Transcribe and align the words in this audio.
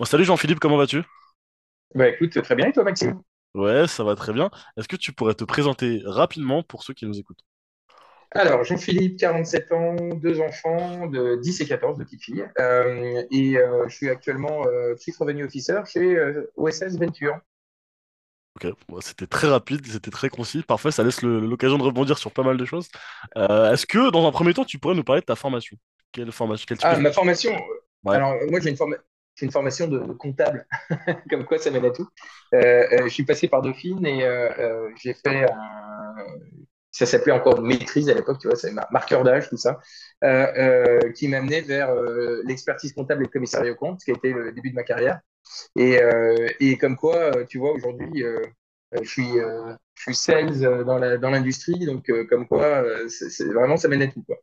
Bon, 0.00 0.04
salut 0.04 0.24
Jean-Philippe, 0.24 0.58
comment 0.58 0.76
vas-tu? 0.78 1.04
Bah 1.94 2.08
écoute, 2.08 2.42
très 2.42 2.56
bien, 2.56 2.66
et 2.68 2.72
toi 2.72 2.82
Maxime? 2.84 3.22
Ouais, 3.54 3.86
ça 3.86 4.02
va 4.04 4.16
très 4.16 4.32
bien. 4.32 4.50
Est-ce 4.76 4.88
que 4.88 4.96
tu 4.96 5.12
pourrais 5.12 5.34
te 5.34 5.44
présenter 5.44 6.02
rapidement 6.04 6.62
pour 6.64 6.82
ceux 6.82 6.94
qui 6.94 7.06
nous 7.06 7.18
écoutent? 7.20 7.44
Alors, 8.32 8.62
Jean-Philippe, 8.64 9.18
47 9.18 9.72
ans, 9.72 9.96
deux 10.16 10.40
enfants 10.40 11.06
de 11.08 11.36
10 11.42 11.60
et 11.60 11.66
14, 11.66 11.98
de 11.98 12.04
petites 12.04 12.22
filles. 12.22 12.44
Euh, 12.60 13.22
et 13.30 13.56
euh, 13.58 13.88
je 13.88 13.94
suis 13.94 14.08
actuellement 14.08 14.66
euh, 14.66 14.94
Chief 14.96 15.16
Revenue 15.18 15.44
Officer 15.44 15.80
chez 15.86 16.16
OSS 16.56 16.96
Venture. 16.98 17.38
Ok, 18.56 18.66
bon, 18.88 19.00
c'était 19.00 19.26
très 19.26 19.48
rapide, 19.48 19.86
c'était 19.86 20.10
très 20.10 20.28
concis. 20.28 20.62
Parfois, 20.62 20.90
ça 20.92 21.04
laisse 21.04 21.22
l'occasion 21.22 21.78
de 21.78 21.82
rebondir 21.84 22.18
sur 22.18 22.32
pas 22.32 22.42
mal 22.42 22.56
de 22.56 22.64
choses. 22.64 22.88
Est-ce 23.36 23.86
que, 23.86 24.10
dans 24.10 24.26
un 24.26 24.32
premier 24.32 24.54
temps, 24.54 24.64
tu 24.64 24.78
pourrais 24.78 24.94
nous 24.96 25.04
parler 25.04 25.20
de 25.20 25.26
ta 25.26 25.36
formation? 25.36 25.76
Quelle 26.12 26.32
formation, 26.32 26.64
quel 26.68 26.78
type 26.78 26.90
de 26.90 26.94
Ah, 26.94 26.98
ma 26.98 27.10
formation? 27.10 27.52
formation, 27.52 27.56
Ouais, 28.04 28.16
alors 28.16 28.34
moi 28.50 28.60
j'ai 28.60 28.70
une, 28.70 28.76
forma- 28.76 28.96
j'ai 29.36 29.46
une 29.46 29.52
formation 29.52 29.88
de 29.88 29.98
comptable, 30.14 30.66
comme 31.30 31.44
quoi 31.46 31.58
ça 31.58 31.70
mène 31.70 31.84
à 31.86 31.90
tout. 31.90 32.08
Euh, 32.54 32.58
euh, 32.92 33.04
je 33.04 33.08
suis 33.08 33.24
passé 33.24 33.48
par 33.48 33.62
Dauphine 33.62 34.04
et 34.06 34.24
euh, 34.24 34.90
j'ai 35.02 35.14
fait 35.14 35.44
un... 35.50 36.16
Ça 36.92 37.06
s'appelait 37.06 37.32
encore 37.32 37.62
maîtrise 37.62 38.08
à 38.10 38.14
l'époque, 38.14 38.38
tu 38.40 38.48
vois, 38.48 38.56
c'est 38.56 38.72
mar- 38.72 38.88
marqueur 38.90 39.22
d'âge, 39.22 39.48
tout 39.48 39.56
ça, 39.56 39.78
euh, 40.24 40.46
euh, 41.04 41.12
qui 41.12 41.28
m'amenait 41.28 41.60
vers 41.60 41.94
l'expertise 42.44 42.92
comptable 42.92 43.22
et 43.22 43.26
le 43.26 43.30
commissariat 43.30 43.70
aux 43.72 43.76
comptes, 43.76 44.00
ce 44.00 44.06
qui 44.06 44.10
a 44.10 44.14
été 44.14 44.32
le 44.32 44.50
début 44.52 44.70
de 44.70 44.74
ma 44.74 44.82
carrière. 44.82 45.20
Et, 45.76 46.78
comme 46.78 46.96
quoi, 46.96 47.44
tu 47.46 47.58
vois, 47.58 47.72
aujourd'hui, 47.72 48.24
je 49.02 49.08
suis, 49.08 49.28
je 49.96 50.02
suis 50.02 50.14
sales 50.14 50.60
dans 50.84 50.98
l'industrie, 51.30 51.86
donc 51.86 52.10
comme 52.28 52.48
quoi, 52.48 52.84
c'est, 53.08 53.30
c'est- 53.30 53.46
vraiment, 53.46 53.76
ça 53.76 53.88
mène 53.88 54.02
à 54.02 54.08
tout, 54.08 54.22
quoi. 54.24 54.36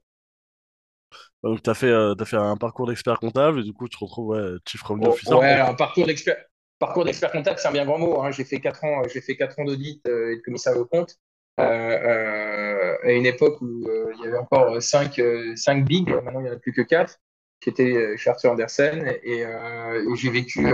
Donc 1.44 1.62
tu 1.64 1.70
as 1.70 1.74
fait, 1.74 1.88
euh, 1.88 2.16
fait 2.26 2.38
un 2.38 2.58
parcours 2.58 2.88
d'expert 2.88 3.20
comptable 3.20 3.60
et 3.60 3.64
du 3.64 3.74
coup, 3.74 3.88
tu 3.88 3.98
te 3.98 4.04
retrouves 4.04 4.30
ouais, 4.30 4.58
Chief 4.68 4.82
Revenue 4.82 5.06
Oh, 5.08 5.12
Officer. 5.12 5.34
ouais, 5.36 5.48
alors, 5.48 5.76
parcours 5.76 6.06
d'expert. 6.06 6.38
Parcours 6.80 7.06
d'expert 7.06 7.32
comptable, 7.32 7.58
c'est 7.60 7.68
un 7.68 7.72
bien 7.72 7.86
grand 7.86 7.98
mot. 7.98 8.22
hein. 8.22 8.32
J'ai 8.32 8.44
fait 8.44 8.60
quatre 8.60 8.84
ans, 8.84 9.02
j'ai 9.12 9.22
fait 9.22 9.36
quatre 9.36 9.60
ans 9.60 9.66
d'audit 9.66 10.02
euh, 10.08 10.32
et 10.32 10.36
de 10.38 10.42
commissariat 10.42 10.80
aux 10.80 10.86
comptes 10.86 11.16
euh, 11.60 11.64
euh, 11.64 12.98
à 13.04 13.12
une 13.12 13.26
époque 13.26 13.60
où 13.62 13.88
euh, 13.88 14.12
il 14.18 14.24
y 14.26 14.28
avait 14.28 14.38
encore 14.38 14.82
cinq, 14.82 15.18
euh, 15.20 15.56
cinq 15.56 15.86
bigs. 15.86 16.10
Maintenant, 16.24 16.40
il 16.40 16.44
n'y 16.44 16.50
en 16.50 16.54
a 16.54 16.58
plus 16.58 16.74
que 16.74 16.82
quatre. 16.82 17.18
J'étais 17.64 18.16
chez 18.18 18.30
Arthur 18.30 18.52
Andersen 18.52 19.12
et, 19.24 19.40
et 19.40 20.16
j'ai 20.16 20.30
vécu 20.30 20.68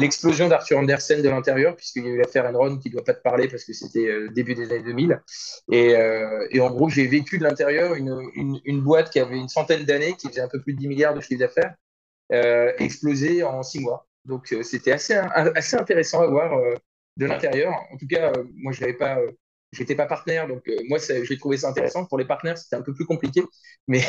l'explosion 0.00 0.48
d'Arthur 0.48 0.78
Andersen 0.78 1.22
de 1.22 1.28
l'intérieur, 1.28 1.76
puisqu'il 1.76 2.04
y 2.04 2.08
a 2.08 2.10
eu 2.10 2.18
l'affaire 2.18 2.46
Enron 2.46 2.78
qui 2.78 2.88
ne 2.88 2.94
doit 2.94 3.04
pas 3.04 3.14
te 3.14 3.22
parler 3.22 3.48
parce 3.48 3.64
que 3.64 3.72
c'était 3.72 4.08
euh, 4.08 4.28
début 4.30 4.54
des 4.54 4.64
années 4.64 4.82
2000. 4.82 5.22
Et, 5.70 5.94
euh, 5.94 6.46
et 6.50 6.60
en 6.60 6.70
gros, 6.70 6.88
j'ai 6.88 7.06
vécu 7.06 7.38
de 7.38 7.44
l'intérieur 7.44 7.94
une, 7.94 8.80
boîte 8.82 9.10
qui 9.10 9.20
avait 9.20 9.36
une 9.36 9.48
centaine 9.48 9.84
d'années, 9.84 10.14
qui 10.16 10.28
faisait 10.28 10.40
un 10.40 10.48
peu 10.48 10.60
plus 10.60 10.72
de 10.72 10.78
10 10.78 10.88
milliards 10.88 11.14
de 11.14 11.20
chiffre 11.20 11.40
d'affaires 11.40 11.74
euh, 12.32 12.72
explosé 12.78 13.44
en 13.44 13.62
six 13.62 13.80
mois. 13.80 14.06
Donc 14.24 14.52
euh, 14.52 14.62
c'était 14.62 14.92
assez, 14.92 15.14
intéressant 15.14 16.22
à 16.22 16.26
voir 16.26 16.58
de 17.16 17.26
l'intérieur. 17.26 17.72
En 17.92 17.96
tout 17.96 18.06
cas, 18.06 18.32
moi 18.56 18.72
je 18.72 18.80
n'avais 18.80 18.94
pas, 18.94 19.18
j'étais 19.72 19.94
pas 19.94 20.06
partenaire, 20.06 20.48
donc 20.48 20.62
moi 20.88 20.98
j'ai 20.98 21.38
trouvé 21.38 21.56
ça 21.56 21.68
intéressant. 21.68 22.06
Pour 22.06 22.18
les 22.18 22.24
partenaires, 22.24 22.58
c'était 22.58 22.76
un 22.76 22.82
peu 22.82 22.94
plus 22.94 23.06
compliqué, 23.06 23.42
mais, 23.88 24.02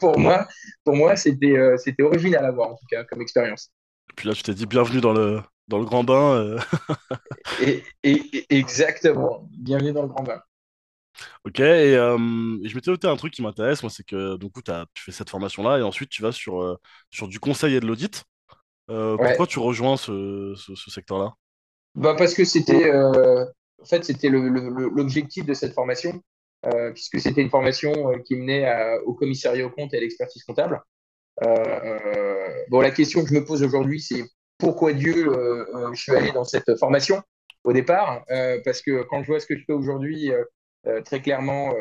pour 0.00 0.18
moi, 0.18 1.16
c'était 1.16 1.56
c'était 1.78 2.02
original 2.02 2.44
à 2.44 2.50
voir 2.52 2.70
en 2.70 2.76
tout 2.76 2.86
cas 2.88 3.04
comme 3.04 3.20
expérience. 3.20 3.72
Et 4.18 4.22
puis 4.22 4.28
là, 4.28 4.34
tu 4.34 4.42
t'es 4.42 4.54
dit 4.54 4.66
bienvenue 4.66 5.00
dans 5.00 5.12
le, 5.12 5.42
dans 5.68 5.78
le 5.78 5.84
grand 5.84 6.04
bain. 6.04 6.34
euh. 6.36 6.58
Et, 7.58 7.84
et, 8.02 8.12
et 8.54 8.56
exactement, 8.58 9.48
bienvenue 9.58 9.92
dans 9.92 10.02
le 10.02 10.08
grand 10.08 10.22
bain. 10.24 10.40
Ok, 11.44 11.60
et, 11.60 11.96
euh, 11.96 12.58
et 12.62 12.68
je 12.68 12.74
m'étais 12.74 12.90
noté 12.90 13.08
un 13.08 13.16
truc 13.16 13.32
qui 13.32 13.42
m'intéresse, 13.42 13.82
moi, 13.82 13.90
c'est 13.90 14.04
que 14.04 14.36
du 14.36 14.50
coup, 14.50 14.62
t'as- 14.62 14.86
tu 14.94 15.02
fais 15.04 15.12
cette 15.12 15.30
formation-là 15.30 15.78
et 15.78 15.82
ensuite 15.82 16.10
tu 16.10 16.22
vas 16.22 16.32
sur, 16.32 16.62
euh, 16.62 16.76
sur 17.10 17.28
du 17.28 17.40
conseil 17.40 17.74
et 17.74 17.80
de 17.80 17.86
l'audit. 17.86 18.24
Pourquoi 19.22 19.46
tu 19.46 19.58
rejoins 19.58 19.96
ce, 19.96 20.54
ce, 20.56 20.74
ce 20.74 20.90
secteur-là? 20.90 21.34
Bah 21.94 22.14
parce 22.16 22.34
que 22.34 22.44
c'était 22.44 22.92
en 22.94 23.84
fait 23.86 24.04
c'était 24.04 24.28
l'objectif 24.28 25.46
de 25.46 25.54
cette 25.54 25.72
formation, 25.74 26.22
puisque 26.94 27.20
c'était 27.20 27.42
une 27.42 27.50
formation 27.50 27.92
qui 28.24 28.36
menait 28.36 28.66
à- 28.66 28.98
au 29.04 29.14
commissariat 29.14 29.66
aux 29.66 29.70
comptes 29.70 29.94
et 29.94 29.98
à 29.98 30.00
l'expertise 30.00 30.44
comptable. 30.44 30.80
Euh, 31.42 32.48
bon, 32.70 32.80
la 32.80 32.90
question 32.90 33.22
que 33.22 33.28
je 33.28 33.34
me 33.34 33.44
pose 33.44 33.62
aujourd'hui, 33.62 34.00
c'est 34.00 34.24
pourquoi 34.58 34.92
Dieu 34.92 35.28
euh, 35.28 35.66
euh, 35.74 35.92
je 35.92 36.00
suis 36.00 36.12
allé 36.12 36.32
dans 36.32 36.44
cette 36.44 36.78
formation 36.78 37.22
au 37.64 37.72
départ, 37.72 38.24
parce 38.64 38.80
que 38.80 39.02
quand 39.02 39.22
je 39.22 39.26
vois 39.26 39.40
ce 39.40 39.46
que 39.46 39.56
je 39.56 39.64
fais 39.64 39.72
aujourd'hui, 39.72 40.30
très 41.04 41.20
clairement, 41.20 41.74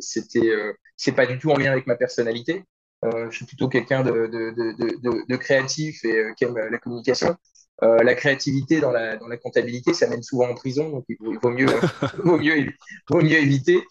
c'était, 0.00 0.52
c'est 0.96 1.12
pas 1.12 1.24
du 1.24 1.38
tout 1.38 1.52
en 1.52 1.56
lien 1.56 1.70
avec 1.70 1.86
ma 1.86 1.94
personnalité. 1.94 2.64
Euh, 3.04 3.30
je 3.30 3.36
suis 3.36 3.44
plutôt 3.44 3.68
quelqu'un 3.68 4.02
de, 4.02 4.12
de, 4.12 4.50
de, 4.50 5.26
de, 5.28 5.36
créatif 5.36 6.04
et 6.04 6.16
euh, 6.16 6.32
qui 6.34 6.44
aime 6.44 6.56
la 6.56 6.78
communication. 6.78 7.36
Euh, 7.82 8.02
la 8.02 8.14
créativité 8.14 8.80
dans 8.80 8.92
la, 8.92 9.16
dans 9.16 9.26
la 9.26 9.36
comptabilité, 9.36 9.92
ça 9.92 10.06
mène 10.06 10.22
souvent 10.22 10.48
en 10.48 10.54
prison, 10.54 10.90
donc 10.90 11.04
il 11.08 11.16
vaut, 11.18 11.32
il 11.32 11.38
vaut 11.38 11.50
mieux, 11.50 11.66
vaut 12.24 12.38
mieux, 12.38 12.72
vaut 13.10 13.20
mieux 13.20 13.38
éviter. 13.38 13.82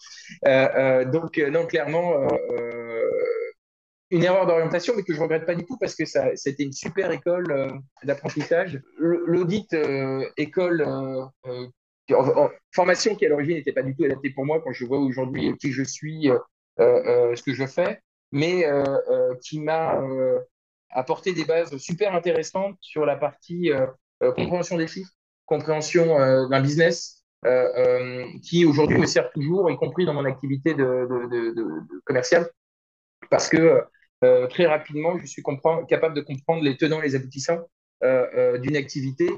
Donc, 1.12 1.38
non, 1.38 1.66
clairement, 1.66 2.26
une 4.14 4.24
erreur 4.24 4.46
d'orientation, 4.46 4.94
mais 4.96 5.02
que 5.02 5.14
je 5.14 5.20
regrette 5.20 5.46
pas 5.46 5.54
du 5.54 5.64
tout 5.66 5.76
parce 5.78 5.94
que 5.94 6.04
ça, 6.04 6.34
c'était 6.36 6.64
une 6.64 6.72
super 6.72 7.10
école 7.10 7.50
euh, 7.50 7.70
d'apprentissage. 8.04 8.80
L'audit 8.98 9.72
euh, 9.74 10.24
école 10.36 10.82
euh, 10.86 11.66
qui- 12.06 12.14
en- 12.14 12.28
en- 12.36 12.50
formation 12.72 13.14
qui 13.16 13.26
à 13.26 13.28
l'origine 13.28 13.54
n'était 13.56 13.72
pas 13.72 13.82
du 13.82 13.94
tout 13.96 14.04
adaptée 14.04 14.30
pour 14.30 14.44
moi 14.46 14.60
quand 14.62 14.72
je 14.72 14.84
vois 14.84 14.98
aujourd'hui 14.98 15.56
qui 15.58 15.72
je 15.72 15.82
suis, 15.82 16.28
ce 16.78 17.42
que 17.42 17.52
je 17.54 17.66
fais, 17.66 18.00
mais 18.32 18.64
qui 19.42 19.60
m'a 19.60 20.00
apporté 20.90 21.32
des 21.32 21.44
bases 21.44 21.76
super 21.78 22.14
intéressantes 22.14 22.76
sur 22.80 23.04
la 23.04 23.16
partie 23.16 23.72
euh, 23.72 23.86
compréhension 24.32 24.76
des 24.76 24.86
chiffres, 24.86 25.10
compréhension 25.46 26.18
d'un 26.48 26.60
business. 26.60 27.20
euh, 27.46 27.68
euh, 27.76 28.24
qui 28.42 28.64
aujourd'hui 28.64 28.96
me 28.98 29.04
sert 29.04 29.30
toujours, 29.32 29.70
y 29.70 29.76
compris 29.76 30.06
dans 30.06 30.14
mon 30.14 30.24
activité 30.24 30.72
de, 30.72 30.82
de, 30.82 31.28
de, 31.28 31.50
de, 31.50 31.62
de 31.62 32.00
commerciale, 32.06 32.48
parce 33.30 33.48
que 33.48 33.82
très 34.20 34.66
rapidement, 34.66 35.18
je 35.18 35.26
suis 35.26 35.42
capable 35.88 36.14
de 36.14 36.20
comprendre 36.20 36.62
les 36.62 36.76
tenants 36.76 37.02
et 37.02 37.06
les 37.06 37.14
aboutissants 37.14 37.60
euh, 38.02 38.26
euh, 38.36 38.58
d'une 38.58 38.76
activité. 38.76 39.30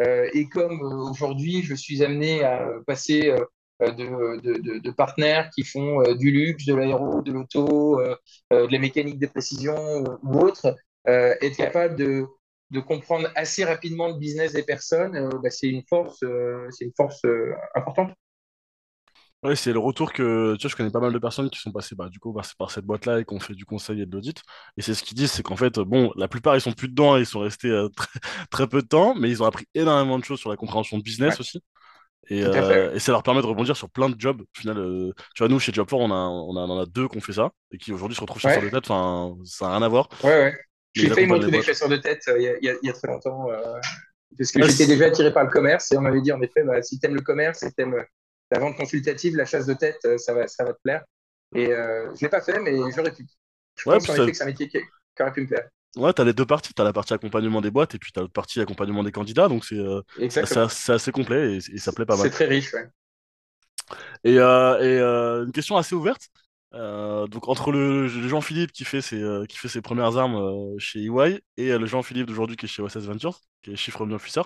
Euh, 0.00 0.28
et 0.32 0.48
comme 0.48 0.80
euh, 0.82 1.10
aujourd'hui, 1.10 1.62
je 1.62 1.74
suis 1.74 2.02
amené 2.02 2.42
à 2.42 2.66
passer 2.86 3.30
euh, 3.30 3.90
de, 3.90 4.90
partenaires 4.92 5.50
qui 5.50 5.64
font 5.64 6.00
euh, 6.00 6.14
du 6.14 6.30
luxe, 6.30 6.64
de 6.64 6.74
l'aéro, 6.74 7.22
de 7.22 7.32
l'auto, 7.32 8.00
euh, 8.00 8.16
euh, 8.52 8.66
de 8.66 8.72
la 8.72 8.78
mécanique 8.78 9.18
de 9.18 9.26
précision 9.26 10.04
ou, 10.22 10.38
autre, 10.38 10.74
euh, 11.08 11.34
être 11.40 11.56
capable 11.56 11.96
de, 11.96 12.26
comprendre 12.86 13.30
assez 13.36 13.64
rapidement 13.64 14.08
le 14.08 14.14
business 14.14 14.52
des 14.52 14.64
personnes, 14.64 15.16
euh, 15.16 15.28
bah, 15.42 15.50
c'est 15.50 15.68
une 15.68 15.82
force, 15.88 16.22
euh, 16.24 16.68
euh, 17.26 17.52
importante. 17.74 18.14
Ouais, 19.44 19.56
c'est 19.56 19.74
le 19.74 19.78
retour 19.78 20.10
que, 20.14 20.56
tu 20.56 20.62
vois, 20.62 20.70
je 20.70 20.76
connais 20.76 20.90
pas 20.90 21.00
mal 21.00 21.12
de 21.12 21.18
personnes 21.18 21.50
qui 21.50 21.60
sont 21.60 21.70
passées, 21.70 21.94
bah, 21.94 22.08
du 22.08 22.18
coup, 22.18 22.32
par, 22.32 22.46
par 22.58 22.70
cette 22.70 22.86
boîte-là 22.86 23.20
et 23.20 23.24
qui 23.26 23.34
ont 23.34 23.40
fait 23.40 23.54
du 23.54 23.66
conseil 23.66 24.00
et 24.00 24.06
de 24.06 24.12
l'audit. 24.12 24.40
Et 24.78 24.82
c'est 24.82 24.94
ce 24.94 25.02
qu'ils 25.04 25.18
disent, 25.18 25.30
c'est 25.32 25.42
qu'en 25.42 25.56
fait, 25.56 25.78
bon, 25.80 26.10
la 26.16 26.28
plupart, 26.28 26.56
ils 26.56 26.62
sont 26.62 26.72
plus 26.72 26.88
dedans 26.88 27.18
et 27.18 27.20
ils 27.20 27.26
sont 27.26 27.40
restés 27.40 27.68
euh, 27.68 27.90
très, 27.90 28.08
très 28.50 28.66
peu 28.66 28.80
de 28.80 28.86
temps, 28.86 29.14
mais 29.14 29.28
ils 29.30 29.42
ont 29.42 29.46
appris 29.46 29.66
énormément 29.74 30.18
de 30.18 30.24
choses 30.24 30.40
sur 30.40 30.48
la 30.48 30.56
compréhension 30.56 30.96
de 30.96 31.02
business 31.02 31.40
Ouais, 31.40 31.40
aussi. 31.40 31.60
Et, 32.30 32.44
fait. 32.62 32.82
euh, 32.82 32.94
et 32.94 33.00
ça 33.00 33.12
leur 33.12 33.22
permet 33.24 33.42
de 33.42 33.46
rebondir 33.46 33.76
sur 33.76 33.90
plein 33.90 34.10
de 34.10 34.20
jobs. 34.20 34.42
Au 34.42 34.60
final, 34.60 34.78
euh, 34.78 35.12
tu 35.34 35.42
vois, 35.42 35.48
nous, 35.48 35.60
chez 35.60 35.72
Job4, 35.72 35.98
on 36.02 36.10
a, 36.12 36.14
on 36.16 36.56
a, 36.56 36.60
on 36.62 36.70
en 36.70 36.80
a 36.80 36.86
deux 36.86 37.08
qui 37.08 37.18
ont 37.18 37.20
fait 37.22 37.34
ça 37.34 37.50
et 37.72 37.78
qui 37.78 37.92
aujourd'hui 37.92 38.16
se 38.16 38.22
retrouvent 38.22 38.42
chasseurs 38.42 38.62
de 38.62 38.68
Ouais, 38.68 38.70
tête. 38.70 38.90
Enfin, 38.90 39.36
ça 39.44 39.66
n'a 39.68 39.72
rien 39.78 39.82
à 39.82 39.88
voir, 39.88 40.08
ouais, 40.22 40.30
ouais. 40.30 40.54
J'ai 40.94 41.08
ils 41.08 41.12
failli 41.12 41.26
me 41.26 41.34
accompagnent 41.34 41.42
les 41.42 41.48
retrouver 41.48 41.60
boîtes. 41.60 41.66
chasseur 41.66 41.88
de 41.88 41.96
tête 41.96 42.22
il 42.38 42.42
y, 42.62 42.66
y 42.66 42.86
y 42.86 42.88
a 42.90 42.92
très 42.92 43.08
longtemps. 43.08 43.46
parce 44.38 44.52
que 44.52 44.60
Ouais, 44.60 44.68
j'étais 44.68 44.86
déjà 44.86 45.06
attiré 45.06 45.32
par 45.32 45.44
le 45.44 45.50
commerce 45.50 45.92
et 45.92 45.96
on 45.98 46.02
m'avait 46.02 46.22
dit 46.22 46.32
en 46.32 46.42
effet, 46.42 46.64
bah, 46.64 46.82
si 46.82 46.98
tu 47.00 47.06
aimes 47.06 47.14
le 47.16 47.22
commerce 47.22 47.62
et 47.64 47.72
tu 47.72 47.82
aimes 47.82 48.04
la 48.54 48.60
vente 48.60 48.76
consultative, 48.76 49.36
la 49.36 49.44
chasse 49.44 49.66
de 49.66 49.74
tête, 49.74 49.98
euh, 50.04 50.16
ça 50.18 50.32
va, 50.32 50.46
ça 50.46 50.64
va 50.64 50.72
te 50.72 50.80
plaire. 50.82 51.04
Et 51.54 51.72
euh, 51.72 52.06
je 52.06 52.12
ne 52.12 52.18
l'ai 52.20 52.28
pas 52.28 52.40
fait, 52.40 52.60
mais 52.60 52.72
j'aurais 52.94 53.12
pu. 53.12 53.26
Je 53.76 53.88
ouais, 53.88 53.96
pense 53.98 54.08
en 54.08 54.14
effet 54.14 54.30
que 54.30 54.36
c'est 54.36 54.44
un 54.44 54.46
métier 54.46 54.68
qui, 54.68 54.78
qui 54.78 55.22
aurait 55.22 55.32
pu 55.32 55.42
me 55.42 55.46
plaire. 55.48 55.68
ouais, 55.96 56.12
t'as 56.12 56.24
les 56.24 56.32
deux 56.32 56.46
parties. 56.46 56.72
T'as 56.72 56.84
la 56.84 56.92
partie 56.92 57.12
accompagnement 57.14 57.60
des 57.60 57.70
boîtes 57.70 57.94
et 57.94 57.98
puis 57.98 58.12
t'as 58.12 58.20
l'autre 58.20 58.32
partie 58.32 58.60
accompagnement 58.60 59.02
des 59.02 59.12
candidats. 59.12 59.48
Donc 59.48 59.64
c'est 59.64 59.78
euh, 59.78 60.00
assez, 60.18 61.12
complet 61.12 61.56
et, 61.56 61.74
et 61.74 61.78
ça 61.78 61.92
plaît 61.92 62.06
pas 62.06 62.16
mal. 62.16 62.26
c'est 62.26 62.30
très 62.30 62.46
riche. 62.46 62.72
Ouais. 62.72 62.88
Et, 64.22 64.38
euh, 64.38 64.78
et 64.80 65.44
une 65.44 65.52
question 65.52 65.76
assez 65.76 65.94
ouverte. 65.94 66.28
Donc 66.72 67.48
entre 67.48 67.72
le, 67.72 68.06
le 68.06 68.28
Jean-Philippe 68.28 68.72
qui 68.72 68.84
fait 68.84 69.00
ses, 69.00 69.22
qui 69.48 69.56
fait 69.56 69.68
ses 69.68 69.82
premières 69.82 70.16
armes 70.16 70.78
chez 70.78 71.04
EY 71.04 71.40
et 71.56 71.76
le 71.76 71.86
Jean-Philippe 71.86 72.26
d'aujourd'hui 72.26 72.56
qui 72.56 72.66
est 72.66 72.68
chez 72.68 72.82
OSS 72.82 73.06
Ventures, 73.06 73.40
qui 73.72 73.90
est 73.90 73.96
Revenue 73.96 74.14
Officer, 74.14 74.42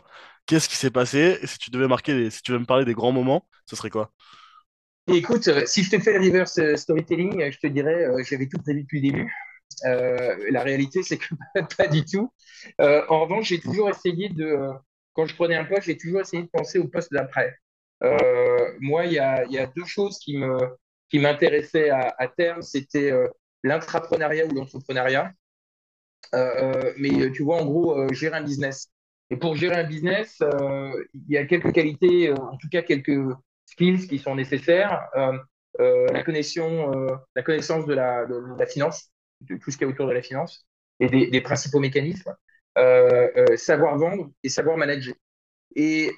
qu'est-ce 0.46 0.68
qui 0.68 0.76
s'est 0.76 0.90
passé? 0.90 1.38
Et 1.42 1.46
si 1.46 1.58
tu 1.58 1.70
devais 1.70 1.88
marquer, 1.88 2.30
si 2.30 2.42
tu 2.42 2.52
devais 2.52 2.60
me 2.60 2.66
parler 2.66 2.84
des 2.84 2.94
grands 2.94 3.12
moments, 3.12 3.46
ce 3.66 3.76
serait 3.76 3.90
quoi? 3.90 4.12
Écoute, 5.10 5.48
euh, 5.48 5.64
si 5.64 5.82
je 5.84 5.90
te 5.90 5.98
fais 5.98 6.12
le 6.18 6.26
reverse 6.26 6.58
euh, 6.58 6.76
storytelling, 6.76 7.40
euh, 7.40 7.50
je 7.50 7.58
te 7.58 7.66
dirais, 7.66 8.06
j'avais 8.24 8.46
tout 8.46 8.58
prévu 8.58 8.82
depuis 8.82 9.00
le 9.00 9.10
début. 9.10 9.32
La 10.50 10.62
réalité, 10.62 11.02
c'est 11.02 11.16
que 11.16 11.34
pas 11.78 11.86
du 11.86 12.04
tout. 12.04 12.30
En 12.78 13.20
revanche, 13.22 13.48
j'ai 13.48 13.60
toujours 13.60 13.88
essayé 13.88 14.28
de, 14.28 14.70
quand 15.14 15.26
je 15.26 15.34
prenais 15.34 15.56
un 15.56 15.64
poste, 15.64 15.84
j'ai 15.84 15.96
toujours 15.96 16.20
essayé 16.20 16.42
de 16.42 16.48
penser 16.48 16.78
au 16.78 16.88
poste 16.88 17.12
d'après. 17.12 17.56
Moi, 18.80 19.06
il 19.06 19.12
y 19.12 19.18
a, 19.18 19.66
deux 19.74 19.86
choses 19.86 20.18
qui 20.18 20.36
m'intéressaient 21.18 21.90
à, 21.90 22.28
terme, 22.36 22.60
c'était 22.62 23.12
l'intrapreneuriat 23.62 24.46
ou 24.46 24.54
l'entrepreneuriat. 24.54 25.32
mais 26.32 27.30
tu 27.32 27.42
vois, 27.44 27.62
en 27.62 27.66
gros, 27.66 28.12
gérer 28.12 28.36
un 28.36 28.42
business. 28.42 28.90
Et 29.30 29.36
pour 29.36 29.56
gérer 29.56 29.76
un 29.76 29.84
business, 29.84 30.42
il 30.42 31.24
y 31.28 31.36
a 31.36 31.44
quelques 31.44 31.72
qualités, 31.72 32.32
en 32.32 32.56
tout 32.56 32.68
cas 32.70 32.82
quelques 32.82 33.20
skills 33.66 34.08
qui 34.08 34.18
sont 34.18 34.34
nécessaires. 34.34 35.08
la, 35.78 36.22
connexion, 36.24 36.92
la 37.36 37.42
connaissance 37.42 37.86
de 37.86 37.94
la, 37.94 38.26
finance, 38.66 39.10
de 39.42 39.56
tout 39.56 39.70
ce 39.70 39.76
qui 39.76 39.84
est 39.84 39.86
autour 39.86 40.06
de 40.06 40.12
la 40.12 40.22
finance 40.22 40.66
et 41.00 41.08
des, 41.08 41.40
principaux 41.42 41.78
mécanismes. 41.78 42.34
savoir 43.56 43.98
vendre 43.98 44.30
et 44.42 44.48
savoir 44.48 44.76
manager. 44.78 45.14
Et 45.76 46.10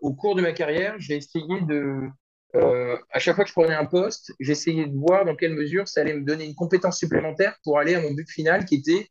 au 0.00 0.14
cours 0.14 0.34
de 0.34 0.42
ma 0.42 0.52
carrière, 0.52 0.96
j'ai 0.98 1.16
essayé 1.16 1.60
de, 1.60 2.10
euh, 2.56 2.96
à 3.10 3.18
chaque 3.18 3.34
fois 3.34 3.44
que 3.44 3.48
je 3.48 3.54
prenais 3.54 3.74
un 3.74 3.84
poste, 3.84 4.32
j'essayais 4.40 4.86
de 4.86 4.96
voir 4.96 5.24
dans 5.24 5.36
quelle 5.36 5.54
mesure 5.54 5.88
ça 5.88 6.00
allait 6.00 6.14
me 6.14 6.24
donner 6.24 6.46
une 6.46 6.54
compétence 6.54 6.98
supplémentaire 6.98 7.56
pour 7.64 7.78
aller 7.78 7.94
à 7.94 8.00
mon 8.00 8.12
but 8.12 8.28
final 8.30 8.64
qui 8.64 8.76
était 8.76 9.08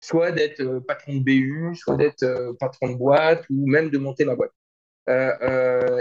soit 0.00 0.32
d'être 0.32 0.60
euh, 0.60 0.80
patron 0.80 1.14
de 1.14 1.20
BU, 1.20 1.74
soit 1.74 1.96
d'être 1.96 2.22
euh, 2.22 2.52
patron 2.58 2.90
de 2.90 2.96
boîte 2.96 3.44
ou 3.50 3.66
même 3.66 3.90
de 3.90 3.98
monter 3.98 4.24
ma 4.24 4.34
boîte. 4.34 4.52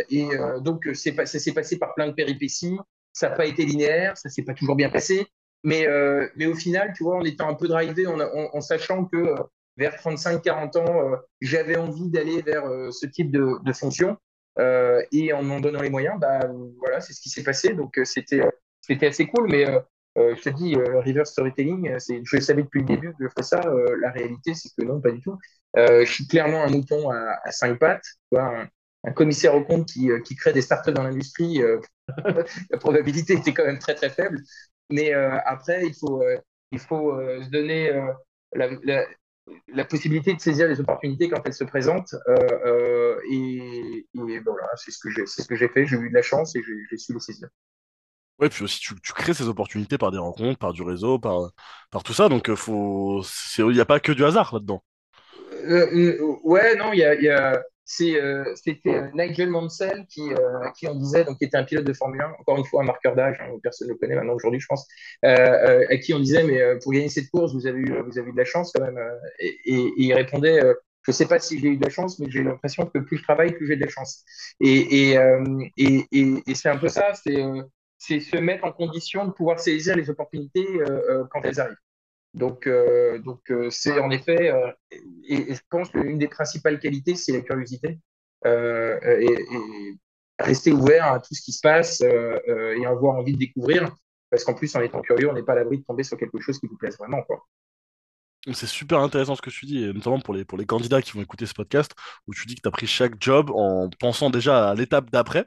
et 0.09 0.27
donc, 0.62 0.89
ça 0.94 1.25
s'est 1.25 1.53
passé 1.53 1.77
par 1.77 1.94
plein 1.94 2.07
de 2.07 2.13
péripéties. 2.13 2.77
Ça 3.13 3.30
n'a 3.30 3.36
pas 3.36 3.45
été 3.45 3.63
linéaire, 3.65 4.18
ça 4.18 4.30
s'est 4.30 4.44
pas 4.44 4.53
toujours 4.53 4.75
bien 4.75 4.89
passé. 4.89 5.27
Mais, 5.63 5.88
mais 6.36 6.47
au 6.47 6.56
final, 6.56 6.94
tu 6.95 7.03
vois, 7.03 7.18
en 7.18 7.24
étant 7.24 7.47
un 7.47 7.53
peu 7.53 7.68
drivé, 7.68 8.07
en, 8.07 8.62
sachant 8.62 9.06
que 9.06 9.36
vers 9.77 9.95
35-40 9.95 10.77
ans, 10.80 11.19
j'avais 11.39 11.77
envie 11.77 12.09
d'aller 12.09 12.41
vers 12.41 12.65
ce 12.91 13.06
type 13.06 13.31
de, 13.31 13.74
fonction, 13.74 14.18
euh, 14.57 15.03
et 15.12 15.33
en 15.33 15.44
m'en 15.44 15.59
donnant 15.59 15.81
les 15.81 15.89
moyens, 15.89 16.19
bah, 16.19 16.39
voilà, 16.80 17.01
c'est 17.01 17.13
ce 17.13 17.21
qui 17.21 17.30
s'est 17.30 17.44
passé. 17.44 17.74
Donc, 17.74 17.98
euh, 17.98 18.06
c'était, 18.06 18.41
euh, 18.41 18.50
c'était 18.81 19.07
assez 19.07 19.27
cool. 19.27 19.50
Mais 19.50 19.65
je 20.15 20.41
te 20.41 20.50
dis, 20.50 20.75
reverse 20.75 21.31
storytelling, 21.31 22.00
c'est, 22.00 22.21
je 22.23 22.39
savais 22.39 22.63
depuis 22.63 22.81
le 22.81 22.85
début 22.85 23.09
que 23.09 23.23
je 23.25 23.29
ferais 23.29 23.44
ça. 23.44 23.62
la 24.01 24.12
réalité, 24.12 24.53
c'est 24.53 24.69
que 24.77 24.85
non, 24.85 25.01
pas 25.01 25.12
du 25.12 25.21
tout. 25.21 25.38
je 25.75 26.06
suis 26.06 26.27
clairement 26.27 26.63
un 26.63 26.69
mouton 26.69 27.09
à, 27.09 27.51
cinq 27.51 27.79
pattes. 27.79 28.06
un, 28.35 28.67
commissaire 29.13 29.53
au 29.53 29.63
compte 29.63 29.88
qui, 29.88 30.09
qui 30.23 30.35
crée 30.35 30.53
des 30.53 30.62
startups 30.62 30.94
dans 30.94 31.03
l'industrie, 31.03 31.62
la 32.71 32.77
probabilité 32.77 33.33
était 33.33 33.53
quand 33.53 33.65
même 33.65 33.79
très 33.79 33.95
très 33.95 34.09
faible. 34.09 34.39
Mais 34.89 35.13
après, 35.13 35.85
il 35.85 35.94
faut, 35.94 36.23
il 36.71 36.79
faut 36.79 37.19
se 37.41 37.50
donner 37.50 37.91
la, 38.56 39.85
possibilité 39.85 40.33
de 40.33 40.39
saisir 40.39 40.67
les 40.67 40.79
opportunités 40.79 41.29
quand 41.29 41.41
elles 41.45 41.53
se 41.53 41.63
présentent. 41.63 42.15
Euh, 42.27 42.35
euh, 42.65 43.19
et, 43.31 44.06
voilà, 44.13 44.67
c'est 44.75 44.91
ce 44.91 45.00
que 45.00 45.09
j'ai, 45.09 45.25
ce 45.25 45.44
que 45.47 45.56
j'ai 45.56 45.67
fait. 45.67 45.85
J'ai 45.85 45.97
eu 45.97 46.09
de 46.09 46.15
la 46.15 46.21
chance 46.21 46.56
et 46.56 46.62
j'ai, 46.89 46.97
su 46.97 47.13
les 47.13 47.19
saisir. 47.19 47.50
Ouais, 48.40 48.50
puis 48.50 48.64
aussi 48.64 48.80
tu, 48.80 48.96
crées 49.14 49.34
ces 49.34 49.48
opportunités 49.48 49.98
par 49.98 50.12
des 50.12 50.18
rencontres, 50.18 50.60
par 50.60 50.74
du 50.74 50.82
réseau, 50.82 51.20
par, 51.20 51.52
par 51.92 52.04
tout 52.04 52.14
ça. 52.14 52.28
Donc 52.30 52.50
euh, 52.50 52.56
faut, 52.56 53.24
il 53.58 53.68
n'y 53.70 53.80
a 53.80 53.86
pas 53.86 54.00
que 54.00 54.12
du 54.12 54.26
hasard 54.26 54.54
là-dedans. 54.54 54.84
ouais, 56.44 56.76
non, 56.76 56.92
il 56.94 57.00
y 57.00 57.30
a, 57.30 57.64
euh, 58.02 58.56
c'était 58.56 58.96
euh, 58.96 59.10
Nigel 59.14 59.50
Mansell 59.50 60.06
qui, 60.10 60.22
euh, 60.22 60.70
qui 60.78 60.88
en 60.88 60.96
disait, 60.96 61.24
donc 61.24 61.38
qui 61.38 61.46
était 61.46 61.58
un 61.58 61.64
pilote 61.64 61.86
de 61.86 61.94
Formule 61.94 62.22
1, 62.22 62.36
encore 62.40 62.58
une 62.58 62.66
fois 62.66 62.82
un 62.82 62.86
marqueur 62.86 63.16
d'âge, 63.16 63.38
hein, 63.40 63.52
personne 63.62 63.88
ne 63.88 63.94
le 63.94 64.00
connaît 64.00 64.16
maintenant 64.16 64.34
aujourd'hui, 64.34 64.60
je 64.60 64.66
pense, 64.68 64.88
à 65.24 65.98
qui 65.98 66.14
on 66.14 66.20
disait, 66.20 66.44
mais 66.44 66.62
pour 66.80 66.92
gagner 66.92 67.10
cette 67.10 67.30
course, 67.30 67.54
vous 67.54 67.68
avez 67.68 67.80
eu, 67.80 67.94
vous 68.06 68.18
avez 68.18 68.32
de 68.32 68.38
la 68.38 68.46
chance 68.46 68.72
quand 68.74 68.84
même. 68.84 69.00
Et, 69.40 69.92
il 69.98 70.14
répondait, 70.14 70.60
je 70.62 71.12
ne 71.12 71.14
sais 71.14 71.28
pas 71.28 71.40
si 71.40 71.60
j'ai 71.60 71.68
eu 71.68 71.78
de 71.78 71.84
la 71.84 71.92
chance, 71.92 72.20
mais 72.20 72.28
j'ai 72.30 72.44
l'impression 72.44 72.86
que 72.88 73.00
plus 73.00 73.18
je 73.18 73.24
travaille, 73.24 73.52
plus 73.54 73.68
j'ai 73.68 73.76
de 73.76 73.86
la 73.86 73.90
chance. 73.90 74.24
Et, 74.60 75.14
et 75.78 76.56
c'est 76.56 76.70
un 76.70 76.78
peu 76.78 76.88
ça, 76.88 77.14
c'est 77.14 77.44
se 77.97 78.38
mettre 78.38 78.65
en 78.65 78.71
condition 78.71 79.25
de 79.25 79.31
pouvoir 79.31 79.59
saisir 79.59 79.95
les 79.95 80.09
opportunités 80.09 80.68
quand 81.31 81.42
elles 81.44 81.59
arrivent. 81.59 81.77
Donc, 82.36 82.68
euh, 82.68 83.21
euh, 83.50 83.69
c'est 83.71 83.97
en 83.97 84.12
effet, 84.12 84.51
euh, 84.51 84.69
et, 85.27 85.53
je 85.53 85.62
pense 85.69 85.89
qu'une 85.89 86.18
des 86.18 86.27
principales 86.27 86.80
qualités, 86.80 87.15
c'est 87.15 87.31
la 87.31 87.42
curiosité 87.42 88.00
et, 88.45 89.36
rester 90.38 90.74
ouvert 90.74 91.13
à 91.13 91.19
tout 91.21 91.33
ce 91.33 91.42
qui 91.42 91.53
se 91.53 91.62
passe 91.62 92.01
et 92.01 92.86
avoir 92.86 93.15
envie 93.15 93.33
de 93.33 93.39
découvrir. 93.39 93.95
Parce 94.30 94.44
qu'en 94.44 94.53
plus, 94.53 94.75
en 94.75 94.81
étant 94.81 95.01
curieux, 95.01 95.30
on 95.30 95.33
n'est 95.33 95.44
pas 95.44 95.53
à 95.53 95.56
l'abri 95.56 95.77
de 95.77 95.83
tomber 95.83 96.03
sur 96.03 96.18
quelque 96.18 96.39
chose 96.41 96.59
qui 96.59 96.68
vous 96.68 96.75
plaise 96.75 96.98
vraiment. 96.98 97.21
Quoi. 97.24 97.48
C'est 98.51 98.68
super 98.68 99.00
intéressant 99.00 99.36
ce 99.36 99.41
que 99.41 99.50
tu 99.50 99.65
dis, 99.65 99.86
et 99.86 99.94
notamment 99.94 100.19
pour 100.19 100.33
les, 100.33 100.44
pour 100.44 100.57
les 100.57 100.65
candidats 100.65 101.01
qui 101.01 101.13
vont 101.13 101.21
écouter 101.21 101.45
ce 101.45 101.53
podcast, 101.53 101.94
où 102.27 102.33
tu 102.33 102.45
dis 102.45 102.56
que 102.56 102.62
tu 102.62 102.68
as 102.68 102.71
pris 102.71 102.86
chaque 102.86 103.13
job 103.19 103.50
en 103.51 103.89
pensant 103.98 104.30
déjà 104.30 104.69
à 104.69 104.75
l'étape 104.75 105.09
d'après, 105.09 105.45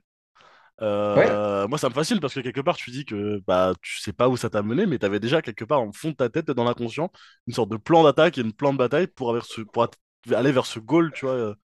euh, 0.80 1.66
moi, 1.66 1.78
ça 1.78 1.88
me 1.88 1.94
fascine 1.94 2.20
parce 2.20 2.34
que 2.34 2.40
quelque 2.40 2.60
part, 2.60 2.76
tu 2.76 2.90
dis 2.90 3.04
que 3.04 3.40
bah, 3.46 3.72
tu 3.82 3.98
sais 3.98 4.12
pas 4.12 4.28
où 4.28 4.36
ça 4.36 4.50
t'a 4.50 4.62
mené, 4.62 4.86
mais 4.86 4.98
tu 4.98 5.06
avais 5.06 5.20
déjà 5.20 5.42
quelque 5.42 5.64
part 5.64 5.80
en 5.80 5.92
fond 5.92 6.10
de 6.10 6.14
ta 6.14 6.28
tête, 6.28 6.50
dans 6.50 6.64
l'inconscient, 6.64 7.10
une 7.46 7.54
sorte 7.54 7.70
de 7.70 7.76
plan 7.76 8.04
d'attaque 8.04 8.38
et 8.38 8.42
une 8.42 8.52
plan 8.52 8.72
de 8.72 8.78
bataille 8.78 9.08
pour, 9.08 9.36
pour 9.72 9.90
aller 10.32 10.52
vers 10.52 10.66
ce 10.66 10.78
goal, 10.78 11.12
tu 11.12 11.26
vois. 11.26 11.34
Euh, 11.34 11.54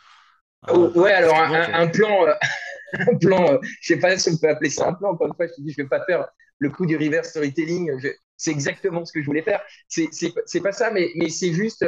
oh, 0.69 0.90
ouais, 0.96 1.12
alors 1.12 1.37
un, 1.38 1.87
plan, 1.88 2.26
euh, 2.26 2.34
un 2.99 3.16
plan 3.16 3.58
je 3.81 3.94
sais 3.94 4.00
pas 4.00 4.16
si 4.19 4.31
on 4.31 4.37
peut 4.37 4.49
appeler 4.49 4.70
ça 4.70 4.88
un 4.88 4.94
plan, 4.94 5.11
encore 5.11 5.28
une 5.28 5.34
fois, 5.34 5.46
je 5.46 5.52
te 5.52 5.61
dis, 5.61 5.72
je 5.72 5.82
vais 5.82 5.88
pas 5.88 6.05
faire 6.05 6.26
le 6.58 6.70
coup 6.70 6.87
du 6.87 6.96
reverse 6.96 7.28
storytelling, 7.28 7.90
c'est 8.37 8.50
exactement 8.50 9.05
ce 9.05 9.12
que 9.12 9.20
je 9.20 9.26
voulais 9.26 9.43
faire. 9.43 9.61
C'est 9.88 10.61
pas 10.62 10.72
ça, 10.72 10.90
mais, 10.90 11.11
mais 11.16 11.28
c'est 11.28 11.52
juste, 11.52 11.84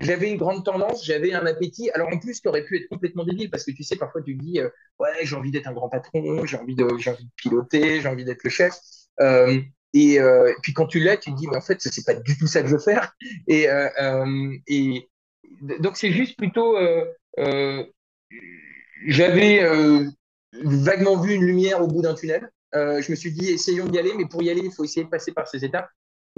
j'avais 0.00 0.30
une 0.30 0.36
grande 0.36 0.64
tendance, 0.64 1.04
j'avais 1.04 1.32
un 1.32 1.44
appétit. 1.46 1.90
Alors 1.90 2.08
en 2.12 2.18
plus, 2.18 2.40
qui 2.40 2.48
aurait 2.48 2.64
pu 2.64 2.76
être 2.76 2.88
complètement 2.88 3.24
débile 3.24 3.50
parce 3.50 3.64
que 3.64 3.72
tu 3.72 3.82
sais, 3.82 3.96
parfois 3.96 4.22
tu 4.22 4.34
dis, 4.34 4.60
euh, 4.60 4.68
ouais, 5.00 5.08
j'ai 5.22 5.34
envie 5.34 5.50
d'être 5.50 5.66
un 5.66 5.72
grand 5.72 5.88
patron, 5.88 6.46
j'ai 6.46 6.56
envie 6.56 6.76
de, 6.76 6.84
envie 6.84 7.24
de 7.24 7.30
piloter, 7.36 8.00
j'ai 8.00 8.08
envie 8.08 8.24
d'être 8.24 8.44
le 8.44 8.50
chef. 8.50 8.74
Euh, 9.20 9.60
et, 9.94 10.20
euh, 10.20 10.52
puis 10.62 10.72
quand 10.72 10.86
tu 10.86 11.00
l'as, 11.00 11.16
tu 11.16 11.32
te 11.32 11.36
dis, 11.36 11.48
mais 11.48 11.56
en 11.56 11.60
fait, 11.60 11.80
c'est 11.80 12.04
pas 12.04 12.14
du 12.14 12.38
tout 12.38 12.46
ça 12.46 12.62
que 12.62 12.68
je 12.68 12.74
veux 12.74 12.80
faire. 12.80 13.12
Et, 13.48 13.66
et 14.68 15.08
donc 15.80 15.96
c'est 15.96 16.12
juste 16.12 16.36
plutôt, 16.36 16.76
j'avais 19.06 19.62
vaguement 20.52 21.20
vu 21.20 21.34
une 21.34 21.44
lumière 21.44 21.82
au 21.82 21.88
bout 21.88 22.02
d'un 22.02 22.14
tunnel. 22.14 22.48
je 22.72 23.10
me 23.10 23.16
suis 23.16 23.32
dit, 23.32 23.50
essayons 23.50 23.86
d'y 23.86 23.98
aller, 23.98 24.12
mais 24.16 24.26
pour 24.26 24.42
y 24.42 24.50
aller, 24.50 24.62
il 24.62 24.72
faut 24.72 24.84
essayer 24.84 25.04
de 25.04 25.10
passer 25.10 25.32
par 25.32 25.48
ces 25.48 25.64
étapes. 25.64 25.88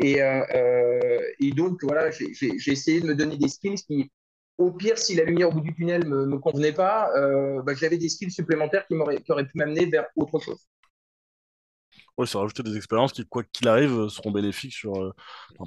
Et, 0.02 0.22
euh, 0.22 0.42
euh, 0.54 1.20
et 1.40 1.50
donc, 1.50 1.84
voilà, 1.84 2.10
j'ai 2.10 2.72
essayé 2.72 3.00
de 3.00 3.06
me 3.06 3.14
donner 3.14 3.36
des 3.36 3.48
skills 3.48 3.82
qui, 3.86 4.10
au 4.56 4.72
pire, 4.72 4.98
si 4.98 5.14
la 5.14 5.24
lumière 5.24 5.48
au 5.48 5.52
bout 5.52 5.60
du 5.60 5.74
tunnel 5.74 6.08
ne 6.08 6.24
me, 6.24 6.38
convenait 6.38 6.72
pas, 6.72 7.10
euh, 7.16 7.60
bah, 7.62 7.74
j'avais 7.74 7.98
des 7.98 8.08
skills 8.08 8.30
supplémentaires 8.30 8.86
qui, 8.86 8.94
qui 9.22 9.32
auraient 9.32 9.46
pu 9.46 9.58
m'amener 9.58 9.86
vers 9.86 10.06
autre 10.16 10.38
chose. 10.40 10.66
Oui, 12.16 12.26
ça 12.26 12.38
rajouter 12.38 12.62
des 12.62 12.76
expériences 12.76 13.12
qui, 13.12 13.26
quoi 13.26 13.42
qu'il 13.44 13.68
arrive, 13.68 14.08
seront 14.08 14.30
bénéfiques 14.30 14.72
sur 14.72 15.14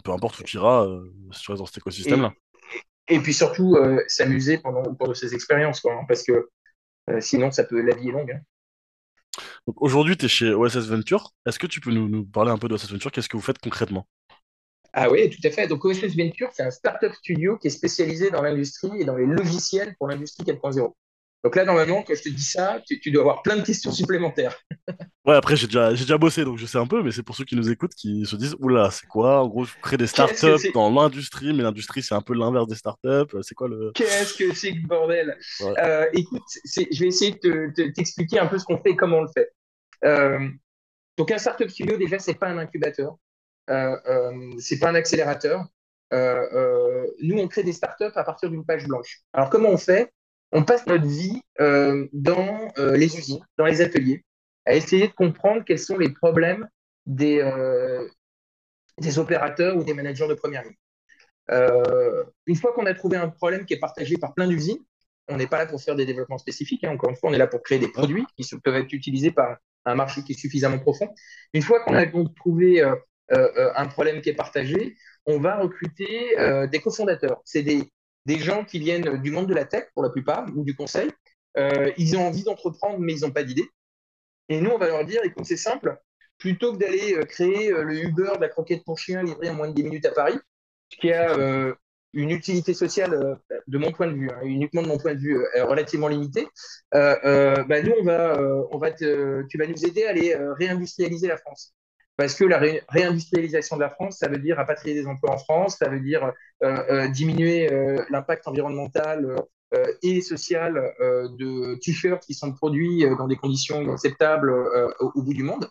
peu 0.04 0.12
importe 0.12 0.40
où 0.40 0.44
tu 0.44 0.58
iras 0.58 0.88
sur, 1.32 1.56
dans 1.56 1.66
cet 1.66 1.78
écosystème-là. 1.78 2.34
Et, 3.08 3.20
puis 3.20 3.34
surtout, 3.34 3.78
s'amuser 4.08 4.58
pendant 4.58 4.82
de 4.82 5.14
ces 5.14 5.34
expériences, 5.36 5.80
quoi, 5.80 5.94
hein, 5.94 6.06
parce 6.08 6.24
que 6.24 6.50
sinon, 7.20 7.52
ça 7.52 7.64
peut, 7.64 7.82
la 7.82 7.96
vie 7.96 8.10
est 8.10 8.12
longue. 8.12 8.32
Hein. 8.32 8.42
Aujourd'hui, 9.66 10.18
tu 10.18 10.26
es 10.26 10.30
chez 10.30 10.54
OSS 10.54 10.88
Venture. 10.88 11.32
Est-ce 11.46 11.58
que 11.58 11.68
tu 11.68 11.80
peux 11.80 11.92
nous, 11.92 12.08
nous 12.08 12.26
parler 12.26 12.52
un 12.52 12.58
peu 12.58 12.68
de 12.68 12.74
OSS 12.76 12.92
Venture? 12.92 13.12
Qu'est-ce 13.12 13.30
que 13.30 13.38
vous 13.38 13.44
faites 13.44 13.60
concrètement? 13.60 14.08
Ah 14.94 15.10
oui, 15.10 15.30
tout 15.30 15.46
à 15.46 15.50
fait. 15.50 15.68
Donc 15.68 15.84
OSS 15.84 16.16
Venture, 16.16 16.50
c'est 16.54 16.64
un 16.64 16.72
startup 16.72 17.14
studio 17.14 17.58
qui 17.58 17.68
est 17.68 17.72
spécialisé 17.72 18.30
dans 18.30 18.44
l'industrie 18.44 19.02
et 19.02 19.06
dans 19.06 19.16
les 19.16 19.26
logiciels 19.26 19.96
pour 19.98 20.08
l'industrie 20.08 20.44
4.0. 20.44 20.94
Donc 21.44 21.58
là, 21.58 21.66
normalement, 21.66 22.04
quand 22.04 22.16
je 22.16 22.22
te 22.22 22.30
dis 22.30 22.44
ça, 22.44 22.82
tu, 22.88 23.12
dois 23.12 23.22
avoir 23.22 23.42
plein 23.42 23.58
de 23.58 23.64
questions 23.64 23.92
supplémentaires. 23.92 24.56
ouais, 25.26 25.36
après, 25.36 25.58
j'ai 25.58 25.68
déjà, 25.68 25.90
déjà 25.90 26.18
bossé, 26.18 26.46
donc 26.46 26.58
je 26.58 26.66
sais 26.66 26.78
un 26.78 26.88
peu, 26.88 27.04
mais 27.04 27.12
c'est 27.12 27.24
pour 27.24 27.36
ceux 27.36 27.44
qui 27.44 27.58
nous 27.58 27.70
écoutent 27.70 27.96
qui 27.96 28.26
se 28.26 28.38
disent 28.38 28.56
Oula, 28.60 28.92
c'est 28.92 29.08
quoi? 29.08 29.42
En 29.42 29.48
gros, 29.48 29.66
je 29.66 29.74
crée 29.82 29.98
des 29.98 30.08
startups 30.08 30.72
dans 30.74 30.90
l'industrie, 30.90 31.52
mais 31.54 31.64
l'industrie, 31.64 32.02
c'est 32.02 32.16
un 32.16 32.22
peu 32.22 32.34
l'inverse 32.34 32.68
des 32.68 32.76
startups. 32.76 33.36
C'est 33.42 33.56
quoi 33.56 33.68
le. 33.68 33.92
Qu'est-ce 33.94 34.36
que 34.36 34.54
c'est 34.54 34.74
que 34.74 34.88
bordel? 34.88 35.38
Euh, 35.80 36.06
Écoute, 36.14 36.44
je 36.66 37.00
vais 37.00 37.08
essayer 37.08 37.38
de 37.44 37.74
t'expliquer 37.94 38.40
un 38.40 38.48
peu 38.48 38.58
ce 38.58 38.64
qu'on 38.64 38.78
fait 38.78 38.92
et 38.92 38.96
comment 38.96 39.18
on 39.18 39.24
le 39.24 39.32
fait. 39.34 39.50
Euh, 40.06 40.48
donc, 41.18 41.30
un 41.30 41.38
startup 41.38 41.70
studio, 41.70 41.98
déjà, 41.98 42.20
c'est 42.20 42.36
pas 42.36 42.48
un 42.48 42.58
incubateur. 42.58 43.18
Euh, 43.70 43.98
euh, 44.08 44.52
c'est 44.60 44.80
pas 44.80 44.90
un 44.90 44.96
accélérateur. 44.96 45.66
Euh, 46.12 47.08
nous, 47.22 47.38
on 47.38 47.48
crée 47.48 47.64
des 47.64 47.74
startups 47.74 48.12
à 48.16 48.24
partir 48.24 48.50
d'une 48.50 48.66
page 48.66 48.88
blanche. 48.88 49.22
Alors, 49.34 49.50
comment 49.50 49.70
on 49.70 49.78
fait? 49.78 50.12
On 50.52 50.64
passe 50.64 50.86
notre 50.86 51.08
vie 51.08 51.42
dans 51.58 52.72
les 52.78 53.18
usines, 53.18 53.44
dans 53.58 53.66
les 53.66 53.82
ateliers, 53.82 54.24
à 54.66 54.76
essayer 54.76 55.08
de 55.08 55.14
comprendre 55.14 55.64
quels 55.66 55.80
sont 55.80 55.98
les 55.98 56.12
problèmes 56.12 56.68
des, 57.08 57.42
opérateurs 59.18 59.76
ou 59.78 59.84
des 59.84 59.96
managers 59.96 60.28
de 60.28 60.36
première 60.36 60.64
ligne. 60.64 60.76
une 62.46 62.56
fois 62.56 62.74
qu'on 62.74 62.86
a 62.86 62.94
trouvé 62.94 63.18
un 63.18 63.30
problème 63.30 63.66
qui 63.66 63.74
est 63.74 63.80
partagé 63.80 64.18
par 64.18 64.36
plein 64.36 64.48
d'usines, 64.48 64.78
on 65.28 65.38
n'est 65.38 65.48
pas 65.48 65.58
là 65.58 65.66
pour 65.66 65.82
faire 65.82 65.96
des 65.96 66.06
développements 66.06 66.38
spécifiques. 66.38 66.84
Hein. 66.84 66.92
Encore 66.92 67.10
une 67.10 67.16
fois, 67.16 67.32
on 67.32 67.34
est 67.34 67.38
là 67.38 67.48
pour 67.48 67.64
créer 67.64 67.80
des 67.80 67.88
produits 67.88 68.26
qui 68.38 68.48
peuvent 68.64 68.76
être 68.76 68.94
utilisés 68.94 69.32
par 69.32 69.58
un 69.86 69.96
marché 69.96 70.24
qui 70.24 70.34
est 70.34 70.40
suffisamment 70.40 70.80
profond. 70.80 71.14
Une 71.54 71.62
fois 71.62 71.82
qu'on 71.82 71.96
a 71.96 72.06
trouvé 72.36 72.82
euh, 72.82 72.92
euh, 72.92 72.96
un 73.76 73.88
problème 73.88 74.22
qui 74.22 74.30
est 74.30 74.36
partagé, 74.36 74.96
on 75.26 75.40
va 75.40 75.58
recruter 75.58 76.40
euh, 76.40 76.68
des 76.68 76.80
cofondateurs. 76.80 77.42
C'est 77.46 77.64
des, 77.64 77.90
gens 78.28 78.64
qui 78.64 78.80
viennent 78.80 79.22
du 79.22 79.32
monde 79.32 79.48
de 79.48 79.54
la 79.54 79.66
tech 79.66 79.86
pour 79.94 80.04
la 80.04 80.10
plupart, 80.10 80.46
ou 80.56 80.64
du 80.64 80.76
conseil. 80.76 81.12
ils 81.98 82.18
ont 82.18 82.28
envie 82.28 82.44
d'entreprendre, 82.44 83.00
mais 83.00 83.14
ils 83.14 83.22
n'ont 83.22 83.32
pas 83.32 83.44
d'idée. 83.44 83.70
Et 84.50 84.60
nous, 84.60 84.72
on 84.72 84.78
va 84.78 84.88
leur 84.88 85.06
dire, 85.06 85.22
écoute, 85.24 85.46
c'est 85.46 85.58
simple, 85.58 85.98
plutôt 86.38 86.74
que 86.74 86.78
d'aller 86.78 87.18
créer 87.28 87.72
le 87.72 87.96
Uber 87.96 88.34
de 88.36 88.42
la 88.42 88.50
croquette 88.50 88.84
pour 88.84 88.98
chien 88.98 89.24
livré 89.24 89.50
en 89.50 89.54
moins 89.54 89.70
de 89.70 89.74
10 89.74 89.84
minutes 89.84 90.06
à 90.06 90.12
Paris, 90.12 90.38
qui 90.90 91.12
a 91.12 91.36
une 92.14 92.30
utilité 92.30 92.74
sociale, 92.74 93.40
de 93.68 93.78
mon 93.78 93.92
point 93.92 94.08
de 94.08 94.14
vue, 94.14 94.30
hein, 94.30 94.40
uniquement 94.44 94.84
de 94.84 94.88
mon 94.88 94.98
point 94.98 95.16
de 95.16 95.20
vue, 95.20 95.38
relativement 95.62 96.08
limitée, 96.08 96.48
bah, 96.92 97.82
nous, 97.84 97.94
on 98.72 98.78
va 98.78 98.92
tu 98.94 99.58
vas 99.58 99.68
nous 99.68 99.86
aider 99.86 100.06
à 100.06 100.10
aller 100.10 100.36
réindustrialiser 100.58 101.28
la 101.28 101.38
France. 101.38 101.74
Parce 102.16 102.36
que 102.36 102.46
la 102.46 102.62
réindustrialisation 102.90 103.76
de 103.76 103.82
la 103.82 103.90
France, 103.90 104.20
ça 104.20 104.28
veut 104.28 104.38
dire 104.38 104.58
rapatrier 104.58 104.94
des 104.94 105.08
emplois 105.08 105.32
en 105.32 105.38
France, 105.38 105.78
ça 105.78 105.90
veut 105.90 106.00
dire 106.00 106.32
diminuer 107.12 107.70
l'impact 108.10 108.48
environnemental 108.48 109.42
et 110.04 110.22
social 110.22 110.74
de 111.02 111.76
t-shirts 111.80 112.24
qui 112.24 112.36
sont 112.36 112.54
produits 112.54 113.04
dans 113.18 113.28
des 113.28 113.36
conditions 113.36 113.92
acceptables 113.92 114.54
au, 115.00 115.24
bout 115.24 115.34
du 115.34 115.44
monde. 115.44 115.68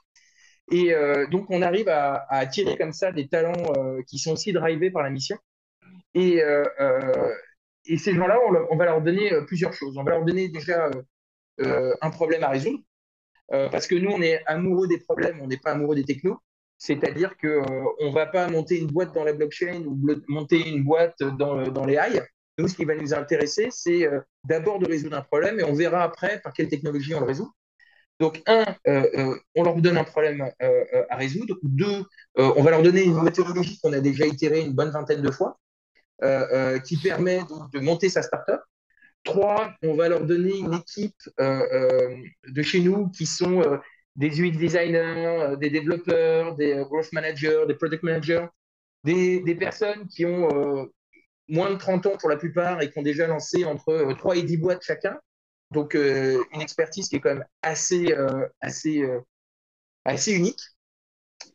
Et 0.73 0.93
donc, 1.31 1.47
on 1.51 1.63
arrive 1.63 1.89
à, 1.89 2.27
attirer 2.29 2.77
comme 2.77 2.93
ça 2.93 3.13
des 3.13 3.29
talents 3.29 4.03
qui 4.09 4.19
sont 4.19 4.33
aussi 4.33 4.53
drivés 4.53 4.91
par 4.91 5.05
la 5.05 5.11
mission. 5.11 5.39
Et 6.15 6.43
ces 7.97 8.15
gens-là, 8.15 8.39
on, 8.71 8.77
va 8.77 8.85
leur 8.85 9.01
donner 9.01 9.31
plusieurs 9.47 9.73
choses. 9.73 9.97
On 9.97 10.03
va 10.03 10.11
leur 10.11 10.25
donner 10.25 10.49
déjà 10.49 10.91
un 11.59 12.11
problème 12.11 12.43
à 12.43 12.49
résoudre. 12.49 12.83
Parce 13.71 13.87
que 13.87 13.95
nous, 13.95 14.11
on 14.11 14.23
est 14.23 14.43
amoureux 14.47 14.89
des 14.89 14.99
problèmes, 14.99 15.41
on 15.43 15.47
n'est 15.47 15.59
pas 15.59 15.73
amoureux 15.73 15.95
des 15.95 16.05
technos. 16.05 16.39
C'est-à-dire 16.79 17.37
qu'on 17.37 17.49
ne 17.49 18.13
va 18.13 18.27
pas 18.27 18.49
monter 18.49 18.79
une 18.81 18.89
boîte 18.89 19.15
dans 19.15 19.25
la 19.25 19.33
blockchain 19.33 19.85
ou 19.87 19.99
monter 20.29 20.69
une 20.69 20.83
boîte 20.83 21.23
dans, 21.23 21.69
dans 21.69 21.85
les 21.85 21.95
high. 21.95 22.23
Nous, 22.59 22.69
ce 22.69 22.75
qui 22.75 22.85
va 22.85 22.95
nous 22.95 23.15
intéresser, 23.15 23.69
c'est 23.71 24.09
d'abord 24.45 24.79
de 24.79 24.87
résoudre 24.87 25.17
un 25.17 25.23
problème 25.23 25.61
et 25.61 25.65
on 25.65 25.75
verra 25.75 26.03
après 26.03 26.41
par 26.41 26.53
quelle 26.53 26.69
technologie 26.69 27.15
on 27.15 27.21
le 27.21 27.27
résout. 27.27 27.53
Donc, 28.19 28.43
un, 28.47 28.65
on 29.55 29.63
leur 29.63 29.77
donne 29.77 29.97
un 29.97 30.05
problème 30.05 30.51
à 31.11 31.17
résoudre. 31.17 31.57
Deux, 31.63 32.05
on 32.37 32.63
va 32.63 32.71
leur 32.73 32.83
donner 32.83 33.05
une 33.05 33.23
méthodologie 33.23 33.79
qu'on 33.81 33.93
a 33.93 34.01
déjà 34.01 34.27
itérée 34.27 34.63
une 34.63 34.73
bonne 34.73 34.91
vingtaine 34.91 35.23
de 35.23 35.31
fois. 35.31 35.59
Euh, 36.23 36.47
euh, 36.53 36.79
qui 36.79 36.97
permet 36.99 37.41
de 37.73 37.81
monter 37.81 38.09
sa 38.09 38.23
startup. 38.23 38.61
Trois, 39.25 39.73
on 39.83 39.95
va 39.95 40.09
leur 40.09 40.25
donner 40.25 40.59
une 40.59 40.75
équipe 40.75 41.17
euh, 41.41 42.17
de 42.49 42.63
chez 42.63 42.81
nous 42.81 43.09
qui 43.11 43.27
sont 43.27 43.63
des 44.17 44.41
UX 44.41 44.53
designers, 44.53 45.55
des 45.61 45.71
développeurs, 45.71 46.57
des 46.57 46.85
growth 46.89 47.13
managers, 47.13 47.65
des 47.69 47.75
product 47.75 48.03
managers, 48.03 48.47
des, 49.05 49.55
personnes 49.55 50.09
qui 50.09 50.27
ont 50.27 50.91
moins 51.49 51.71
de 51.71 51.77
30 51.77 52.07
ans 52.07 52.17
pour 52.19 52.31
la 52.31 52.37
plupart 52.37 52.83
et 52.83 52.91
qui 52.91 52.99
ont 52.99 53.03
déjà 53.03 53.27
lancé 53.27 53.65
entre 53.65 54.13
3 54.19 54.37
et 54.37 54.43
10 54.43 54.57
boîtes 54.57 54.83
chacun. 54.83 55.19
Donc, 55.71 55.95
une 55.95 56.61
expertise 56.61 57.09
qui 57.09 57.17
est 57.17 57.21
quand 57.21 57.35
même 57.35 57.47
assez, 57.63 58.15
assez, 58.61 60.33
unique. 60.33 60.61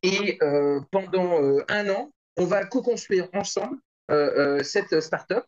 Et 0.03 0.39
pendant 0.91 1.59
un 1.67 1.89
an, 1.89 2.11
on 2.37 2.45
va 2.45 2.65
co-construire 2.65 3.27
ensemble 3.33 3.77
euh, 4.09 4.59
euh, 4.59 4.63
cette 4.63 5.01
startup 5.01 5.39
euh, 5.39 5.41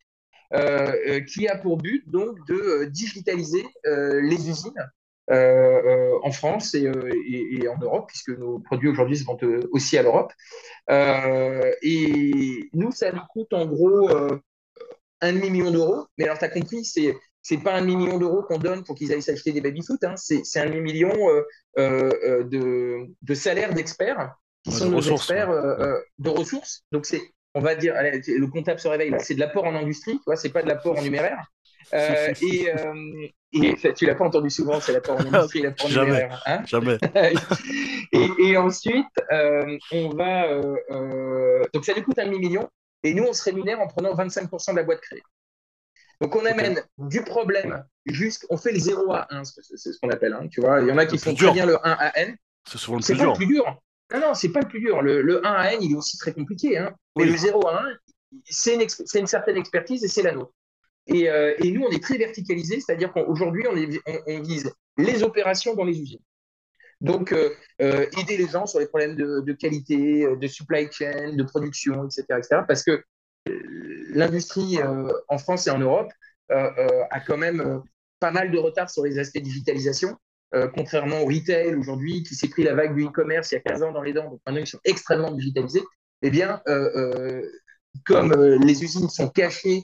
qui 1.28 1.48
a 1.48 1.58
pour 1.58 1.78
but 1.78 2.04
donc 2.10 2.38
de 2.48 2.86
digitaliser 2.86 3.66
les 3.86 4.50
usines 4.50 4.92
en 5.30 6.32
France 6.32 6.74
et, 6.74 6.88
en 6.88 7.78
Europe, 7.80 8.08
puisque 8.08 8.30
nos 8.30 8.60
produits 8.60 8.90
aujourd'hui 8.90 9.18
se 9.18 9.26
vendent 9.26 9.68
aussi 9.72 9.98
à 9.98 10.04
l'Europe. 10.04 10.32
et 10.90 12.70
nous, 12.74 12.92
ça 12.92 13.12
nous 13.12 13.22
coûte 13.32 13.54
en 13.54 13.66
gros 13.66 14.10
un 15.22 15.34
demi-million 15.34 15.72
d'euros. 15.72 16.08
Mais 16.18 16.26
alors, 16.26 16.40
tu 16.40 16.46
as 16.46 16.50
compris, 16.50 16.84
c'est 16.86 17.16
c'est 17.42 17.58
pas 17.58 17.74
un 17.76 17.82
demi-million 17.82 18.18
d'euros 18.18 18.44
qu'on 18.44 18.58
donne 18.58 18.84
pour 18.84 18.96
qu'ils 18.96 19.14
aillent 19.14 19.22
s'acheter 19.22 19.54
des 19.54 19.62
baby-foot, 19.62 20.04
hein. 20.04 20.16
c'est 20.18 20.60
un 20.60 20.66
demi-million 20.66 21.14
de, 21.78 23.08
de 23.22 23.34
salaires 23.34 23.74
d'experts 23.74 24.36
qui 24.64 24.72
sont 24.72 24.90
nos 24.90 25.02
experts 25.02 25.50
de 26.18 26.30
ressources. 26.30 26.84
Donc, 26.92 27.06
c'est 27.06 27.22
on 27.60 27.62
va 27.62 27.76
dire, 27.76 27.94
le 28.02 28.48
comptable 28.48 28.80
se 28.80 28.88
réveille, 28.88 29.14
c'est 29.20 29.36
de 29.36 29.40
l'apport 29.40 29.66
en 29.66 29.76
industrie, 29.76 30.18
tu 30.26 30.34
c'est 30.38 30.50
pas 30.50 30.64
de 30.64 30.68
l'apport 30.70 30.98
en 30.98 31.02
numéraire. 31.02 31.46
Euh, 31.94 32.34
et, 32.42 32.70
euh, 32.72 33.28
et 33.52 33.94
tu 33.94 34.06
l'as 34.06 34.16
pas 34.16 34.26
entendu 34.26 34.50
souvent, 34.50 34.80
c'est 34.80 34.94
l'apport 34.94 35.18
en 35.18 35.26
industrie, 35.34 35.62
l'apport 35.62 35.88
en 35.88 35.90
numéraire. 35.90 36.42
Hein 36.46 36.64
jamais. 36.66 36.98
et, 38.14 38.58
ensuite, 38.58 39.08
euh, 39.32 39.78
on 39.92 40.10
va. 40.10 40.48
donc 41.74 41.84
ça 41.84 41.94
nous 41.96 42.04
coûte 42.04 42.18
un 42.20 42.28
demi-million, 42.28 42.70
et 43.04 43.14
nous, 43.14 43.26
on 43.26 43.34
se 43.34 43.44
rémunère 43.44 43.82
en 43.82 43.88
prenant 43.88 44.16
25% 44.16 44.72
de 44.72 44.78
la 44.78 44.84
boîte 44.84 45.02
créée. 45.02 45.24
Donc 46.22 46.36
on 46.36 46.46
amène 46.46 46.82
du 46.98 47.24
problème 47.24 47.84
jusqu'on 48.06 48.58
fait 48.58 48.72
le 48.72 48.80
0 48.80 49.12
à 49.12 49.28
1, 49.34 49.44
c'est 49.44 49.78
ce 49.78 50.00
qu'on 50.02 50.10
appelle. 50.10 50.34
Hein, 50.34 50.48
tu 50.50 50.62
vois, 50.62 50.82
il 50.82 50.88
y 50.88 50.92
en 50.92 50.98
a 50.98 51.06
qui 51.06 51.18
font 51.18 51.34
très 51.34 51.52
bien 51.52 51.66
le 51.66 51.76
1 51.86 51.92
à 51.92 52.18
n. 52.20 52.38
C'est 52.66 52.78
souvent 52.78 52.98
le 52.98 53.04
plus 53.04 53.16
dur. 53.16 53.32
le 53.32 53.34
plus 53.34 53.48
dur. 53.48 53.82
Non, 54.14 54.20
non, 54.20 54.34
c'est 54.34 54.50
pas 54.50 54.62
le 54.62 54.68
plus 54.68 54.80
dur. 54.80 55.02
Le, 55.02 55.46
1 55.46 55.52
à 55.52 55.74
N, 55.74 55.82
il 55.82 55.92
est 55.94 55.96
aussi 55.96 56.18
très 56.18 56.34
compliqué. 56.34 56.78
Hein. 56.78 56.96
Mais 57.16 57.26
le 57.26 57.38
0 57.38 57.68
à 57.68 57.84
1, 57.84 57.86
c'est 58.46 58.76
une, 58.76 58.82
une, 58.82 59.28
certaine 59.28 59.58
expertise 59.58 60.04
et 60.04 60.08
c'est 60.08 60.24
la 60.24 60.34
nôtre. 60.34 60.54
Et, 61.08 61.30
euh, 61.30 61.56
et, 61.60 61.72
nous, 61.72 61.82
on 61.82 61.90
est 61.90 62.02
très 62.02 62.18
verticalisé, 62.18 62.80
c'est-à-dire 62.80 63.12
qu'aujourd'hui, 63.12 63.66
on, 63.68 63.76
on, 64.28 64.42
vise 64.42 64.72
les 64.98 65.24
opérations 65.24 65.76
dans 65.76 65.84
les 65.84 66.00
usines. 66.00 66.22
Donc, 67.02 67.32
euh, 67.32 67.52
euh, 67.82 68.06
aider 68.20 68.38
les 68.38 68.48
gens 68.48 68.66
sur 68.66 68.80
les 68.80 68.88
problèmes 68.88 69.16
de, 69.16 69.54
qualité, 69.54 70.28
de 70.36 70.48
supply 70.48 70.90
chain, 70.92 71.34
de 71.34 71.44
production, 71.44 72.06
etc. 72.06 72.26
etc. 72.38 72.62
parce 72.68 72.84
que 72.84 73.04
l'industrie 74.14 74.78
en 75.28 75.38
France 75.38 75.66
et 75.68 75.70
en 75.72 75.80
Europe 75.80 76.12
a 76.50 77.20
quand 77.22 77.38
même 77.38 77.82
pas 78.20 78.32
mal 78.32 78.52
de 78.52 78.58
retard 78.58 78.90
sur 78.90 79.04
les 79.04 79.18
aspects 79.18 79.40
digitalisation. 79.40 80.18
Euh, 80.56 80.68
contrairement 80.68 81.22
au 81.22 81.26
retail 81.26 81.76
aujourd'hui, 81.76 82.24
qui 82.24 82.34
s'est 82.34 82.48
pris 82.48 82.64
la 82.64 82.74
vague 82.74 82.96
du 82.96 83.06
e-commerce 83.06 83.52
il 83.52 83.56
y 83.56 83.58
a 83.58 83.62
15 83.62 83.84
ans 83.84 83.92
dans 83.92 84.02
les 84.02 84.14
dents, 84.14 84.32
donc 84.32 84.42
maintenant 84.46 84.62
ils 84.62 84.68
sont 84.68 84.80
extrêmement 84.84 85.32
digitalisés, 85.32 85.84
eh 86.24 86.32
bien, 86.32 86.60
euh, 86.68 86.90
euh, 86.96 87.52
comme 88.04 88.34
les 88.34 88.84
usines 88.84 89.10
sont 89.10 89.30
cachées, 89.30 89.84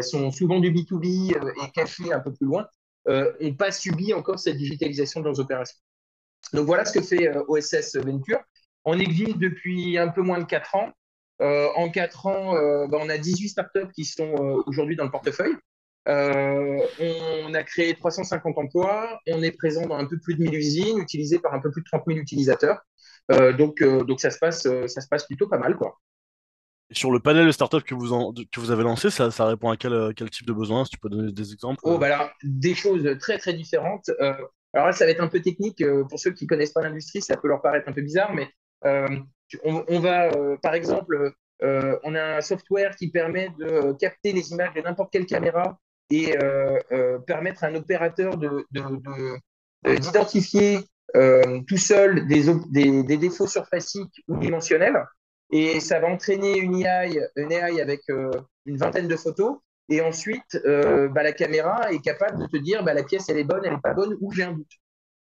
sont 0.00 0.30
souvent 0.30 0.60
du 0.60 0.70
B2B 0.70 1.32
et 1.32 1.70
cachées 1.72 2.12
un 2.12 2.20
peu 2.20 2.32
plus 2.32 2.46
loin, 2.46 2.66
n'ont 3.08 3.54
pas 3.54 3.70
subi 3.70 4.12
encore 4.12 4.38
cette 4.38 4.56
digitalisation 4.56 5.20
de 5.20 5.26
leurs 5.26 5.40
opérations. 5.40 5.78
Donc 6.52 6.66
voilà 6.66 6.84
ce 6.84 6.98
que 6.98 7.04
fait 7.04 7.32
OSS 7.48 7.96
Venture. 7.96 8.40
On 8.84 8.98
existe 8.98 9.38
depuis 9.38 9.98
un 9.98 10.08
peu 10.08 10.22
moins 10.22 10.38
de 10.38 10.44
4 10.44 10.74
ans. 10.76 10.92
en 11.40 11.90
4 11.90 12.26
ans, 12.26 12.86
bah, 12.86 12.98
on 13.00 13.08
a 13.08 13.18
18 13.18 13.48
startups 13.48 13.90
qui 13.94 14.04
sont 14.04 14.62
aujourd'hui 14.66 14.94
dans 14.94 15.04
le 15.04 15.10
portefeuille. 15.10 15.56
Euh, 16.10 16.80
on 16.98 17.54
a 17.54 17.62
créé 17.62 17.94
350 17.94 18.58
emplois, 18.58 19.20
on 19.28 19.42
est 19.42 19.52
présent 19.52 19.86
dans 19.86 19.96
un 19.96 20.06
peu 20.06 20.18
plus 20.18 20.34
de 20.34 20.42
1000 20.42 20.54
usines, 20.54 20.98
utilisé 20.98 21.38
par 21.38 21.54
un 21.54 21.60
peu 21.60 21.70
plus 21.70 21.82
de 21.82 21.86
30 21.86 22.02
000 22.06 22.18
utilisateurs. 22.18 22.80
Euh, 23.30 23.52
donc, 23.52 23.80
euh, 23.80 24.02
donc 24.02 24.20
ça, 24.20 24.30
se 24.30 24.38
passe, 24.38 24.62
ça 24.62 25.00
se 25.00 25.08
passe 25.08 25.26
plutôt 25.26 25.46
pas 25.46 25.58
mal. 25.58 25.76
Quoi. 25.76 26.00
sur 26.90 27.12
le 27.12 27.20
panel 27.20 27.46
de 27.46 27.52
startups 27.52 27.82
que 27.82 27.94
vous, 27.94 28.32
que 28.50 28.60
vous 28.60 28.72
avez 28.72 28.82
lancé, 28.82 29.10
ça, 29.10 29.30
ça 29.30 29.46
répond 29.46 29.70
à 29.70 29.76
quel, 29.76 30.12
quel, 30.16 30.30
type 30.30 30.46
de 30.46 30.52
besoin 30.52 30.84
Si 30.84 30.90
tu 30.90 30.98
peux 30.98 31.08
donner 31.08 31.32
des 31.32 31.52
exemples 31.52 31.80
oh, 31.84 31.98
bah 31.98 32.32
Des 32.42 32.74
choses 32.74 33.16
très 33.20 33.38
très 33.38 33.52
différentes. 33.52 34.10
alors 34.18 34.86
là, 34.86 34.92
ça 34.92 35.04
va 35.04 35.12
être 35.12 35.22
un 35.22 35.28
peu 35.28 35.40
technique. 35.40 35.84
pour 36.08 36.18
ceux 36.18 36.32
qui 36.32 36.44
ne 36.44 36.48
connaissent 36.48 36.72
pas 36.72 36.82
l'industrie, 36.82 37.22
ça 37.22 37.36
peut 37.36 37.48
leur 37.48 37.62
paraître 37.62 37.88
un 37.88 37.92
peu 37.92 38.02
bizarre, 38.02 38.34
mais 38.34 38.48
on, 38.82 39.84
on, 39.86 40.00
va, 40.00 40.30
par 40.60 40.74
exemple, 40.74 41.34
on 41.62 42.14
a 42.16 42.38
un 42.38 42.40
software 42.40 42.96
qui 42.96 43.12
permet 43.12 43.50
de 43.60 43.92
capter 43.92 44.32
les 44.32 44.50
images 44.50 44.74
de 44.74 44.80
n'importe 44.80 45.12
quelle 45.12 45.26
caméra 45.26 45.78
et 46.10 46.36
euh, 46.36 46.78
euh, 46.92 47.18
permettre 47.20 47.64
à 47.64 47.68
un 47.68 47.74
opérateur 47.76 48.36
d'identifier 49.84 50.80
euh, 51.16 51.60
tout 51.66 51.76
seul 51.76 52.26
des, 52.26 52.44
des, 53.02 53.16
défauts 53.16 53.46
surfaciques 53.46 54.22
ou 54.28 54.36
dimensionnels. 54.36 55.04
Et 55.52 55.80
ça 55.80 55.98
va 55.98 56.08
entraîner 56.08 56.58
une 56.58 56.76
AI, 56.76 57.20
une 57.36 57.52
AI 57.52 57.80
avec 57.80 58.02
une 58.08 58.76
vingtaine 58.76 59.08
de 59.08 59.16
photos. 59.16 59.58
Et 59.88 60.00
ensuite, 60.00 60.60
bah, 60.64 61.24
la 61.24 61.32
caméra 61.32 61.90
est 61.92 62.00
capable 62.00 62.38
de 62.42 62.46
te 62.46 62.56
dire 62.56 62.84
bah, 62.84 62.94
la 62.94 63.02
pièce, 63.02 63.28
elle 63.28 63.38
est 63.38 63.44
bonne, 63.44 63.62
elle 63.64 63.72
n'est 63.72 63.80
pas 63.80 63.94
bonne, 63.94 64.16
ou 64.20 64.30
j'ai 64.30 64.44
un 64.44 64.52
doute. 64.52 64.70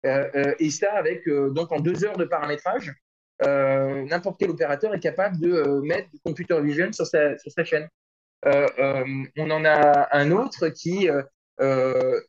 et 0.04 0.70
ça, 0.70 0.92
avec 0.94 1.30
donc 1.30 1.72
en 1.72 1.80
deux 1.80 2.04
heures 2.04 2.18
de 2.18 2.26
paramétrage, 2.26 2.94
n'importe 3.40 4.38
quel 4.38 4.50
opérateur 4.50 4.94
est 4.94 5.00
capable 5.00 5.40
de 5.40 5.80
mettre 5.84 6.10
du 6.12 6.20
computer 6.20 6.60
vision 6.62 6.92
sur 6.92 7.08
sa, 7.08 7.38
sur 7.38 7.52
sa 7.52 7.64
chaîne. 7.64 7.88
Euh, 8.46 8.68
euh, 8.80 9.24
on 9.38 9.52
en 9.52 9.66
a 9.66 10.08
un 10.18 10.32
autre 10.32 10.70
qui, 10.70 11.10
euh, 11.10 12.22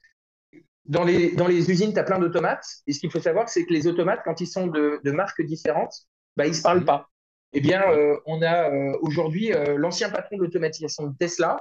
dans 0.85 1.04
les, 1.04 1.33
dans 1.33 1.47
les 1.47 1.71
usines, 1.71 1.92
tu 1.92 1.99
as 1.99 2.04
plein 2.04 2.19
d'automates. 2.19 2.66
Et 2.87 2.92
ce 2.92 3.00
qu'il 3.00 3.11
faut 3.11 3.21
savoir, 3.21 3.49
c'est 3.49 3.64
que 3.64 3.73
les 3.73 3.87
automates, 3.87 4.21
quand 4.25 4.40
ils 4.40 4.47
sont 4.47 4.66
de, 4.66 5.00
marques 5.11 5.42
différentes, 5.42 5.95
bah, 6.37 6.47
ils 6.47 6.50
ne 6.50 6.54
se 6.54 6.62
parlent 6.62 6.85
pas. 6.85 7.09
Eh 7.54 7.61
bien, 7.61 7.83
on 8.25 8.40
a 8.42 8.71
aujourd'hui 9.02 9.52
l'ancien 9.76 10.09
patron 10.09 10.38
de 10.38 10.42
l'automatisation 10.42 11.07
de 11.07 11.16
Tesla 11.19 11.59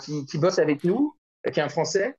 qui, 0.00 0.26
qui, 0.26 0.38
bosse 0.38 0.58
avec 0.58 0.84
nous, 0.84 1.16
qui 1.50 1.58
est 1.58 1.62
un 1.62 1.70
Français, 1.70 2.16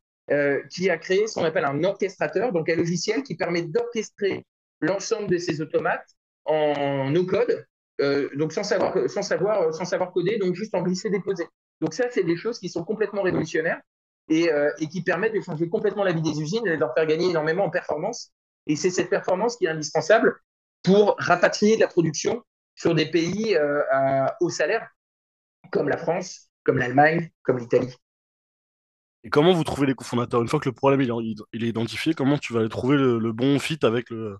qui 0.71 0.89
a 0.89 0.97
créé 0.97 1.27
ce 1.27 1.35
qu'on 1.35 1.43
appelle 1.43 1.65
un 1.65 1.83
orchestrateur, 1.83 2.51
donc 2.51 2.67
un 2.67 2.75
logiciel 2.75 3.21
qui 3.21 3.35
permet 3.35 3.61
d'orchestrer 3.61 4.47
l'ensemble 4.81 5.27
de 5.27 5.37
ces 5.37 5.61
automates 5.61 6.07
en 6.45 7.11
no-code 7.11 7.67
euh, 8.01 8.29
donc 8.35 8.51
sans 8.51 8.63
savoir, 8.63 8.93
sans, 9.09 9.21
savoir, 9.21 9.73
sans 9.73 9.85
savoir 9.85 10.11
coder, 10.11 10.37
donc 10.37 10.55
juste 10.55 10.75
en 10.75 10.81
glisser-déposer. 10.81 11.47
Donc 11.81 11.93
ça, 11.93 12.05
c'est 12.11 12.23
des 12.23 12.35
choses 12.35 12.59
qui 12.59 12.69
sont 12.69 12.83
complètement 12.83 13.21
révolutionnaires 13.21 13.81
et, 14.29 14.51
euh, 14.51 14.71
et, 14.79 14.87
qui 14.87 15.01
permettent 15.01 15.33
de 15.33 15.41
changer 15.41 15.69
complètement 15.69 16.03
la 16.03 16.11
vie 16.11 16.21
des 16.21 16.41
usines 16.41 16.65
et 16.65 16.71
de 16.71 16.75
leur 16.75 16.93
faire 16.93 17.05
gagner 17.05 17.29
énormément 17.29 17.65
en 17.65 17.69
performance. 17.69 18.31
Et 18.67 18.75
c'est 18.75 18.89
cette 18.89 19.09
performance 19.09 19.57
qui 19.57 19.65
est 19.65 19.69
indispensable 19.69 20.35
pour 20.83 21.15
rapatrier 21.19 21.75
de 21.75 21.81
la 21.81 21.87
production 21.87 22.43
sur 22.75 22.93
des 22.95 23.09
pays 23.09 23.55
euh, 23.55 23.81
à 23.91 24.35
haut 24.41 24.49
salaire, 24.49 24.89
comme 25.71 25.89
la 25.89 25.97
France, 25.97 26.49
comme 26.63 26.77
l'Allemagne, 26.77 27.29
comme 27.43 27.57
l'Italie. 27.57 27.95
Et 29.23 29.29
comment 29.29 29.53
vous 29.53 29.63
trouvez 29.63 29.87
les 29.87 29.95
cofondateurs? 29.95 30.41
Une 30.41 30.47
fois 30.47 30.59
que 30.59 30.69
le 30.69 30.75
problème 30.75 31.01
il 31.01 31.63
est, 31.63 31.67
identifié, 31.67 32.13
comment 32.13 32.37
tu 32.37 32.53
vas 32.53 32.59
aller 32.59 32.69
trouver 32.69 32.97
le, 32.97 33.31
bon 33.31 33.57
fit 33.57 33.79
avec 33.81 34.11
le, 34.11 34.37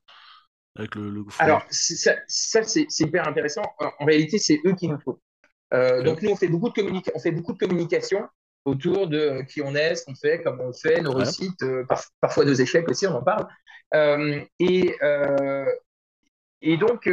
avec 0.76 0.96
le, 0.96 1.26
Alors, 1.40 1.64
ça, 1.70 2.64
c'est 2.64 2.88
hyper 3.00 3.28
intéressant. 3.28 3.64
En, 3.80 4.06
réalité, 4.06 4.38
c'est 4.38 4.60
eux 4.66 4.76
qui 4.76 4.88
nous 4.88 4.98
trouvent. 4.98 5.20
Euh, 5.74 6.04
donc, 6.04 6.22
nous, 6.22 6.32
on 6.32 6.36
fait, 6.36 6.48
beaucoup 6.48 6.70
de 6.70 7.12
on 7.14 7.20
fait 7.20 7.32
beaucoup 7.32 7.54
de 7.54 7.58
communication 7.58 8.28
autour 8.66 9.08
de 9.08 9.18
euh, 9.18 9.44
qui 9.44 9.62
on 9.62 9.74
est, 9.74 9.96
ce 9.96 10.06
qu'on 10.06 10.16
fait, 10.16 10.42
comment 10.44 10.66
on 10.66 10.74
fait, 10.74 11.02
nos 11.02 11.14
réussites, 11.14 11.62
euh, 11.64 11.86
parfois 12.20 12.46
nos 12.46 12.54
échecs 12.54 12.90
aussi, 12.90 13.08
on 13.08 13.16
en 13.16 13.24
parle. 13.24 13.48
et, 14.60 14.96
et 16.62 16.78
donc, 16.78 17.10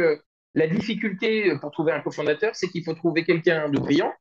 la 0.55 0.67
difficulté 0.67 1.57
pour 1.59 1.71
trouver 1.71 1.93
un 1.93 2.01
cofondateur, 2.01 2.55
c'est 2.55 2.67
qu'il 2.67 2.83
faut 2.83 2.93
trouver 2.93 3.23
quelqu'un 3.23 3.69
de 3.69 3.79
brillant, 3.79 4.13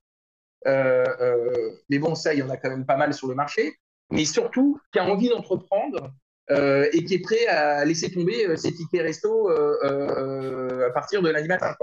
mais 0.65 1.99
bon, 1.99 2.15
ça, 2.15 2.33
il 2.33 2.41
y 2.41 2.43
en 2.43 2.51
a 2.51 2.57
quand 2.57 2.71
même 2.71 2.87
pas 2.87 2.97
mal 2.97 3.13
sur 3.13 3.27
le 3.27 3.35
marché. 3.35 3.77
Mais 4.11 4.27
surtout, 4.27 4.79
qui 4.93 4.99
a 4.99 5.05
envie 5.07 5.31
d'entreprendre 5.31 6.13
euh, 6.51 6.89
et 6.93 7.05
qui 7.05 7.15
est 7.15 7.23
prêt 7.23 7.47
à 7.47 7.85
laisser 7.85 8.11
tomber 8.11 8.57
ses 8.57 8.73
tickets 8.73 9.03
resto 9.03 9.49
à 9.49 10.91
partir 10.91 11.23
de 11.23 11.31
lundi 11.31 11.49
matin. 11.49 11.75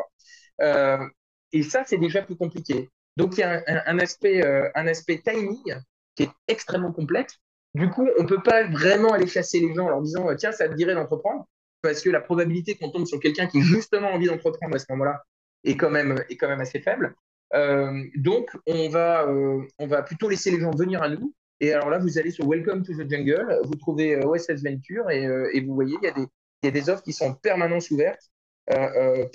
et 1.51 1.63
ça, 1.63 1.83
c'est 1.85 1.97
déjà 1.97 2.21
plus 2.21 2.35
compliqué. 2.35 2.89
Donc, 3.17 3.37
il 3.37 3.41
y 3.41 3.43
a 3.43 3.63
un, 3.67 3.99
aspect, 3.99 4.43
un 4.75 4.87
aspect 4.87 5.21
timing 5.25 5.75
qui 6.15 6.23
est 6.23 6.31
extrêmement 6.47 6.91
complexe. 6.91 7.37
Du 7.75 7.89
coup, 7.89 8.07
on 8.17 8.23
ne 8.23 8.27
peut 8.27 8.41
pas 8.41 8.67
vraiment 8.67 9.13
aller 9.13 9.27
chasser 9.27 9.59
les 9.59 9.73
gens 9.73 9.85
en 9.85 9.89
leur 9.89 10.01
disant 10.01 10.27
tiens, 10.35 10.51
ça 10.51 10.67
te 10.67 10.73
dirait 10.73 10.95
d'entreprendre, 10.95 11.45
parce 11.81 12.01
que 12.01 12.09
la 12.09 12.21
probabilité 12.21 12.75
qu'on 12.75 12.89
tombe 12.89 13.05
sur 13.05 13.19
quelqu'un 13.19 13.47
qui 13.47 13.59
a 13.59 13.61
justement 13.61 14.09
envie 14.09 14.27
d'entreprendre 14.27 14.75
à 14.75 14.79
ce 14.79 14.85
moment-là 14.89 15.23
est 15.63 15.75
quand 15.77 15.89
même, 15.89 16.23
est 16.29 16.37
quand 16.37 16.47
même 16.47 16.61
assez 16.61 16.79
faible. 16.79 17.15
Euh, 17.53 18.03
donc, 18.15 18.55
on 18.67 18.89
va, 18.89 19.27
euh, 19.27 19.61
on 19.79 19.87
va 19.87 20.03
plutôt 20.03 20.29
laisser 20.29 20.51
les 20.51 20.59
gens 20.59 20.71
venir 20.71 21.01
à 21.01 21.09
nous. 21.09 21.33
Et 21.61 21.73
alors 21.73 21.89
là, 21.89 21.99
vous 21.99 22.17
allez 22.17 22.31
sur 22.31 22.47
Welcome 22.47 22.83
to 22.83 22.93
the 22.93 23.09
Jungle, 23.09 23.59
vous 23.63 23.75
trouvez 23.75 24.15
euh, 24.15 24.25
OSS 24.25 24.63
Venture 24.63 25.09
et, 25.09 25.23
et, 25.53 25.61
vous 25.61 25.75
voyez, 25.75 25.95
il 26.01 26.05
y, 26.05 26.09
a 26.09 26.13
des, 26.13 26.25
il 26.63 26.65
y 26.65 26.67
a 26.67 26.71
des 26.71 26.89
offres 26.89 27.03
qui 27.03 27.13
sont 27.13 27.25
en 27.25 27.33
permanence 27.33 27.91
ouvertes 27.91 28.31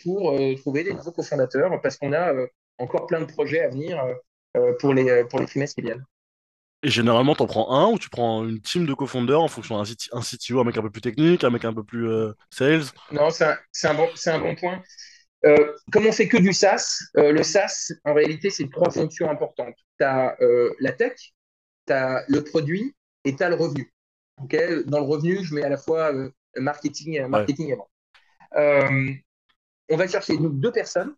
pour 0.04 0.38
trouver 0.58 0.84
des 0.84 0.94
nouveaux 0.94 1.10
cofondateurs 1.10 1.80
parce 1.82 1.96
qu'on 1.96 2.12
a 2.12 2.32
encore 2.78 3.08
plein 3.08 3.20
de 3.20 3.24
projets 3.24 3.62
à 3.62 3.68
venir 3.68 4.00
pour, 4.78 4.94
les, 4.94 5.24
pour 5.24 5.40
les 5.40 5.46
trimestres 5.46 5.74
qui 5.74 5.82
viennent. 5.82 6.04
Et 6.84 6.88
généralement, 6.88 7.34
tu 7.34 7.42
en 7.42 7.46
prends 7.46 7.72
un 7.72 7.90
ou 7.90 7.98
tu 7.98 8.08
prends 8.10 8.46
une 8.46 8.60
team 8.60 8.86
de 8.86 8.94
cofondeurs 8.94 9.42
en 9.42 9.48
fonction 9.48 9.82
d'un 9.82 9.90
un 10.12 10.20
CTO, 10.20 10.60
un 10.60 10.64
mec 10.64 10.78
un 10.78 10.82
peu 10.82 10.90
plus 10.90 11.00
technique, 11.00 11.42
un 11.42 11.50
mec 11.50 11.64
un 11.64 11.74
peu 11.74 11.82
plus 11.82 12.08
sales? 12.50 12.84
Non, 13.10 13.30
c'est 13.30 13.44
un, 13.44 13.90
un, 13.90 13.94
bon, 13.94 14.08
un 14.26 14.38
bon 14.38 14.54
point. 14.54 14.80
Euh, 15.44 15.72
comme 15.92 16.06
on 16.06 16.12
fait 16.12 16.28
que 16.28 16.38
du 16.38 16.52
SaaS, 16.52 17.00
euh, 17.18 17.32
le 17.32 17.42
SaaS, 17.42 17.92
en 18.04 18.14
réalité, 18.14 18.50
c'est 18.50 18.70
trois 18.70 18.90
fonctions 18.90 19.30
importantes. 19.30 19.74
Tu 19.98 20.04
as 20.04 20.36
euh, 20.40 20.72
la 20.80 20.92
tech, 20.92 21.12
as 21.92 22.24
le 22.28 22.42
produit 22.42 22.94
et 23.24 23.34
tu 23.34 23.42
as 23.42 23.48
le 23.48 23.54
revenu. 23.54 23.92
Dans 24.86 24.98
le 24.98 25.04
revenu, 25.04 25.44
je 25.44 25.54
mets 25.54 25.62
à 25.62 25.68
la 25.68 25.76
fois 25.76 26.12
marketing, 26.56 27.26
marketing 27.26 27.76
on 28.56 29.96
va 29.96 30.08
chercher 30.08 30.36
deux 30.38 30.72
personnes 30.72 31.14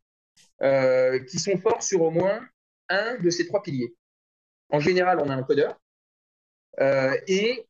qui 0.61 1.39
sont 1.39 1.57
forts 1.59 1.83
sur 1.83 2.03
au 2.03 2.11
moins 2.11 2.41
un 2.89 3.17
de 3.19 3.31
ces 3.31 3.47
trois 3.47 3.63
piliers. 3.63 3.95
En 4.71 4.81
général, 4.81 5.21
on 5.23 5.31
a 5.31 5.35
un 5.35 5.43
codeur 5.43 5.81
et 7.27 7.67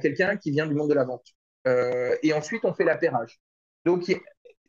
quelqu'un 0.00 0.36
qui 0.36 0.50
vient 0.50 0.66
du 0.66 0.74
monde 0.74 0.88
de 0.88 0.94
la 0.94 1.04
vente. 1.04 1.26
et 2.22 2.32
ensuite, 2.32 2.64
on 2.64 2.74
fait 2.74 2.84
l'appairage. 2.84 3.40
Donc, 3.84 4.04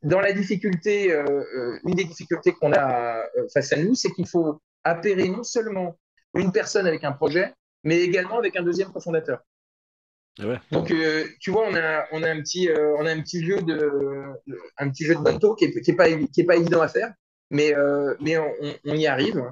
dans 0.03 0.21
la 0.21 0.31
difficulté, 0.31 1.11
euh, 1.11 1.23
euh, 1.25 1.79
une 1.83 1.95
des 1.95 2.05
difficultés 2.05 2.53
qu'on 2.53 2.71
a 2.71 3.17
euh, 3.17 3.47
face 3.53 3.73
à 3.73 3.77
nous, 3.77 3.95
c'est 3.95 4.11
qu'il 4.11 4.27
faut 4.27 4.61
appairer 4.83 5.27
non 5.27 5.43
seulement 5.43 5.97
une 6.35 6.51
personne 6.51 6.87
avec 6.87 7.03
un 7.03 7.11
projet, 7.11 7.53
mais 7.83 8.01
également 8.01 8.37
avec 8.37 8.55
un 8.55 8.63
deuxième 8.63 8.91
cofondateur. 8.91 9.39
Donc, 10.71 10.93
tu 11.41 11.51
vois, 11.51 11.67
on 11.67 11.75
a, 11.75 12.05
on 12.13 12.23
a 12.23 12.29
un 12.29 12.41
petit, 12.41 12.69
on 12.71 13.05
a 13.05 13.11
un 13.11 13.21
petit 13.21 13.43
jeu 13.43 13.61
de, 13.61 14.23
un 14.77 14.89
petit 14.89 15.03
jeu 15.03 15.15
de 15.15 15.21
bateau 15.21 15.53
qui 15.53 15.65
est, 15.65 15.81
qui 15.81 15.91
est 15.91 15.95
pas, 15.95 16.07
qui 16.09 16.41
est 16.41 16.45
pas 16.45 16.55
évident 16.55 16.81
à 16.81 16.87
faire, 16.87 17.11
mais, 17.49 17.73
mais 18.21 18.37
on, 18.37 18.49
on, 18.85 18.95
y 18.95 19.05
arrive. 19.05 19.43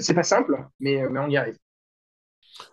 c'est 0.00 0.14
pas 0.14 0.24
simple, 0.24 0.58
mais, 0.78 1.08
mais 1.08 1.20
on 1.20 1.28
y 1.28 1.38
arrive. 1.38 1.56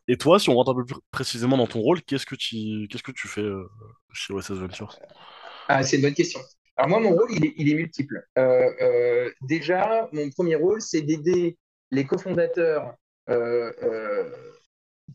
Et 0.09 0.17
toi, 0.17 0.39
si 0.39 0.49
on 0.49 0.55
rentre 0.55 0.71
un 0.71 0.75
peu 0.75 0.85
plus 0.85 0.99
précisément 1.09 1.55
dans 1.55 1.67
ton 1.67 1.79
rôle, 1.79 2.01
qu'est-ce 2.01 2.25
que 2.25 2.35
tu, 2.35 2.87
qu'est-ce 2.89 3.03
que 3.03 3.13
tu 3.13 3.29
fais 3.29 3.47
chez 4.11 4.33
OSS 4.33 4.51
Ventures 4.51 4.99
ah, 5.71 5.83
c'est 5.83 5.97
une 5.97 6.01
bonne 6.01 6.15
question. 6.15 6.41
Alors 6.75 6.89
moi, 6.89 6.99
mon 6.99 7.15
rôle, 7.15 7.31
il 7.31 7.45
est, 7.45 7.53
il 7.57 7.69
est 7.69 7.75
multiple. 7.75 8.25
Euh, 8.39 8.71
euh, 8.81 9.31
déjà, 9.41 10.09
mon 10.11 10.27
premier 10.31 10.55
rôle, 10.55 10.81
c'est 10.81 11.03
d'aider 11.03 11.59
les 11.91 12.05
cofondateurs 12.05 12.87
euh, 12.87 12.91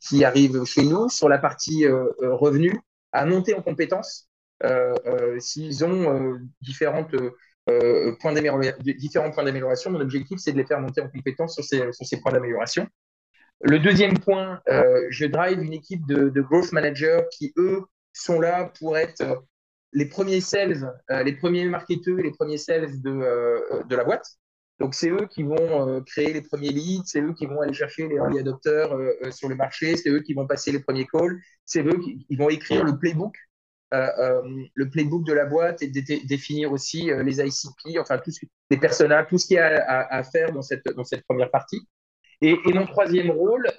qui 0.00 0.24
arrivent 0.24 0.64
chez 0.64 0.85
nous 0.85 1.09
sur 1.09 1.29
la 1.29 1.38
partie 1.38 1.87
revenus 1.87 2.74
à 3.12 3.24
monter 3.27 3.55
en 3.55 3.62
compétences 3.62 4.29
s'ils 5.38 5.85
ont 5.85 6.38
différentes, 6.61 7.14
points 8.20 8.33
différents 8.98 9.31
points 9.31 9.44
d'amélioration. 9.44 9.90
Mon 9.90 10.00
objectif, 10.00 10.38
c'est 10.38 10.53
de 10.53 10.59
les 10.59 10.66
faire 10.66 10.81
monter 10.81 11.00
en 11.00 11.09
compétences 11.09 11.55
sur 11.55 11.64
ces, 11.64 12.20
points 12.20 12.33
d'amélioration. 12.33 12.87
Le 13.61 13.79
deuxième 13.79 14.18
point, 14.18 14.61
je 15.11 15.27
drive 15.27 15.62
une 15.62 15.72
équipe 15.72 16.07
de, 16.07 16.40
growth 16.40 16.72
managers 16.72 17.22
qui, 17.33 17.53
eux, 17.57 17.83
sont 18.12 18.40
là 18.40 18.72
pour 18.79 18.96
être 18.96 19.44
les 19.94 20.07
premiers 20.07 20.40
sales, 20.40 20.92
euh, 21.11 21.22
les 21.22 21.33
premiers 21.35 21.64
marketeurs, 21.66 22.16
les 22.16 22.33
premiers 22.33 22.59
sales 22.59 23.00
de, 23.00 23.11
euh, 23.11 23.83
de 23.85 23.96
la 23.96 24.05
boîte. 24.05 24.27
Donc, 24.81 24.95
c'est 24.95 25.09
eux 25.09 25.27
qui 25.31 25.45
vont 25.45 25.89
euh, 25.89 26.01
créer 26.01 26.33
les 26.33 26.43
premiers 26.43 26.71
leads, 26.71 27.05
c'est 27.07 27.21
eux 27.21 27.33
qui 27.33 27.47
vont 27.47 27.61
aller 27.61 27.73
chercher 27.73 28.09
les 28.09 28.17
early 28.17 28.41
adopters 28.41 28.91
sur 29.31 29.49
le 29.49 29.55
marché, 29.55 29.97
c'est 29.97 30.11
eux 30.11 30.21
qui 30.21 30.35
vont 30.35 30.47
passer 30.47 30.73
les 30.73 30.81
premiers 30.81 31.07
calls, 31.07 31.41
c'est 31.65 31.83
eux 31.85 31.99
qui, 31.99 32.37
vont 32.37 32.49
écrire 32.49 32.85
le 32.85 32.99
playbook, 32.99 33.37
le 33.93 34.91
playbook 34.91 35.25
de 35.25 35.33
la 35.33 35.47
boîte 35.47 35.83
et 35.83 35.87
définir 35.87 36.73
aussi 36.73 37.09
les 37.23 37.41
ICP, 37.41 37.99
enfin, 38.01 38.21
les 38.71 38.77
personnages, 38.77 39.27
tout 39.29 39.39
ce 39.39 39.47
qu'il 39.47 39.57
y 39.57 39.61
a 39.61 40.07
à, 40.11 40.23
faire 40.25 40.51
dans 40.53 40.63
cette, 40.63 40.85
dans 40.97 41.05
cette 41.05 41.25
première 41.25 41.51
partie. 41.53 41.87
Et, 42.41 42.57
mon 42.73 42.87
troisième 42.87 43.31
rôle, 43.31 43.71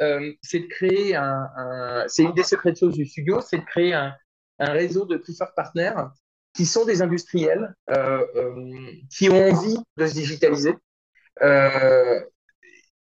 c'est 0.42 0.60
de 0.60 0.68
créer 0.68 1.16
un, 1.16 2.06
c'est 2.08 2.24
une 2.24 2.34
des 2.34 2.44
secrets 2.44 2.72
de 2.72 2.78
choses 2.78 2.96
du 2.96 3.06
studio, 3.06 3.42
c'est 3.42 3.58
de 3.58 3.66
créer 3.66 3.94
un, 3.94 4.16
réseau 4.60 5.06
de 5.06 5.18
preferred 5.18 5.54
partners 5.56 5.92
qui 6.56 6.66
sont 6.66 6.86
des 6.86 7.02
industriels 7.02 7.76
euh, 7.90 8.26
euh, 8.36 8.92
qui 9.10 9.30
ont 9.30 9.50
envie 9.50 9.78
de 9.98 10.08
se 10.08 10.14
digitaliser, 10.14 10.74
euh, 11.42 12.22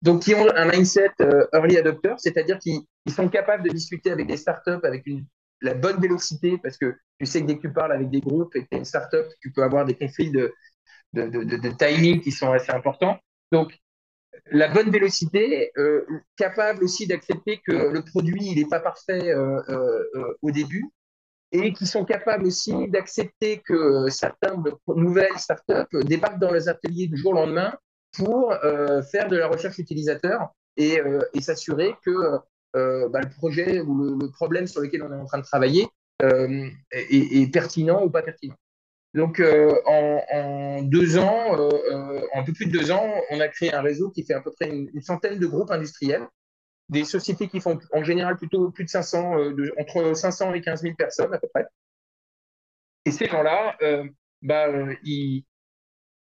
donc 0.03 0.23
qui 0.23 0.35
ont 0.35 0.49
un 0.57 0.65
mindset 0.71 1.11
early 1.53 1.77
adopter, 1.77 2.15
c'est-à-dire 2.17 2.59
qu'ils 2.59 2.83
sont 3.15 3.29
capables 3.29 3.63
de 3.65 3.69
discuter 3.69 4.11
avec 4.11 4.27
des 4.27 4.39
startups 4.39 4.85
avec 4.85 5.05
la 5.61 5.75
bonne 5.75 6.01
vélocité, 6.01 6.59
parce 6.63 6.79
que 6.79 6.97
tu 7.19 7.27
sais 7.27 7.43
que 7.43 7.47
dès 7.47 7.57
que 7.57 7.63
tu 7.63 7.73
parles 7.73 7.93
avec 7.93 8.11
des 8.11 8.21
groupes 8.21 8.55
et 8.57 8.63
que 8.63 8.69
tu 8.71 8.77
es 8.77 8.79
une 8.79 8.85
startup, 8.85 9.27
tu 9.41 9.53
peux 9.53 9.63
avoir 9.63 9.85
des 9.85 9.95
conflits 9.95 10.31
de, 10.31 10.53
timing 11.79 12.21
qui 12.21 12.33
sont 12.33 12.53
assez 12.53 12.73
importants. 12.73 13.19
Donc, 13.53 13.75
la 14.51 14.69
bonne 14.69 14.91
vélocité, 14.91 15.73
capable 16.37 16.85
aussi 16.85 17.07
d'accepter 17.07 17.61
que 17.67 17.73
le 17.73 18.03
produit 18.03 18.51
il 18.51 18.59
n'est 18.59 18.69
pas 18.69 18.81
parfait 18.81 19.35
au 20.43 20.51
début, 20.51 20.91
et 21.53 21.73
qui 21.73 21.87
sont 21.87 22.05
capables 22.05 22.47
aussi 22.47 22.89
d'accepter 22.89 23.63
que 23.65 24.09
certaines 24.09 24.63
nouvelles 24.89 25.39
startups 25.39 26.05
débarquent 26.05 26.41
dans 26.41 26.53
les 26.53 26.69
ateliers 26.69 27.07
du 27.07 27.17
jour 27.17 27.33
au 27.33 27.35
lendemain 27.35 27.75
pour 28.17 28.53
euh, 28.53 29.03
faire 29.03 29.29
de 29.29 29.37
la 29.37 29.49
recherche 29.49 29.79
utilisateur 29.79 30.49
et, 30.77 31.01
euh, 31.01 31.21
s'assurer 31.41 31.95
que 32.05 32.39
euh, 32.77 33.09
bah, 33.09 33.21
le 33.21 33.31
projet 33.31 33.81
ou 33.81 34.19
le, 34.19 34.31
problème 34.31 34.67
sur 34.67 34.81
lequel 34.81 35.03
on 35.03 35.13
est 35.13 35.17
en 35.17 35.25
train 35.25 35.39
de 35.39 35.45
travailler 35.45 35.87
est, 36.21 37.53
pertinent 37.53 38.05
ou 38.05 38.11
pas 38.11 38.23
pertinent. 38.23 38.57
Donc, 39.15 39.41
en, 39.41 40.23
en, 40.31 40.83
deux 40.83 41.17
ans, 41.19 41.55
en 41.55 42.41
un 42.41 42.43
peu 42.43 42.53
plus 42.53 42.67
de 42.67 42.73
deux 42.73 42.91
ans, 42.91 43.11
on 43.31 43.41
a 43.41 43.49
créé 43.49 43.73
un 43.73 43.81
réseau 43.81 44.11
qui 44.11 44.25
fait 44.25 44.35
à 44.35 44.41
peu 44.41 44.51
près 44.51 44.69
une 44.69 45.01
centaine 45.01 45.39
de 45.39 45.47
groupes 45.47 45.71
industriels 45.71 46.27
des 46.89 47.05
sociétés 47.05 47.49
qui 47.49 47.61
font 47.61 47.79
en 47.93 48.05
général 48.05 48.37
plutôt 48.37 48.71
plus 48.71 48.85
de 48.85 48.91
500, 48.91 49.39
euh, 49.39 49.71
entre 49.79 50.15
500 50.15 50.55
et 50.55 50.61
15 50.61 50.83
000 50.83 50.95
personnes 50.95 51.35
à 51.35 51.39
peu 51.39 51.49
près. 51.53 51.67
Et 53.05 53.11
ces 53.11 53.27
gens-là, 53.27 53.77
euh, 53.83 54.05
bah, 54.43 54.69
euh, 54.69 54.95
ils, 55.05 55.45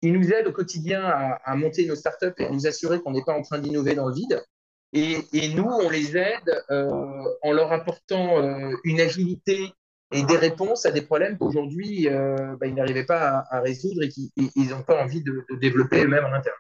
nous 0.04 0.32
aident 0.32 0.48
au 0.48 0.52
quotidien 0.52 1.04
à, 1.04 1.56
monter 1.56 1.86
nos 1.88 1.96
startups 1.96 2.34
et 2.38 2.46
à 2.46 2.50
nous 2.50 2.68
assurer 2.68 3.00
qu'on 3.02 3.12
n'est 3.12 3.24
pas 3.24 3.38
en 3.38 3.42
train 3.42 3.60
d'innover 3.60 3.96
dans 3.96 4.08
le 4.08 4.14
vide. 4.14 4.44
Et, 4.92 5.24
nous, 5.56 5.64
on 5.64 5.90
les 5.90 6.18
aide 6.18 6.64
en 6.70 7.52
leur 7.52 7.72
apportant 7.72 8.70
une 8.84 9.00
agilité 9.00 9.72
et 10.12 10.24
des 10.24 10.38
réponses 10.38 10.86
à 10.86 10.92
des 10.92 11.02
problèmes 11.02 11.38
qu'aujourd'hui, 11.38 12.08
bah, 12.10 12.68
ils 12.68 12.76
n'arrivaient 12.76 13.06
pas 13.06 13.46
à, 13.50 13.62
résoudre 13.62 14.04
et 14.04 14.10
qu'ils 14.10 14.70
n'ont 14.70 14.84
pas 14.84 15.02
envie 15.02 15.24
de, 15.24 15.46
de 15.50 15.56
développer 15.56 16.04
eux-mêmes 16.04 16.26
en 16.26 16.34
interne 16.34 16.58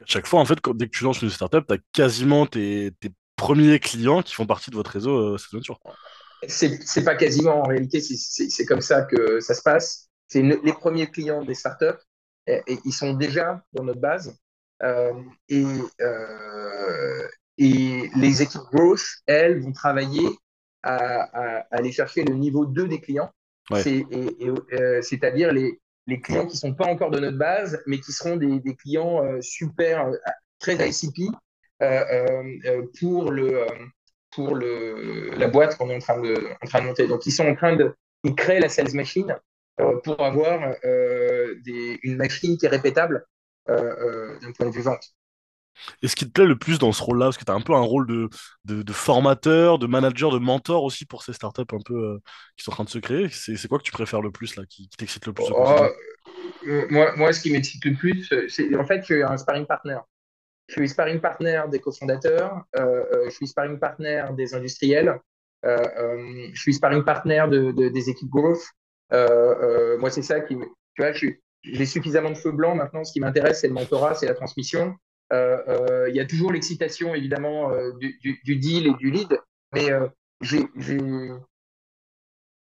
à 0.00 0.06
chaque 0.06 0.26
fois, 0.26 0.40
en 0.40 0.44
fait, 0.44 0.58
dès 0.74 0.86
que 0.86 0.96
tu 0.96 1.04
lances 1.04 1.22
une 1.22 1.30
startup, 1.30 1.66
tu 1.66 1.74
as 1.74 1.78
quasiment 1.92 2.46
tes, 2.46 2.92
premiers 3.36 3.80
clients 3.80 4.22
qui 4.22 4.34
font 4.34 4.46
partie 4.46 4.70
de 4.70 4.76
votre 4.76 4.90
réseau 4.90 5.34
euh, 5.34 5.36
C'est 6.46 7.04
pas 7.04 7.16
quasiment, 7.16 7.62
en 7.62 7.66
réalité, 7.66 8.00
c'est 8.00 8.64
comme 8.66 8.80
ça 8.80 9.02
que 9.02 9.40
ça 9.40 9.54
se 9.54 9.62
passe. 9.62 10.08
C'est 10.28 10.42
les 10.42 10.72
premiers 10.72 11.10
clients 11.10 11.44
des 11.44 11.54
startups, 11.54 11.98
et, 12.46 12.62
ils 12.84 12.92
sont 12.92 13.14
déjà 13.14 13.62
dans 13.72 13.84
notre 13.84 14.00
base. 14.00 14.36
et, 15.48 15.64
et 17.58 18.10
les 18.16 18.42
équipes 18.42 18.62
growth, 18.72 19.04
elles, 19.26 19.60
vont 19.60 19.72
travailler 19.72 20.26
à, 20.82 21.64
aller 21.70 21.92
chercher 21.92 22.24
le 22.24 22.34
niveau 22.34 22.66
2 22.66 22.88
des 22.88 23.00
clients, 23.00 23.30
c'est-à-dire 23.74 25.52
les, 25.52 25.80
les 26.06 26.20
clients 26.20 26.46
qui 26.46 26.54
ne 26.54 26.58
sont 26.58 26.74
pas 26.74 26.86
encore 26.86 27.10
de 27.10 27.20
notre 27.20 27.38
base, 27.38 27.80
mais 27.86 27.98
qui 28.00 28.12
seront 28.12 28.36
des, 28.36 28.74
clients 28.76 29.22
super, 29.40 30.10
très 30.58 30.74
ICP 30.74 31.30
pour, 32.98 33.30
le, 33.30 33.66
pour 34.32 34.54
le, 34.54 35.30
la 35.36 35.48
boîte 35.48 35.76
qu'on 35.76 35.90
est 35.90 35.96
en 35.96 36.00
train, 36.00 36.20
de, 36.20 36.34
en 36.62 36.66
train 36.66 36.80
de 36.80 36.86
monter. 36.86 37.06
Donc, 37.06 37.24
ils 37.26 37.32
sont 37.32 37.46
en 37.46 37.54
train 37.54 37.76
de 37.76 37.94
ils 38.24 38.34
créent 38.34 38.60
la 38.60 38.68
sales 38.68 38.94
machine 38.94 39.36
euh, 39.80 39.98
pour 40.00 40.20
avoir 40.20 40.74
euh, 40.84 41.54
une 42.02 42.16
machine 42.16 42.56
qui 42.56 42.66
est 42.66 42.68
répétable 42.68 43.24
euh, 43.68 44.38
d'un 44.40 44.52
point 44.52 44.66
de 44.66 44.72
vue 44.72 44.82
vente. 44.82 45.14
Et 46.02 46.08
ce 46.08 46.16
qui 46.16 46.26
te 46.26 46.30
plaît 46.30 46.46
le 46.46 46.56
plus 46.56 46.78
dans 46.78 46.92
ce 46.92 47.02
rôle-là, 47.02 47.26
parce 47.26 47.38
que 47.38 47.44
tu 47.44 47.50
as 47.50 47.54
un 47.54 47.60
peu 47.60 47.74
un 47.74 47.80
rôle 47.80 48.06
de, 48.06 48.92
formateur, 48.92 49.78
de 49.78 49.86
manager, 49.86 50.30
de 50.30 50.38
mentor 50.38 50.84
aussi 50.84 51.04
pour 51.04 51.22
ces 51.22 51.32
startups 51.32 51.62
un 51.72 51.80
peu 51.84 52.20
qui 52.56 52.64
sont 52.64 52.70
en 52.70 52.74
train 52.74 52.84
de 52.84 52.90
se 52.90 52.98
créer, 52.98 53.28
c'est 53.28 53.68
quoi 53.68 53.78
que 53.78 53.84
tu 53.84 53.92
préfères 53.92 54.22
le 54.22 54.30
plus, 54.30 54.56
là, 54.56 54.64
qui, 54.68 54.88
t'excite 54.88 55.26
le 55.26 55.32
plus 55.32 55.44
oh, 55.50 55.88
moi, 56.90 57.16
moi, 57.16 57.32
ce 57.32 57.40
qui 57.40 57.50
m'excite 57.50 57.84
le 57.84 57.94
plus, 57.94 58.28
c'est 58.48 58.76
en 58.76 58.84
fait, 58.84 59.00
je 59.00 59.14
suis 59.14 59.22
un 59.22 59.36
sparring 59.36 59.66
partner. 59.66 59.98
Je 60.68 60.74
suis 60.74 60.88
sparring 60.88 61.20
partner 61.20 61.62
des 61.70 61.80
cofondateurs, 61.80 62.62
je 62.74 63.30
suis 63.30 63.48
sparring 63.48 63.78
partner 63.78 64.24
des 64.36 64.54
industriels, 64.54 65.20
je 65.64 66.50
suis 66.54 66.74
sparring 66.74 67.04
partner 67.04 67.44
de, 67.50 67.72
de, 67.72 67.88
des 67.88 68.08
équipes 68.08 68.30
growth, 68.30 68.62
euh, 69.12 69.54
euh, 69.62 69.98
moi, 69.98 70.10
c'est 70.10 70.22
ça 70.22 70.40
qui 70.40 70.56
me. 70.56 70.66
Tu 70.94 71.02
vois, 71.02 71.12
j'ai 71.12 71.86
suffisamment 71.86 72.30
de 72.30 72.36
feu 72.36 72.52
blanc 72.52 72.74
maintenant. 72.74 73.04
Ce 73.04 73.12
qui 73.12 73.20
m'intéresse, 73.20 73.60
c'est 73.60 73.68
le 73.68 73.74
mentorat, 73.74 74.14
c'est 74.14 74.26
la 74.26 74.34
transmission. 74.34 74.94
Euh, 75.32 76.06
il 76.08 76.14
y 76.14 76.20
a 76.20 76.26
toujours 76.26 76.52
l'excitation, 76.52 77.14
évidemment, 77.14 77.70
du, 77.98 78.18
du, 78.44 78.56
deal 78.56 78.86
et 78.86 78.94
du 78.94 79.10
lead, 79.10 79.40
mais 79.72 79.88
je 80.40 80.58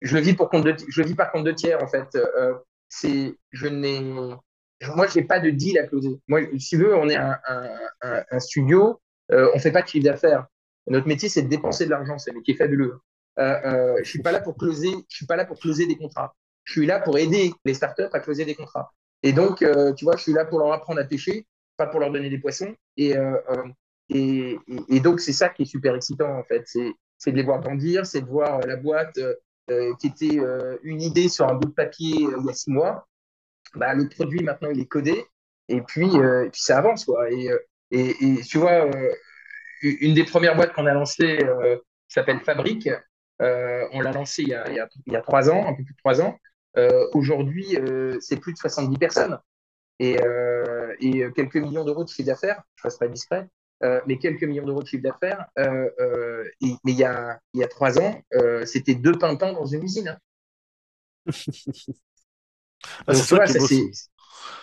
le 0.01 0.19
vis 0.19 0.33
pour 0.33 0.49
compte 0.49 0.65
de, 0.65 0.75
je 0.87 1.01
le 1.01 1.07
vis 1.07 1.15
par 1.15 1.31
compte 1.31 1.45
de 1.45 1.51
tiers 1.51 1.81
en 1.81 1.87
fait. 1.87 2.17
c'est, 2.89 3.35
je 3.51 3.67
n'ai, 3.67 4.01
moi 4.95 5.07
j'ai 5.07 5.23
pas 5.23 5.39
de 5.39 5.49
deal 5.49 5.77
à 5.79 5.87
closer. 5.87 6.19
Moi, 6.27 6.41
si 6.59 6.69
tu 6.69 6.77
veux, 6.77 6.95
on 6.95 7.09
est 7.09 7.17
un, 7.17 8.39
studio, 8.39 8.99
euh, 9.31 9.49
on 9.53 9.59
fait 9.59 9.71
pas 9.71 9.81
de 9.81 9.87
chiffre 9.87 10.05
d'affaires. 10.05 10.47
Notre 10.87 11.07
métier 11.07 11.29
c'est 11.29 11.41
de 11.41 11.49
dépenser 11.49 11.85
de 11.85 11.91
l'argent, 11.91 12.17
c'est 12.17 12.31
un 12.31 12.35
métier 12.35 12.55
fabuleux. 12.55 12.99
Euh, 13.39 13.59
euh, 13.65 13.99
je 14.03 14.09
suis 14.09 14.21
pas 14.21 14.31
là 14.31 14.39
pour 14.39 14.57
closer, 14.57 14.91
je 15.09 15.15
suis 15.15 15.25
pas 15.25 15.35
là 15.35 15.45
pour 15.45 15.59
closer 15.59 15.85
des 15.85 15.97
contrats. 15.97 16.35
Je 16.63 16.73
suis 16.73 16.85
là 16.85 16.99
pour 16.99 17.17
aider 17.17 17.53
les 17.65 17.73
startups 17.73 18.09
à 18.11 18.19
closer 18.19 18.45
des 18.45 18.55
contrats. 18.55 18.91
Et 19.23 19.31
donc, 19.31 19.61
euh, 19.61 19.93
tu 19.93 20.05
vois, 20.05 20.15
je 20.15 20.23
suis 20.23 20.33
là 20.33 20.45
pour 20.45 20.59
leur 20.59 20.71
apprendre 20.71 20.99
à 20.99 21.03
pêcher, 21.03 21.45
pas 21.77 21.87
pour 21.87 21.99
leur 21.99 22.11
donner 22.11 22.29
des 22.29 22.39
poissons. 22.39 22.75
Et, 22.97 23.13
et, 24.09 24.57
et, 24.89 24.99
donc, 24.99 25.19
c'est 25.19 25.33
ça 25.33 25.49
qui 25.49 25.63
est 25.63 25.65
super 25.65 25.95
excitant, 25.95 26.37
en 26.37 26.43
fait. 26.43 26.63
C'est 27.17 27.31
de 27.31 27.35
les 27.35 27.43
voir 27.43 27.61
grandir, 27.61 28.05
c'est 28.05 28.21
de 28.21 28.27
voir 28.27 28.59
la 28.61 28.75
boîte 28.75 29.19
qui 29.99 30.07
était 30.07 30.39
une 30.83 31.01
idée 31.01 31.29
sur 31.29 31.47
un 31.47 31.53
bout 31.53 31.67
de 31.67 31.73
papier 31.73 32.15
il 32.15 32.45
y 32.45 32.49
a 32.49 32.53
six 32.53 32.71
mois. 32.71 33.07
Bah, 33.75 33.93
le 33.93 34.09
produit, 34.09 34.43
maintenant, 34.43 34.69
il 34.71 34.79
est 34.79 34.85
codé. 34.85 35.25
Et 35.69 35.81
puis, 35.81 36.09
puis 36.09 36.61
ça 36.61 36.79
avance, 36.79 37.05
quoi. 37.05 37.29
Et, 37.31 37.49
et, 37.91 38.41
tu 38.41 38.57
vois, 38.57 38.89
une 39.81 40.13
des 40.13 40.25
premières 40.25 40.55
boîtes 40.55 40.73
qu'on 40.73 40.85
a 40.85 40.93
lancées 40.93 41.45
s'appelle 42.07 42.39
Fabrique. 42.39 42.89
Euh, 43.41 43.87
on 43.91 44.01
l'a 44.01 44.11
lancé 44.11 44.41
il 44.41 44.49
y, 44.49 44.53
a, 44.53 44.67
il, 44.69 45.13
y 45.13 45.15
a, 45.15 45.21
trois 45.21 45.49
ans, 45.49 45.67
un 45.67 45.73
peu 45.73 45.83
plus 45.83 45.93
de 45.93 45.97
trois 45.99 46.21
ans. 46.21 46.39
Euh, 46.77 47.07
aujourd'hui, 47.13 47.77
euh, 47.77 48.17
c'est 48.19 48.37
plus 48.37 48.53
de 48.53 48.57
70 48.57 48.97
personnes 48.97 49.39
et, 49.99 50.17
et 50.99 51.31
quelques 51.35 51.57
millions 51.57 51.85
d'euros 51.85 52.03
de 52.03 52.09
chiffre 52.09 52.27
d'affaires. 52.27 52.63
Je 52.75 52.81
ne 52.81 52.89
fasse 52.89 52.97
pas 52.97 53.07
discret, 53.07 53.47
mais 54.05 54.17
quelques 54.17 54.43
millions 54.43 54.65
d'euros 54.65 54.83
de 54.83 54.87
chiffre 54.87 55.03
d'affaires. 55.03 55.45
mais 55.55 56.91
il 56.91 56.97
y 56.97 57.03
a, 57.03 57.39
il 57.53 57.61
y 57.61 57.63
a 57.63 57.67
trois 57.67 57.99
ans, 57.99 58.21
c'était 58.65 58.95
deux 58.95 59.17
pimpins 59.17 59.53
dans 59.53 59.65
une 59.65 59.83
usine. 59.83 60.09
Hein. 60.09 60.17
Ah, 63.07 63.13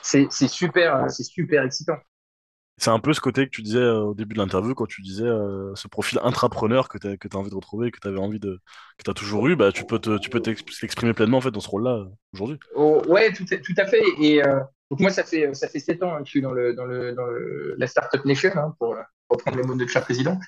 c'est 0.03 0.49
super, 0.49 1.11
c'est 1.11 1.25
super 1.25 1.65
excitant. 1.65 1.99
C'est 2.77 2.91
un 2.91 2.99
peu 2.99 3.13
ce 3.13 3.21
côté 3.21 3.45
que 3.47 3.51
tu 3.51 3.63
disais 3.63 3.79
euh, 3.79 4.01
au 4.01 4.15
début 4.15 4.35
de 4.35 4.41
l'interview, 4.41 4.75
quand 4.75 4.87
tu 4.87 5.01
disais 5.01 5.25
euh, 5.25 5.73
ce 5.77 5.87
profil 5.87 6.19
intrapreneur 6.23 6.89
que 6.89 6.99
tu 6.99 7.07
as, 7.07 7.13
as 7.13 7.37
envie 7.37 7.51
de 7.51 7.55
retrouver, 7.55 7.93
que 7.93 8.01
tu 8.01 8.09
avais 8.09 8.19
envie 8.19 8.41
de, 8.41 8.61
que 8.99 9.05
tu 9.05 9.11
as 9.11 9.15
toujours 9.15 9.47
eu, 9.47 9.55
bah, 9.55 9.71
tu 9.71 9.85
peux 9.85 10.01
t'exprimer 10.01 11.15
pleinement 11.15 11.39
en 11.39 11.41
fait 11.41 11.53
dans 11.53 11.61
ce 11.61 11.69
rôle-là 11.69 11.99
euh, 11.99 12.07
aujourd'hui. 12.33 12.59
Oh, 12.75 13.01
ouais, 13.07 13.33
tout, 13.33 13.45
tout, 13.45 13.75
à 13.77 13.87
fait. 13.87 14.03
Et 14.21 14.43
donc 14.91 15.01
moi, 15.01 15.11
ça 15.11 15.25
fait, 15.25 15.53
ça 15.55 15.69
fait 15.69 15.79
7 15.79 16.03
ans 16.03 16.15
hein, 16.15 16.19
que 16.21 16.27
je 16.27 16.31
suis 16.31 16.43
dans, 16.43 16.53
le, 16.53 16.75
dans, 16.75 16.85
le, 16.85 17.13
dans 17.13 17.27
le, 17.27 17.75
la 17.79 17.87
Startup 17.87 18.25
Nation, 18.25 18.51
hein, 18.55 18.75
pour 18.79 18.97
reprendre 19.29 19.57
les 19.57 19.63
mots 19.63 19.75
de 19.75 19.87
cher 19.87 20.03
président. 20.03 20.39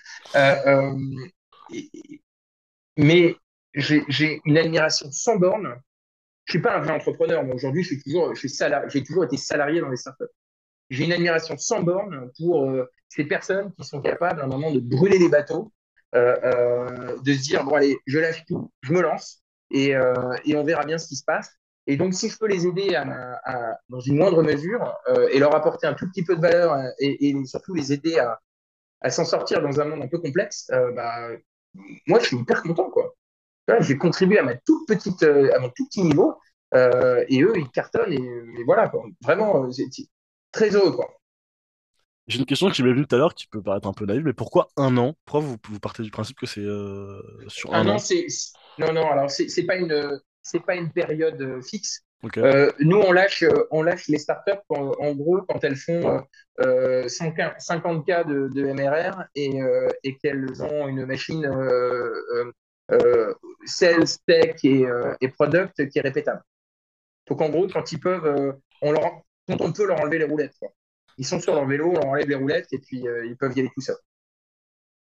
mais 2.97 3.37
j'ai 3.75 4.41
une 4.45 4.59
admiration 4.59 5.11
sans 5.11 5.37
borne. 5.37 5.77
Je 6.45 6.53
suis 6.53 6.63
pas 6.63 6.77
un 6.77 6.81
vrai 6.81 6.93
entrepreneur, 6.93 7.43
mais 7.43 7.55
aujourd'hui, 7.55 7.83
j'ai 7.83 7.99
toujours, 8.01 8.33
toujours 9.07 9.25
été 9.25 9.37
salarié 9.37 9.81
dans 9.81 9.89
les 9.89 9.97
startups 9.97 10.27
j'ai 10.91 11.05
une 11.05 11.13
admiration 11.13 11.57
sans 11.59 11.83
borne 11.83 12.31
pour 12.37 12.65
euh, 12.65 12.91
ces 13.09 13.25
personnes 13.25 13.73
qui 13.75 13.85
sont 13.85 14.01
capables 14.01 14.41
à 14.41 14.45
un 14.45 14.49
moment 14.49 14.71
de 14.71 14.81
brûler 14.81 15.19
les 15.19 15.29
bateaux, 15.29 15.73
euh, 16.15 16.37
euh, 16.45 17.17
de 17.23 17.33
se 17.33 17.43
dire 17.43 17.65
bon 17.65 17.75
allez, 17.75 17.97
je 18.07 18.19
lâche 18.19 18.45
tout, 18.47 18.71
je 18.83 18.93
me 18.93 19.01
lance 19.01 19.43
et, 19.71 19.95
et, 20.45 20.57
on 20.57 20.63
verra 20.63 20.85
bien 20.85 20.97
ce 20.97 21.09
qui 21.09 21.17
se 21.17 21.25
passe. 21.25 21.51
Et 21.87 21.97
donc 21.97 22.15
si 22.15 22.29
je 22.29 22.37
peux 22.37 22.49
les 22.49 22.67
aider 22.67 22.95
à, 22.95 23.41
à, 23.45 23.79
dans 23.89 24.01
une 24.01 24.17
moindre 24.17 24.43
mesure 24.43 24.93
et 25.31 25.39
leur 25.39 25.55
apporter 25.55 25.87
un 25.87 25.95
tout 25.95 26.09
petit 26.09 26.25
peu 26.25 26.37
de 26.37 26.41
valeur 26.41 26.77
et, 26.99 27.29
et 27.29 27.45
surtout 27.45 27.75
les 27.75 27.93
aider 27.93 28.19
à, 28.19 28.41
à 29.01 29.11
s'en 29.11 29.25
sortir 29.25 29.63
dans 29.63 29.81
un 29.81 29.85
monde 29.85 30.03
un 30.03 30.09
peu 30.09 30.19
complexe, 30.19 30.69
bah, 30.97 31.29
moi 32.07 32.19
je 32.19 32.27
suis 32.27 32.37
hyper 32.37 32.63
content 32.63 32.91
quoi. 32.91 33.15
J'ai 33.81 33.99
contribué 33.99 34.39
à 34.39 34.43
ma 34.43 34.55
toute 34.57 34.87
petite, 34.89 35.23
à 35.23 35.59
mon 35.59 35.69
tout 35.69 35.87
petit 35.87 36.03
niveau. 36.03 36.37
Euh, 36.75 37.25
et 37.29 37.43
eux, 37.43 37.53
ils 37.57 37.71
cartonnent 37.71 38.13
et, 38.13 38.17
et 38.17 38.65
voilà, 38.65 38.89
quoi. 38.89 39.05
vraiment, 39.23 39.69
très 40.53 40.71
heureux. 40.71 40.93
Quoi. 40.93 41.09
J'ai 42.27 42.39
une 42.39 42.47
question 42.47 42.71
qui 42.71 42.83
m'est 42.83 42.91
venue 42.93 43.07
tout 43.07 43.15
à 43.15 43.19
l'heure 43.19 43.35
qui 43.35 43.47
peut 43.47 43.63
paraître 43.63 43.87
un 43.87 43.93
peu 43.93 44.05
naïve, 44.05 44.25
mais 44.25 44.33
pourquoi 44.33 44.69
un 44.77 44.97
an? 44.97 45.15
Pourquoi 45.25 45.41
vous, 45.41 45.57
vous, 45.69 45.81
partez 45.81 46.03
du 46.03 46.11
principe 46.11 46.39
que 46.39 46.47
c'est 46.47 46.61
euh, 46.61 47.21
sur 47.47 47.73
un, 47.73 47.87
an, 47.87 47.99
c'est, 47.99 48.27
Non, 48.79 48.93
non, 48.93 49.09
alors 49.11 49.31
c'est, 49.31 49.49
c'est 49.49 49.65
pas 49.65 49.77
une 49.77 50.21
c'est 50.47 50.65
pas 50.65 50.77
une 50.77 50.93
période 50.93 51.41
euh, 51.41 51.63
fixe. 51.63 52.03
Euh, 52.39 52.73
nous, 52.81 52.97
on 52.97 53.13
lâche, 53.13 53.45
on 53.71 53.83
lâche 53.83 54.09
les 54.09 54.19
startups 54.19 54.53
en, 54.71 54.93
en 54.99 55.15
gros 55.15 55.43
quand 55.43 55.63
elles 55.63 55.77
font 55.77 56.23
50 56.59 58.07
cas 58.07 58.25
de, 58.25 58.49
de 58.49 58.73
MRR 58.73 59.25
et, 59.35 59.61
et 60.03 60.17
qu'elles 60.17 60.63
ont 60.63 60.89
une 60.89 61.05
machine 61.05 61.47
sales, 63.67 64.05
tech 64.27 64.57
et, 64.65 64.87
et, 65.21 65.29
product 65.29 65.89
qui 65.89 65.99
est 65.99 66.03
répétable. 66.03 66.43
Donc 67.29 67.43
en 67.43 67.51
gros, 67.51 67.69
quand 67.69 67.93
ils 67.93 68.01
peuvent, 68.01 68.57
on 68.81 68.93
leur, 68.93 69.23
quand 69.47 69.61
on 69.61 69.73
peut 69.73 69.87
leur 69.87 70.01
enlever 70.01 70.19
les 70.19 70.25
roulettes. 70.25 70.59
Ils 71.19 71.27
sont 71.27 71.41
sur 71.41 71.55
leur 71.55 71.67
vélo, 71.67 71.91
on 71.91 71.95
leur 71.95 72.07
enlève 72.07 72.29
les 72.29 72.35
roulettes 72.35 72.73
et 72.73 72.79
puis 72.79 73.07
euh, 73.07 73.27
ils 73.27 73.37
peuvent 73.37 73.57
y 73.57 73.61
aller 73.61 73.71
tout 73.75 73.81
seuls. 73.81 73.97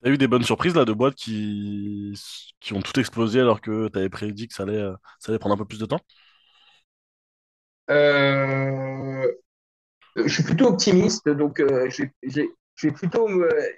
Tu 0.05 0.11
as 0.11 0.13
eu 0.13 0.19
des 0.19 0.29
bonnes 0.29 0.43
surprises 0.45 0.75
là 0.75 0.85
de 0.85 0.93
boîtes 0.93 1.15
qui, 1.15 2.13
qui 2.61 2.75
ont 2.75 2.83
tout 2.83 2.99
explosé 3.01 3.41
alors 3.41 3.61
que 3.63 3.89
tu 3.89 3.99
avais 3.99 4.11
prédit 4.11 4.49
que 4.49 4.55
ça 4.55 4.65
allait, 4.65 4.77
euh, 4.77 4.95
ça 5.19 5.33
allait 5.33 5.39
prendre 5.39 5.55
un 5.55 5.59
peu 5.59 5.65
plus 5.65 5.79
de 5.79 5.87
temps? 5.87 6.01
Euh, 7.91 9.27
Je 10.17 10.29
suis 10.29 10.43
plutôt 10.45 10.67
optimiste, 10.67 11.29
donc 11.29 11.63
j'ai 12.29 12.91
plutôt, 12.93 13.29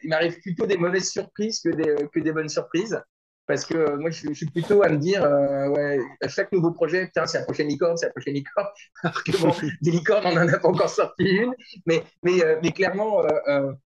il 0.02 0.08
m'arrive 0.08 0.40
plutôt 0.40 0.66
des 0.66 0.76
mauvaises 0.76 1.10
surprises 1.10 1.60
que 1.60 1.70
des, 1.70 2.08
que 2.12 2.20
des 2.20 2.32
bonnes 2.32 2.48
surprises. 2.48 3.00
Parce 3.46 3.64
que 3.64 3.76
euh, 3.76 3.96
moi, 3.96 4.10
je, 4.10 4.32
suis 4.32 4.46
plutôt 4.46 4.82
à 4.82 4.88
me 4.88 4.96
dire, 4.96 5.22
euh, 5.22 5.68
ouais, 5.68 6.00
à 6.20 6.28
chaque 6.28 6.50
nouveau 6.50 6.72
projet, 6.72 7.08
c'est 7.14 7.38
la 7.38 7.44
prochaine 7.44 7.68
licorne, 7.68 7.96
c'est 7.96 8.06
la 8.06 8.12
prochaine 8.12 8.34
licorne. 8.34 8.66
Alors 9.04 9.22
que 9.22 9.40
bon, 9.40 9.54
des 9.82 9.90
licornes, 9.92 10.26
on 10.26 10.34
n'en 10.34 10.48
a 10.48 10.58
pas 10.58 10.68
encore 10.68 10.90
sorti 10.90 11.24
une. 11.24 11.54
Mais, 11.86 12.02
mais, 12.24 12.44
euh, 12.44 12.58
mais 12.62 12.72
clairement, 12.72 13.22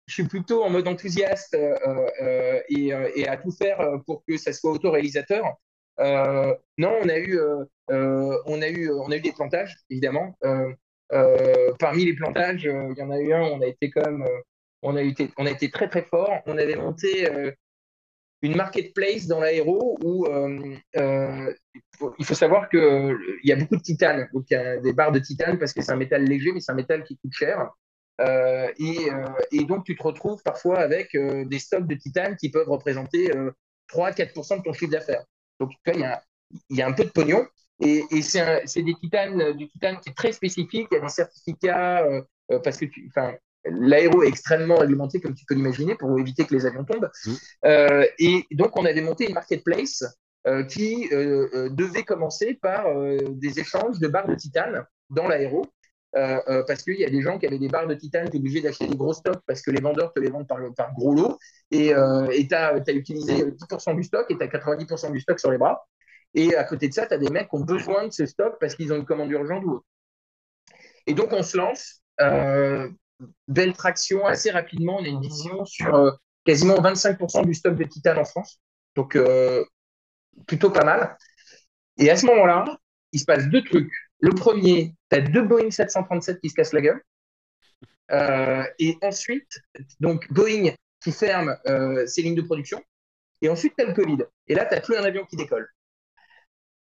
je 0.09 0.13
suis 0.15 0.23
plutôt 0.23 0.63
en 0.63 0.69
mode 0.69 0.87
enthousiaste 0.87 1.55
et, 2.69 2.93
et, 3.15 3.27
à 3.27 3.37
tout 3.37 3.51
faire 3.51 3.79
pour 4.05 4.23
que 4.27 4.37
ça 4.37 4.53
soit 4.53 4.71
autoréalisateur. 4.71 5.45
non, 5.99 6.97
on 7.01 7.09
a 7.09 7.17
eu, 7.17 7.39
on 7.89 8.61
a 8.61 8.67
eu, 8.67 8.89
on 8.91 9.11
a 9.11 9.17
eu 9.17 9.21
des 9.21 9.31
plantages, 9.31 9.77
évidemment. 9.89 10.35
parmi 11.79 12.05
les 12.05 12.15
plantages, 12.15 12.63
il 12.63 12.97
y 12.97 13.01
en 13.03 13.11
a 13.11 13.19
eu 13.19 13.33
un, 13.33 13.43
on 13.43 13.61
a 13.61 13.67
été 13.67 13.89
comme, 13.89 14.27
on 14.81 14.95
a 14.95 15.01
été, 15.01 15.29
on 15.37 15.45
a 15.45 15.51
été 15.51 15.69
très 15.69 15.87
très 15.87 16.03
fort. 16.03 16.33
On 16.47 16.57
avait 16.57 16.75
monté 16.75 17.29
une 18.41 18.55
marketplace 18.55 19.27
dans 19.27 19.39
l'aéro 19.39 19.97
où 20.03 20.25
euh, 20.25 20.75
euh, 20.95 21.53
il 22.17 22.25
faut 22.25 22.33
savoir 22.33 22.69
qu'il 22.69 22.79
euh, 22.79 23.17
y 23.43 23.51
a 23.51 23.55
beaucoup 23.55 23.75
de 23.75 23.81
titane. 23.81 24.29
Donc, 24.33 24.45
il 24.49 24.53
y 24.53 24.57
a 24.57 24.77
des 24.77 24.93
barres 24.93 25.11
de 25.11 25.19
titane 25.19 25.59
parce 25.59 25.73
que 25.73 25.81
c'est 25.81 25.91
un 25.91 25.97
métal 25.97 26.23
léger, 26.23 26.51
mais 26.53 26.61
c'est 26.61 26.71
un 26.71 26.75
métal 26.75 27.03
qui 27.03 27.17
coûte 27.17 27.33
cher. 27.33 27.69
Et, 28.19 29.09
et, 29.51 29.63
donc, 29.65 29.85
tu 29.85 29.95
te 29.95 30.03
retrouves 30.03 30.41
parfois 30.43 30.79
avec 30.79 31.15
des 31.15 31.59
stocks 31.59 31.87
de 31.87 31.95
titane 31.95 32.35
qui 32.35 32.49
peuvent 32.49 32.69
représenter 32.69 33.31
3-4% 33.93 34.57
de 34.57 34.63
ton 34.63 34.73
chiffre 34.73 34.91
d'affaires. 34.91 35.23
Donc, 35.59 35.71
il 35.87 35.99
y, 35.99 36.03
a, 36.03 36.21
il 36.69 36.77
y 36.77 36.81
a 36.81 36.87
un 36.87 36.93
peu 36.93 37.05
de 37.05 37.09
pognon. 37.09 37.45
Et, 37.81 38.03
et 38.11 38.21
c'est 38.21 38.83
des 38.83 38.95
titanes, 38.95 39.53
du 39.53 39.69
titane 39.69 39.99
qui 40.01 40.09
est 40.09 40.15
très 40.15 40.33
spécifique. 40.33 40.87
Il 40.91 40.95
y 40.95 40.97
a 40.97 41.01
des 41.01 41.09
certificats 41.09 42.03
parce 42.63 42.77
que 42.77 42.85
l'aéro 43.65 44.23
est 44.23 44.27
extrêmement 44.27 44.77
réglementé, 44.77 45.19
comme 45.19 45.33
tu 45.33 45.45
peux 45.45 45.55
l'imaginer, 45.55 45.95
pour 45.95 46.17
éviter 46.19 46.45
que 46.45 46.55
les 46.55 46.65
avions 46.65 46.83
tombent. 46.83 47.09
Mmh. 47.25 47.31
Euh, 47.65 48.05
et 48.19 48.45
donc, 48.51 48.77
on 48.77 48.85
avait 48.85 49.01
monté 49.01 49.27
une 49.27 49.33
marketplace 49.33 50.03
euh, 50.47 50.63
qui 50.63 51.09
euh, 51.11 51.69
devait 51.69 52.03
commencer 52.03 52.57
par 52.61 52.85
des 53.29 53.59
échanges 53.59 53.99
de 53.99 54.07
barres 54.07 54.27
de 54.27 54.35
titane 54.35 54.85
dans 55.09 55.27
l'aéro. 55.27 55.65
Parce 56.13 56.83
qu'il 56.83 56.99
y 56.99 57.05
a 57.05 57.09
des 57.09 57.21
gens 57.21 57.37
qui 57.37 57.45
avaient 57.45 57.59
des 57.59 57.67
barres 57.67 57.87
de 57.87 57.95
titane, 57.95 58.29
tu 58.29 58.37
es 58.37 58.39
obligé 58.39 58.61
d'acheter 58.61 58.87
des 58.87 58.95
gros 58.95 59.13
stocks 59.13 59.41
parce 59.45 59.61
que 59.61 59.71
les 59.71 59.81
vendeurs 59.81 60.11
te 60.13 60.19
les 60.19 60.29
vendent 60.29 60.47
par, 60.47 60.93
gros 60.93 61.13
lot. 61.13 61.37
Et 61.71 61.89
tu 61.89 62.55
as, 62.55 62.73
as, 62.75 62.91
utilisé 62.91 63.43
10% 63.43 63.95
du 63.95 64.03
stock 64.03 64.25
et 64.29 64.37
tu 64.37 64.43
as 64.43 64.47
90% 64.47 65.11
du 65.11 65.19
stock 65.19 65.39
sur 65.39 65.51
les 65.51 65.57
bras. 65.57 65.85
Et 66.33 66.55
à 66.55 66.63
côté 66.63 66.87
de 66.87 66.93
ça, 66.93 67.07
tu 67.07 67.13
as 67.13 67.17
des 67.17 67.29
mecs 67.29 67.49
qui 67.49 67.55
ont 67.55 67.61
besoin 67.61 68.07
de 68.07 68.13
ce 68.13 68.25
stock 68.25 68.57
parce 68.59 68.75
qu'ils 68.75 68.93
ont 68.93 68.95
une 68.95 69.05
commande 69.05 69.31
urgente 69.31 69.63
ou 69.65 69.75
autre. 69.75 69.85
Et 71.07 71.13
donc, 71.13 71.31
on 71.31 71.43
se 71.43 71.57
lance. 71.57 72.01
Euh, 72.21 72.89
belle 73.47 73.73
traction 73.73 74.25
assez 74.25 74.51
rapidement. 74.51 74.97
On 74.99 75.03
a 75.03 75.07
une 75.07 75.21
vision 75.21 75.65
sur 75.65 75.95
euh, 75.95 76.11
quasiment 76.45 76.75
25% 76.75 77.45
du 77.45 77.53
stock 77.53 77.75
de 77.75 77.83
titane 77.83 78.19
en 78.19 78.25
France. 78.25 78.59
Donc, 78.95 79.15
euh, 79.15 79.65
plutôt 80.45 80.69
pas 80.69 80.83
mal. 80.83 81.17
Et 81.97 82.09
à 82.09 82.15
ce 82.15 82.25
moment-là, 82.27 82.77
il 83.11 83.19
se 83.19 83.25
passe 83.25 83.47
deux 83.47 83.63
trucs. 83.63 83.91
Le 84.19 84.31
premier, 84.31 84.95
tu 85.09 85.17
as 85.17 85.21
deux 85.21 85.43
Boeing 85.43 85.71
737 85.71 86.41
qui 86.41 86.49
se 86.49 86.55
cassent 86.55 86.73
la 86.73 86.81
gueule. 86.81 87.01
et 88.79 88.97
ensuite, 89.01 89.61
donc 89.99 90.31
Boeing 90.31 90.73
qui 91.01 91.11
ferme 91.11 91.55
ses 92.05 92.21
lignes 92.21 92.35
de 92.35 92.41
production. 92.41 92.81
Et 93.41 93.49
ensuite, 93.49 93.73
tu 93.77 93.83
as 93.83 93.87
le 93.87 93.93
Covid. 93.93 94.17
Et 94.47 94.55
là, 94.55 94.65
tu 94.65 94.75
n'as 94.75 94.81
plus 94.81 94.97
un 94.97 95.03
avion 95.03 95.25
qui 95.25 95.35
décolle. 95.35 95.69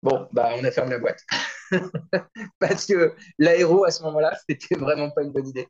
Bon, 0.02 0.28
bah, 0.32 0.50
on 0.56 0.64
a 0.64 0.70
fermé 0.70 0.90
la 0.90 0.98
boîte. 0.98 1.24
Parce 2.58 2.86
que 2.86 3.14
l'aéro, 3.38 3.84
à 3.84 3.90
ce 3.90 4.02
moment-là, 4.02 4.36
c'était 4.48 4.74
vraiment 4.74 5.10
pas 5.10 5.22
une 5.22 5.30
bonne 5.30 5.46
idée. 5.46 5.68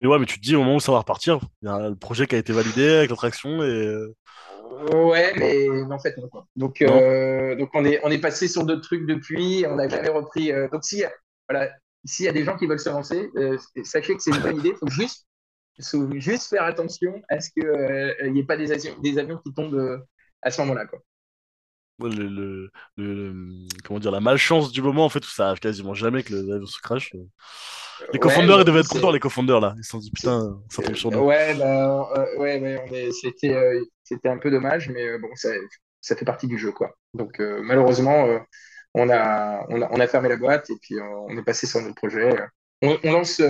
Mais 0.00 0.08
ouais, 0.08 0.18
mais 0.18 0.24
tu 0.24 0.40
te 0.40 0.42
dis 0.42 0.56
au 0.56 0.60
moment 0.60 0.76
où 0.76 0.80
ça 0.80 0.92
va 0.92 0.98
repartir, 0.98 1.40
il 1.60 1.68
y 1.68 1.70
a 1.70 1.90
le 1.90 1.96
projet 1.96 2.26
qui 2.26 2.34
a 2.34 2.38
été 2.38 2.54
validé 2.54 2.88
avec 2.88 3.10
l'attraction 3.10 3.62
et. 3.62 4.06
Euh, 4.70 5.04
ouais, 5.06 5.32
mais 5.36 5.68
en 5.92 5.98
fait, 5.98 6.16
non. 6.16 6.28
Donc, 6.56 6.82
euh, 6.82 7.56
donc 7.56 7.70
on, 7.74 7.84
est, 7.84 8.00
on 8.04 8.10
est 8.10 8.20
passé 8.20 8.48
sur 8.48 8.64
d'autres 8.64 8.82
trucs 8.82 9.06
depuis, 9.06 9.64
on 9.68 9.76
n'a 9.76 9.88
jamais 9.88 10.08
repris. 10.08 10.52
Euh, 10.52 10.68
donc, 10.68 10.84
si, 10.84 11.02
voilà, 11.48 11.70
s'il 12.04 12.26
y 12.26 12.28
a 12.28 12.32
des 12.32 12.44
gens 12.44 12.56
qui 12.56 12.66
veulent 12.66 12.78
se 12.80 12.90
lancer, 12.90 13.30
sachez 13.84 14.16
que 14.16 14.22
c'est 14.22 14.30
une 14.30 14.42
bonne 14.42 14.58
idée. 14.58 14.70
Il 14.70 14.76
faut 14.76 14.88
juste, 14.88 15.26
juste 16.14 16.48
faire 16.50 16.64
attention 16.64 17.20
à 17.28 17.40
ce 17.40 17.50
qu'il 17.50 18.32
n'y 18.32 18.40
ait 18.40 18.44
pas 18.44 18.56
des, 18.56 18.66
des 19.02 19.18
avions 19.18 19.38
qui 19.44 19.52
tombent 19.52 20.04
à 20.42 20.50
ce 20.50 20.60
moment-là. 20.62 20.86
Quoi 20.86 21.00
le, 22.08 22.70
comment 23.84 24.00
dire, 24.00 24.10
la 24.10 24.20
malchance 24.20 24.72
du 24.72 24.82
moment, 24.82 25.04
en 25.04 25.08
fait, 25.08 25.24
où 25.24 25.30
ça 25.30 25.48
arrive 25.48 25.60
quasiment 25.60 25.94
jamais 25.94 26.22
que 26.22 26.34
l'avion 26.34 26.66
se 26.66 26.80
crash. 26.80 27.12
Les 28.12 28.18
co-founders, 28.18 28.60
ils 28.60 28.64
devaient 28.64 28.80
être 28.80 28.88
contents, 28.88 29.10
les 29.10 29.20
co-founders, 29.20 29.60
là. 29.60 29.74
Ils 29.76 29.84
se 29.84 29.90
sont 29.90 29.98
dit, 29.98 30.10
putain, 30.10 30.60
ça 30.68 30.82
tombe 30.82 30.94
sur 30.94 31.10
nous. 31.10 31.18
Ouais, 31.20 31.54
bah, 31.54 32.08
euh, 32.16 32.38
ouais, 32.38 32.60
ouais 32.60 33.10
c'était, 33.12 33.54
euh, 33.54 33.82
c'était 34.02 34.28
un 34.28 34.38
peu 34.38 34.50
dommage, 34.50 34.88
mais 34.88 35.06
euh, 35.06 35.18
bon, 35.18 35.28
ça, 35.34 35.50
ça, 36.00 36.16
fait 36.16 36.24
partie 36.24 36.46
du 36.46 36.58
jeu, 36.58 36.72
quoi. 36.72 36.96
Donc, 37.14 37.38
malheureusement, 37.38 38.26
on, 38.94 39.10
a, 39.10 39.66
on, 39.68 39.82
a, 39.82 39.88
on, 39.90 40.00
a, 40.00 40.06
fermé 40.06 40.28
la 40.28 40.36
boîte 40.36 40.70
et 40.70 40.76
puis 40.80 40.96
on 41.00 41.36
est 41.36 41.44
passé 41.44 41.66
sur 41.66 41.80
notre 41.80 41.94
projet. 41.94 42.30
On, 42.82 42.98
lance 43.04 43.42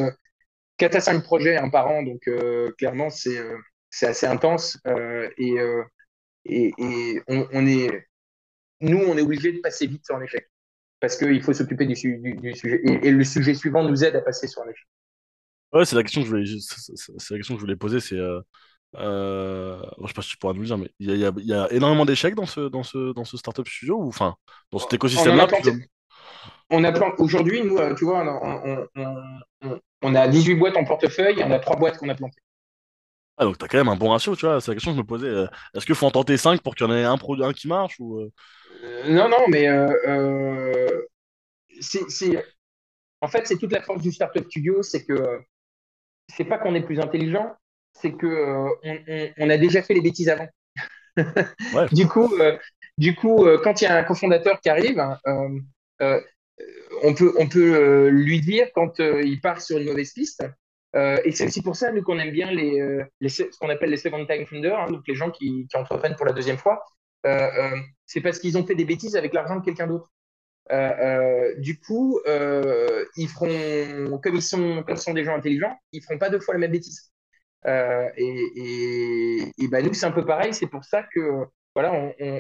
4 0.79 0.97
à 0.97 1.01
5 1.01 1.23
projets 1.23 1.57
un 1.57 1.71
par 1.71 1.89
an, 1.89 2.03
donc 2.03 2.29
clairement, 2.79 3.11
c'est, 3.11 3.41
c'est 3.91 4.07
assez 4.07 4.27
intense. 4.27 4.79
et, 5.39 5.57
et, 6.47 6.73
et 6.79 7.23
on, 7.29 7.47
on 7.53 7.67
est 7.67 8.07
nous, 8.81 8.99
on 8.99 9.17
est 9.17 9.23
obligé 9.23 9.53
de 9.53 9.59
passer 9.59 9.87
vite 9.87 10.05
sur 10.05 10.17
un 10.17 10.23
échec. 10.23 10.49
Parce 11.01 11.17
qu'il 11.17 11.43
faut 11.43 11.53
s'occuper 11.53 11.87
du, 11.87 11.97
sujet. 11.97 12.21
Et, 12.85 13.11
le 13.11 13.25
sujet 13.25 13.55
suivant 13.55 13.83
nous 13.83 14.05
aide 14.05 14.17
à 14.17 14.21
passer 14.21 14.47
sur 14.47 14.63
un 14.63 14.67
échec. 14.67 14.87
Ouais, 15.73 15.85
c'est 15.85 15.97
la 15.97 16.03
question 16.03 16.21
que 16.23 16.27
je 16.27 16.31
voulais, 16.31 16.45
c'est 16.47 17.31
la 17.31 17.39
question 17.39 17.55
que 17.55 17.61
je 17.61 17.65
voulais 17.65 17.77
poser. 17.77 18.01
C'est, 18.01 18.17
euh, 18.17 18.41
euh, 18.97 19.81
je 20.03 20.09
sais 20.09 20.13
pas 20.13 20.23
si 20.23 20.31
tu 20.31 20.37
pourras 20.37 20.53
nous 20.53 20.65
dire, 20.65 20.77
mais 20.77 20.91
il 20.99 21.17
y 21.17 21.25
a, 21.25 21.33
y 21.37 21.55
a, 21.55 21.73
énormément 21.73 22.05
d'échecs 22.05 22.35
dans 22.35 22.47
ce, 22.47 22.69
dans 22.69 22.83
ce, 22.83 23.13
dans 23.15 23.25
ce 23.25 23.37
startup 23.37 23.67
studio 23.67 23.97
ou 23.97 24.09
enfin 24.09 24.35
dans 24.73 24.79
cet 24.79 24.93
écosystème-là. 24.93 25.47
On 26.71 26.85
a 26.85 26.93
Aujourd'hui, 27.19 27.63
nous, 27.65 27.79
euh, 27.79 27.95
tu 27.95 28.05
vois, 28.05 28.23
on, 28.43 28.87
on, 28.95 29.81
on, 30.03 30.15
a 30.15 30.29
18 30.29 30.55
boîtes 30.57 30.77
en 30.77 30.85
portefeuille 30.85 31.41
et 31.41 31.45
on 31.45 31.51
a 31.51 31.59
3 31.59 31.77
boîtes 31.77 31.99
qu'on 31.99 32.09
a 32.09 32.15
plantées. 32.15 32.41
Ah, 33.41 33.45
donc 33.45 33.57
tu 33.57 33.65
as 33.65 33.69
quand 33.69 33.79
même 33.79 33.89
un 33.89 33.97
bon 33.97 34.11
ratio, 34.11 34.37
tu 34.37 34.45
vois. 34.45 34.61
C'est 34.61 34.71
la 34.71 34.75
question 34.75 34.91
que 34.91 34.97
je 34.97 35.01
me 35.01 35.07
posais. 35.07 35.27
Euh, 35.27 35.47
est-ce 35.75 35.87
qu'il 35.87 35.95
faut 35.95 36.05
en 36.05 36.11
tenter 36.11 36.37
5 36.37 36.61
pour 36.61 36.75
qu'il 36.75 36.87
y 36.87 36.91
en 36.91 36.95
ait 36.95 37.05
un, 37.05 37.17
qui 37.55 37.69
marche 37.69 37.97
ou... 37.99 38.21
Euh, 38.21 38.31
non, 39.07 39.31
non, 39.31 39.49
mais 39.49 39.67
euh, 39.67 39.89
euh, 40.07 41.07
c'est, 41.81 42.45
en 43.23 43.29
fait, 43.29 43.47
c'est 43.47 43.57
toute 43.57 43.73
la 43.73 43.81
force 43.81 44.03
du 44.03 44.13
Startup 44.13 44.45
Studio, 44.45 44.83
c'est 44.83 45.07
que 45.07 45.41
c'est 46.29 46.45
pas 46.45 46.59
qu'on 46.59 46.75
est 46.75 46.83
plus 46.83 47.01
intelligent, 47.01 47.51
c'est 47.95 48.13
que 48.13 48.67
on, 49.39 49.49
a 49.51 49.57
déjà 49.57 49.81
fait 49.83 49.95
les 49.95 50.03
bêtises 50.03 50.29
avant. 50.29 50.49
du 51.93 52.07
coup, 52.07 52.31
du 52.99 53.15
coup, 53.15 53.47
quand 53.65 53.81
il 53.81 53.85
y 53.85 53.87
a 53.87 53.97
un 53.97 54.05
cofondateur 54.05 54.61
qui 54.61 54.69
arrive, 54.69 55.01
hein, 55.01 55.19
on 57.03 57.15
peut, 57.15 57.33
on 57.39 57.49
peut 57.49 58.09
lui 58.09 58.43
dire 58.43 58.69
quand 58.75 58.99
il 58.99 59.41
part 59.41 59.63
sur 59.63 59.79
une 59.79 59.87
mauvaise 59.87 60.13
piste. 60.13 60.45
Et 60.95 61.31
c'est 61.33 61.47
aussi 61.47 61.63
pour 61.63 61.77
ça 61.77 61.93
nous 61.93 62.03
qu'on 62.03 62.19
aime 62.19 62.33
bien 62.33 62.51
les, 62.51 63.05
les 63.21 63.29
ce 63.29 63.45
qu'on 63.61 63.69
appelle 63.69 63.91
les 63.91 63.97
second 63.97 64.27
time 64.27 64.45
founders, 64.47 64.79
hein, 64.79 64.91
donc 64.91 65.03
les 65.07 65.15
gens 65.15 65.31
qui, 65.31 65.67
qui 65.69 65.77
entreprennent 65.77 66.17
pour 66.17 66.27
la 66.27 66.33
deuxième 66.33 66.59
fois, 66.59 66.85
euh, 67.27 67.49
euh, 67.59 67.77
c'est 68.07 68.21
parce 68.21 68.39
qu'ils 68.39 68.57
ont 68.57 68.67
fait 68.67 68.75
des 68.75 68.85
bêtises 68.85 69.17
avec 69.17 69.33
l'argent 69.33 69.57
de 69.57 69.65
quelqu'un 69.65 69.87
d'autre. 69.87 70.11
Euh, 70.73 71.55
du 71.57 71.81
coup, 71.81 72.21
ils 73.17 73.29
feront, 73.29 74.19
comme 74.23 74.37
ils 74.37 74.43
sont, 74.43 74.83
comme 74.87 74.97
sont 74.97 75.15
des 75.15 75.25
gens 75.25 75.35
intelligents, 75.35 75.77
ils 75.93 76.03
feront 76.03 76.19
pas 76.19 76.31
deux 76.31 76.41
fois 76.41 76.55
la 76.55 76.61
même 76.61 76.73
bêtise. 76.73 77.13
et, 77.67 79.53
et, 79.59 79.69
bah, 79.69 79.83
nous, 79.83 79.95
c'est 79.95 80.07
un 80.07 80.13
peu 80.13 80.25
pareil. 80.25 80.55
C'est 80.55 80.69
pour 80.69 80.85
ça 80.85 81.05
que 81.15 81.45
voilà, 81.75 81.93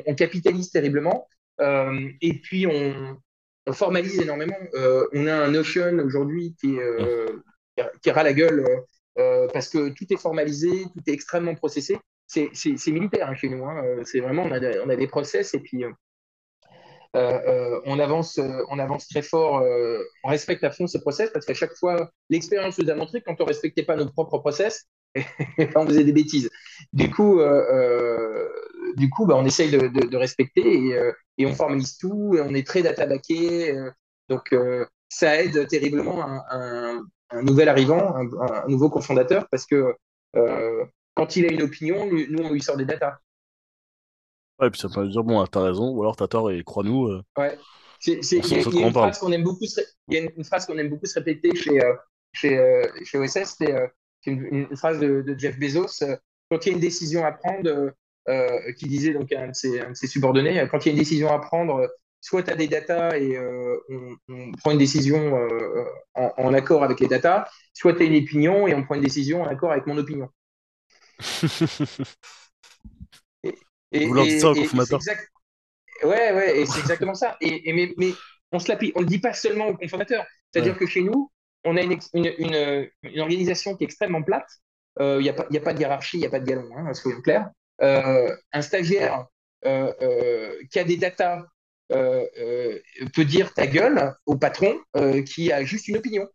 on, 0.06 0.14
capitalise 0.14 0.70
terriblement. 0.70 1.26
et 1.60 2.40
puis, 2.42 2.66
on, 2.66 3.16
formalise 3.72 4.20
énormément. 4.20 4.56
on 5.12 5.26
a 5.26 5.34
un 5.34 5.50
Notion 5.50 5.98
aujourd'hui 5.98 6.56
qui, 6.60 6.76
qui, 8.02 8.10
aura 8.10 8.22
la 8.22 8.32
gueule 8.32 8.64
parce 9.52 9.68
que 9.68 9.90
tout 9.90 10.12
est 10.12 10.16
formalisé, 10.16 10.84
tout 10.94 11.02
est 11.06 11.12
extrêmement 11.12 11.54
processé 11.54 11.98
c'est 12.30 12.90
militaire 12.90 13.28
hein, 13.28 13.34
chez 13.34 13.48
nous. 13.48 13.64
Hein. 13.64 13.82
Euh, 13.84 14.02
c'est 14.04 14.20
vraiment, 14.20 14.44
on 14.44 14.52
a, 14.52 14.96
des 14.96 15.06
process 15.06 15.54
et 15.54 15.60
puis 15.60 15.84
euh, 15.84 15.90
euh, 17.16 17.80
on, 17.86 17.98
avance, 17.98 18.38
on 18.70 18.78
avance 18.78 19.08
très 19.08 19.22
fort, 19.22 19.64
on 20.24 20.28
respecte 20.28 20.62
à 20.64 20.70
fond 20.70 20.86
ces 20.86 21.00
process 21.00 21.30
parce 21.30 21.44
qu'à 21.44 21.54
chaque 21.54 21.74
fois, 21.76 22.10
l'expérience 22.28 22.78
nous 22.78 22.90
a 22.90 22.94
montré 22.94 23.20
que 23.20 23.24
quand 23.26 23.40
on 23.40 23.44
ne 23.44 23.48
respectait 23.48 23.82
pas 23.82 23.96
nos 23.96 24.08
propres 24.10 24.38
process, 24.38 24.86
on 25.74 25.86
faisait 25.86 26.04
des 26.04 26.12
bêtises. 26.12 26.48
Du 26.92 27.10
coup, 27.10 27.40
du 28.96 29.10
coup 29.10 29.26
bah, 29.26 29.34
on 29.36 29.44
essaye 29.44 29.70
de, 29.70 30.16
respecter 30.16 30.96
et, 31.38 31.46
on 31.46 31.54
formalise 31.54 31.96
tout 31.96 32.36
et 32.36 32.40
on 32.42 32.54
est 32.54 32.66
très 32.66 32.82
data 32.82 33.06
backé. 33.06 33.74
donc, 34.28 34.54
ça 35.08 35.42
aide 35.42 35.66
terriblement 35.66 36.40
nouvel 37.42 37.68
arrivant, 37.68 38.14
un, 38.16 38.68
nouveau 38.68 38.90
cofondateur 38.90 39.46
parce 39.50 39.66
que 39.66 39.94
quand 41.14 41.36
il 41.36 41.46
a 41.46 41.52
une 41.52 41.62
opinion, 41.62 42.06
nous, 42.06 42.42
on 42.42 42.52
lui 42.52 42.62
sort 42.62 42.76
des 42.76 42.84
datas. 42.84 43.18
Ouais, 44.60 44.70
puis 44.70 44.80
ça 44.80 44.88
peut 44.88 45.08
dire, 45.08 45.24
bon, 45.24 45.44
t'as 45.46 45.62
raison, 45.62 45.90
ou 45.90 46.02
alors 46.02 46.16
t'as 46.16 46.28
tort 46.28 46.50
et 46.50 46.62
crois-nous. 46.62 47.08
Euh, 47.08 47.22
ouais. 47.38 47.58
Il 48.06 48.14
y, 48.14 48.40
a 48.40 48.86
une 48.86 48.92
phrase 48.92 49.18
qu'on 49.18 49.32
aime 49.32 49.44
beaucoup 49.44 49.66
se, 49.66 51.18
répéter 51.18 51.54
chez, 51.54 51.82
euh, 51.82 51.94
chez, 52.32 52.58
euh, 52.58 52.86
chez 53.04 53.18
OSS, 53.18 53.56
c'est 53.58 53.90
une, 54.26 54.74
phrase 54.74 54.98
de, 55.00 55.34
Jeff 55.36 55.58
Bezos. 55.58 56.02
quand 56.50 56.64
il 56.64 56.68
y 56.68 56.72
a 56.72 56.74
une 56.74 56.80
décision 56.80 57.24
à 57.26 57.32
prendre, 57.32 57.92
qui 58.78 58.86
disait 58.86 59.12
donc 59.12 59.30
à 59.32 59.42
un 59.42 59.48
de 59.48 59.54
ses, 59.54 59.80
un 59.80 59.90
de 59.90 59.96
ses 59.96 60.06
subordonnés, 60.06 60.66
quand 60.70 60.84
il 60.84 60.88
y 60.88 60.90
a 60.90 60.92
une 60.92 60.98
décision 60.98 61.30
à 61.30 61.38
prendre, 61.40 61.86
soit 62.20 62.42
tu 62.42 62.50
as 62.50 62.56
des 62.56 62.68
datas 62.68 63.16
et 63.16 63.38
on, 63.38 64.16
on, 64.28 64.52
prend 64.52 64.72
une 64.72 64.78
décision 64.78 65.48
en, 66.14 66.32
en, 66.36 66.54
accord 66.54 66.84
avec 66.84 67.00
les 67.00 67.08
datas, 67.08 67.48
soit 67.72 67.94
tu 67.94 68.02
as 68.02 68.06
une 68.06 68.22
opinion 68.22 68.66
et 68.66 68.74
on 68.74 68.84
prend 68.84 68.96
une 68.96 69.02
décision 69.02 69.42
en 69.42 69.46
accord 69.46 69.72
avec 69.72 69.86
mon 69.86 69.96
opinion. 69.96 70.28
et, 73.92 74.06
Vous 74.06 74.14
leur 74.14 74.26
ça 74.26 74.50
au 74.50 74.54
cofondateur 74.54 75.00
Ouais, 76.02 76.32
ouais, 76.32 76.60
et 76.60 76.66
c'est 76.66 76.80
exactement 76.80 77.14
ça. 77.14 77.36
Et, 77.40 77.72
mais, 77.72 77.92
mais, 77.98 78.12
on 78.52 78.58
se 78.58 78.72
on 78.94 79.00
le 79.00 79.06
dit 79.06 79.18
pas 79.18 79.32
seulement 79.32 79.68
au 79.68 79.76
cofondateur. 79.76 80.24
C'est-à-dire 80.50 80.76
que 80.76 80.86
chez 80.86 81.02
nous, 81.02 81.30
on 81.64 81.76
a 81.76 81.82
une, 81.82 81.98
une, 82.14 82.88
une, 83.02 83.20
organisation 83.20 83.76
qui 83.76 83.84
est 83.84 83.86
extrêmement 83.86 84.22
plate. 84.22 84.48
Il 84.98 85.04
euh, 85.04 85.20
n'y 85.20 85.28
a, 85.28 85.32
a, 85.32 85.60
pas 85.60 85.74
de 85.74 85.78
hiérarchie, 85.78 86.16
il 86.16 86.20
n'y 86.20 86.26
a 86.26 86.30
pas 86.30 86.40
de 86.40 86.46
galon, 86.46 86.68
hein, 86.76 86.92
soyons 86.94 87.20
clairs. 87.20 87.50
Euh, 87.82 88.34
un 88.52 88.62
stagiaire 88.62 89.26
euh, 89.64 89.92
euh, 90.02 90.54
qui 90.70 90.78
a 90.78 90.84
des 90.84 90.96
datas 90.96 91.44
peut 91.90 93.24
dire 93.24 93.52
ta 93.54 93.66
gueule 93.66 94.14
au 94.26 94.36
patron 94.36 94.78
qui 95.26 95.52
a 95.52 95.64
juste 95.64 95.88
une 95.88 95.96
opinion. 95.96 96.28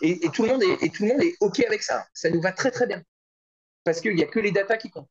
Et, 0.00 0.24
et, 0.24 0.30
tout 0.30 0.42
le 0.42 0.50
monde 0.50 0.62
est, 0.62 0.82
et 0.82 0.90
tout 0.90 1.04
le 1.04 1.10
monde 1.10 1.22
est 1.22 1.36
OK 1.40 1.60
avec 1.60 1.82
ça. 1.82 2.06
Ça 2.12 2.30
nous 2.30 2.40
va 2.40 2.52
très 2.52 2.70
très 2.70 2.86
bien 2.86 3.02
parce 3.84 4.00
qu'il 4.00 4.14
n'y 4.14 4.22
a 4.22 4.26
que 4.26 4.40
les 4.40 4.52
datas 4.52 4.76
qui 4.76 4.90
comptent. 4.90 5.08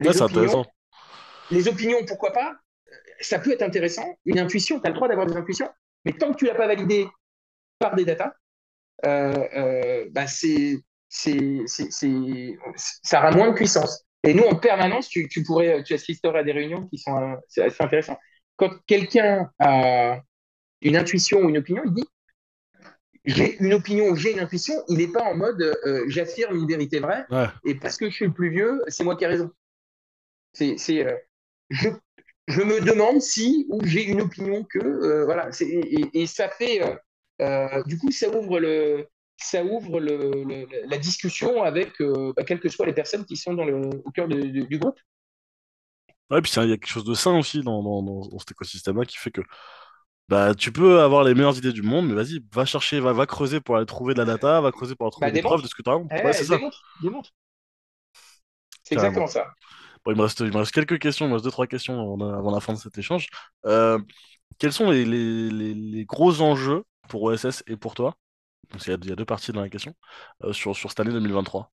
Les, 0.00 0.20
opinions, 0.20 0.64
les 1.50 1.68
opinions, 1.68 2.04
pourquoi 2.06 2.32
pas 2.32 2.56
Ça 3.20 3.38
peut 3.38 3.52
être 3.52 3.62
intéressant. 3.62 4.18
Une 4.24 4.38
intuition, 4.38 4.80
tu 4.80 4.86
as 4.86 4.90
le 4.90 4.96
droit 4.96 5.08
d'avoir 5.08 5.26
des 5.26 5.36
intuitions, 5.36 5.68
mais 6.04 6.12
tant 6.12 6.32
que 6.32 6.38
tu 6.38 6.44
ne 6.44 6.50
l'as 6.50 6.56
pas 6.56 6.66
validé 6.66 7.06
par 7.78 7.94
des 7.94 8.04
datas, 8.04 8.32
euh, 9.04 9.48
euh, 9.56 10.06
bah 10.10 10.26
c'est 10.26 10.78
ça 11.08 11.30
aura 13.20 13.30
moins 13.30 13.50
de 13.50 13.54
puissance. 13.54 14.04
Et 14.24 14.34
nous, 14.34 14.44
en 14.44 14.56
permanence, 14.56 15.08
tu, 15.08 15.28
tu 15.28 15.44
pourrais, 15.44 15.84
tu 15.84 15.94
assisterais 15.94 16.40
à 16.40 16.42
des 16.42 16.52
réunions 16.52 16.88
qui 16.88 16.98
sont 16.98 17.16
euh, 17.16 17.62
assez 17.62 17.84
intéressant. 17.84 18.18
Quand 18.56 18.70
quelqu'un 18.86 19.50
a 19.58 20.20
une 20.82 20.96
intuition 20.96 21.40
ou 21.40 21.48
une 21.48 21.58
opinion, 21.58 21.82
il 21.86 21.92
dit 21.94 22.04
j'ai 23.24 23.56
une 23.58 23.72
opinion 23.72 24.08
ou 24.10 24.16
j'ai 24.16 24.32
une 24.32 24.40
intuition, 24.40 24.74
il 24.88 24.98
n'est 24.98 25.08
pas 25.08 25.22
en 25.24 25.34
mode 25.34 25.62
euh, 25.62 26.04
j'affirme 26.08 26.56
une 26.56 26.66
vérité 26.66 27.00
vraie 27.00 27.24
Ouais. 27.30 27.46
et 27.64 27.74
parce 27.74 27.96
que 27.96 28.10
je 28.10 28.14
suis 28.14 28.26
le 28.26 28.32
plus 28.34 28.50
vieux, 28.50 28.82
c'est 28.88 29.02
moi 29.02 29.16
qui 29.16 29.24
ai 29.24 29.28
raison. 29.28 29.50
C'est, 30.52 30.76
c'est, 30.76 31.06
euh, 31.06 31.16
je, 31.70 31.88
je 32.48 32.60
me 32.62 32.80
demande 32.80 33.22
si 33.22 33.66
ou 33.70 33.80
j'ai 33.84 34.04
une 34.04 34.20
opinion 34.20 34.62
que 34.64 34.78
euh, 34.78 35.24
voilà. 35.24 35.50
C'est, 35.52 35.66
et, 35.66 36.06
et 36.12 36.26
ça 36.26 36.48
fait 36.48 36.80
du 37.86 37.98
coup 37.98 38.12
ça 38.12 38.28
ouvre 38.28 38.60
le 38.60 39.06
ça 39.36 39.64
ouvre 39.64 39.98
le, 39.98 40.44
le- 40.44 40.86
la 40.88 40.98
discussion 40.98 41.62
avec 41.64 41.92
bah, 42.00 42.44
quelles 42.46 42.60
que 42.60 42.68
soient 42.68 42.86
les 42.86 42.92
personnes 42.92 43.24
qui 43.24 43.36
sont 43.36 43.54
dans 43.54 43.64
le, 43.64 43.74
au 44.04 44.10
cœur 44.10 44.28
de- 44.28 44.40
de- 44.40 44.66
du 44.66 44.78
groupe. 44.78 44.98
Ouais, 46.34 46.42
puis 46.42 46.50
ça, 46.52 46.64
il 46.64 46.70
y 46.70 46.72
a 46.72 46.76
quelque 46.76 46.88
chose 46.90 47.04
de 47.04 47.14
sain 47.14 47.38
aussi 47.38 47.62
dans, 47.62 47.82
dans, 47.82 48.38
cet 48.40 48.52
écosystème-là 48.52 49.04
qui 49.06 49.16
fait 49.18 49.30
que 49.30 49.42
bah, 50.28 50.54
tu 50.54 50.72
peux 50.72 51.00
avoir 51.02 51.24
les 51.24 51.34
meilleures 51.34 51.56
idées 51.58 51.72
du 51.72 51.82
monde, 51.82 52.08
mais 52.08 52.14
vas-y, 52.14 52.40
va 52.52 52.64
chercher, 52.64 53.00
va, 53.00 53.12
va 53.12 53.26
creuser 53.26 53.60
pour 53.60 53.76
aller 53.76 53.86
trouver 53.86 54.14
de 54.14 54.18
la 54.20 54.24
data, 54.26 54.60
va 54.60 54.72
creuser 54.72 54.94
pour 54.96 55.06
aller 55.06 55.12
trouver 55.12 55.30
Bah, 55.30 55.32
des 55.32 55.42
preuves 55.42 55.62
de 55.62 55.68
ce 55.68 55.74
que 55.74 55.82
tu. 55.82 55.90
Ouais, 55.90 56.32
c'est 56.32 56.44
Eh, 56.44 56.44
ça. 56.44 56.58
C'est 58.82 58.96
carrément. 58.96 59.24
exactement 59.24 59.26
ça. 59.26 59.54
Bon, 60.04 60.12
il 60.12 60.16
me 60.16 60.22
reste, 60.22 60.40
il 60.40 60.52
me 60.52 60.58
reste 60.58 60.72
quelques 60.72 60.98
questions, 60.98 61.26
il 61.26 61.28
me 61.30 61.34
reste 61.34 61.44
deux, 61.44 61.50
trois 61.50 61.66
questions 61.66 61.94
avant, 62.00 62.20
avant 62.38 62.50
la 62.52 62.60
fin 62.60 62.72
de 62.74 62.78
cet 62.78 62.98
échange. 62.98 63.28
Euh, 63.66 63.98
quels 64.58 64.72
sont 64.72 64.90
les, 64.90 65.04
les, 65.04 65.50
les, 65.50 65.74
les 65.74 66.04
gros 66.04 66.40
enjeux 66.42 66.84
pour 67.08 67.22
OSS 67.24 67.62
et 67.66 67.76
pour 67.76 67.94
toi? 67.94 68.16
Donc, 68.70 68.86
il 68.86 68.90
y 68.90 68.94
a, 68.94 68.98
il 69.02 69.08
y 69.08 69.12
a 69.12 69.16
deux 69.16 69.24
parties 69.26 69.52
dans 69.52 69.62
la 69.62 69.68
question, 69.70 69.94
euh, 70.44 70.52
sur, 70.52 70.76
sur 70.76 70.90
cette 70.90 71.00
année 71.00 71.12
2023. 71.12 71.72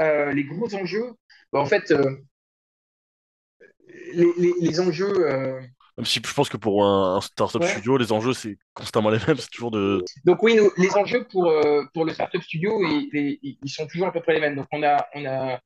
Euh, 0.00 0.32
les 0.32 0.44
gros 0.44 0.72
enjeux, 0.74 1.14
bah, 1.52 1.60
en 1.60 1.66
fait, 1.66 1.90
euh, 1.90 2.16
les, 4.12 4.32
les, 4.38 4.54
les 4.60 4.80
enjeux. 4.80 5.12
euh, 5.26 5.60
Même 5.96 6.06
si 6.06 6.20
je 6.24 6.34
pense 6.34 6.48
que 6.48 6.56
pour 6.56 6.84
un, 6.84 7.16
un 7.16 7.20
startup 7.20 7.60
ouais. 7.60 7.68
studio, 7.68 7.96
les 7.96 8.12
enjeux, 8.12 8.32
c'est 8.32 8.56
constamment 8.74 9.10
les 9.10 9.18
mêmes, 9.26 9.36
c'est 9.36 9.50
toujours 9.50 9.70
de... 9.70 10.04
Donc 10.24 10.42
oui, 10.42 10.54
nous, 10.56 10.70
les 10.76 10.94
enjeux 10.94 11.26
pour, 11.30 11.46
euh, 11.46 11.82
pour 11.94 12.04
le 12.04 12.12
Startup 12.12 12.42
Studio, 12.42 12.70
ils, 12.82 13.58
sont 13.66 13.86
toujours 13.86 14.08
à 14.08 14.12
peu 14.12 14.20
près 14.20 14.34
les 14.34 14.40
mêmes. 14.40 14.56
Donc 14.56 14.66
on 14.72 14.82
a, 14.82 15.06
on 15.14 15.26
a, 15.26 15.60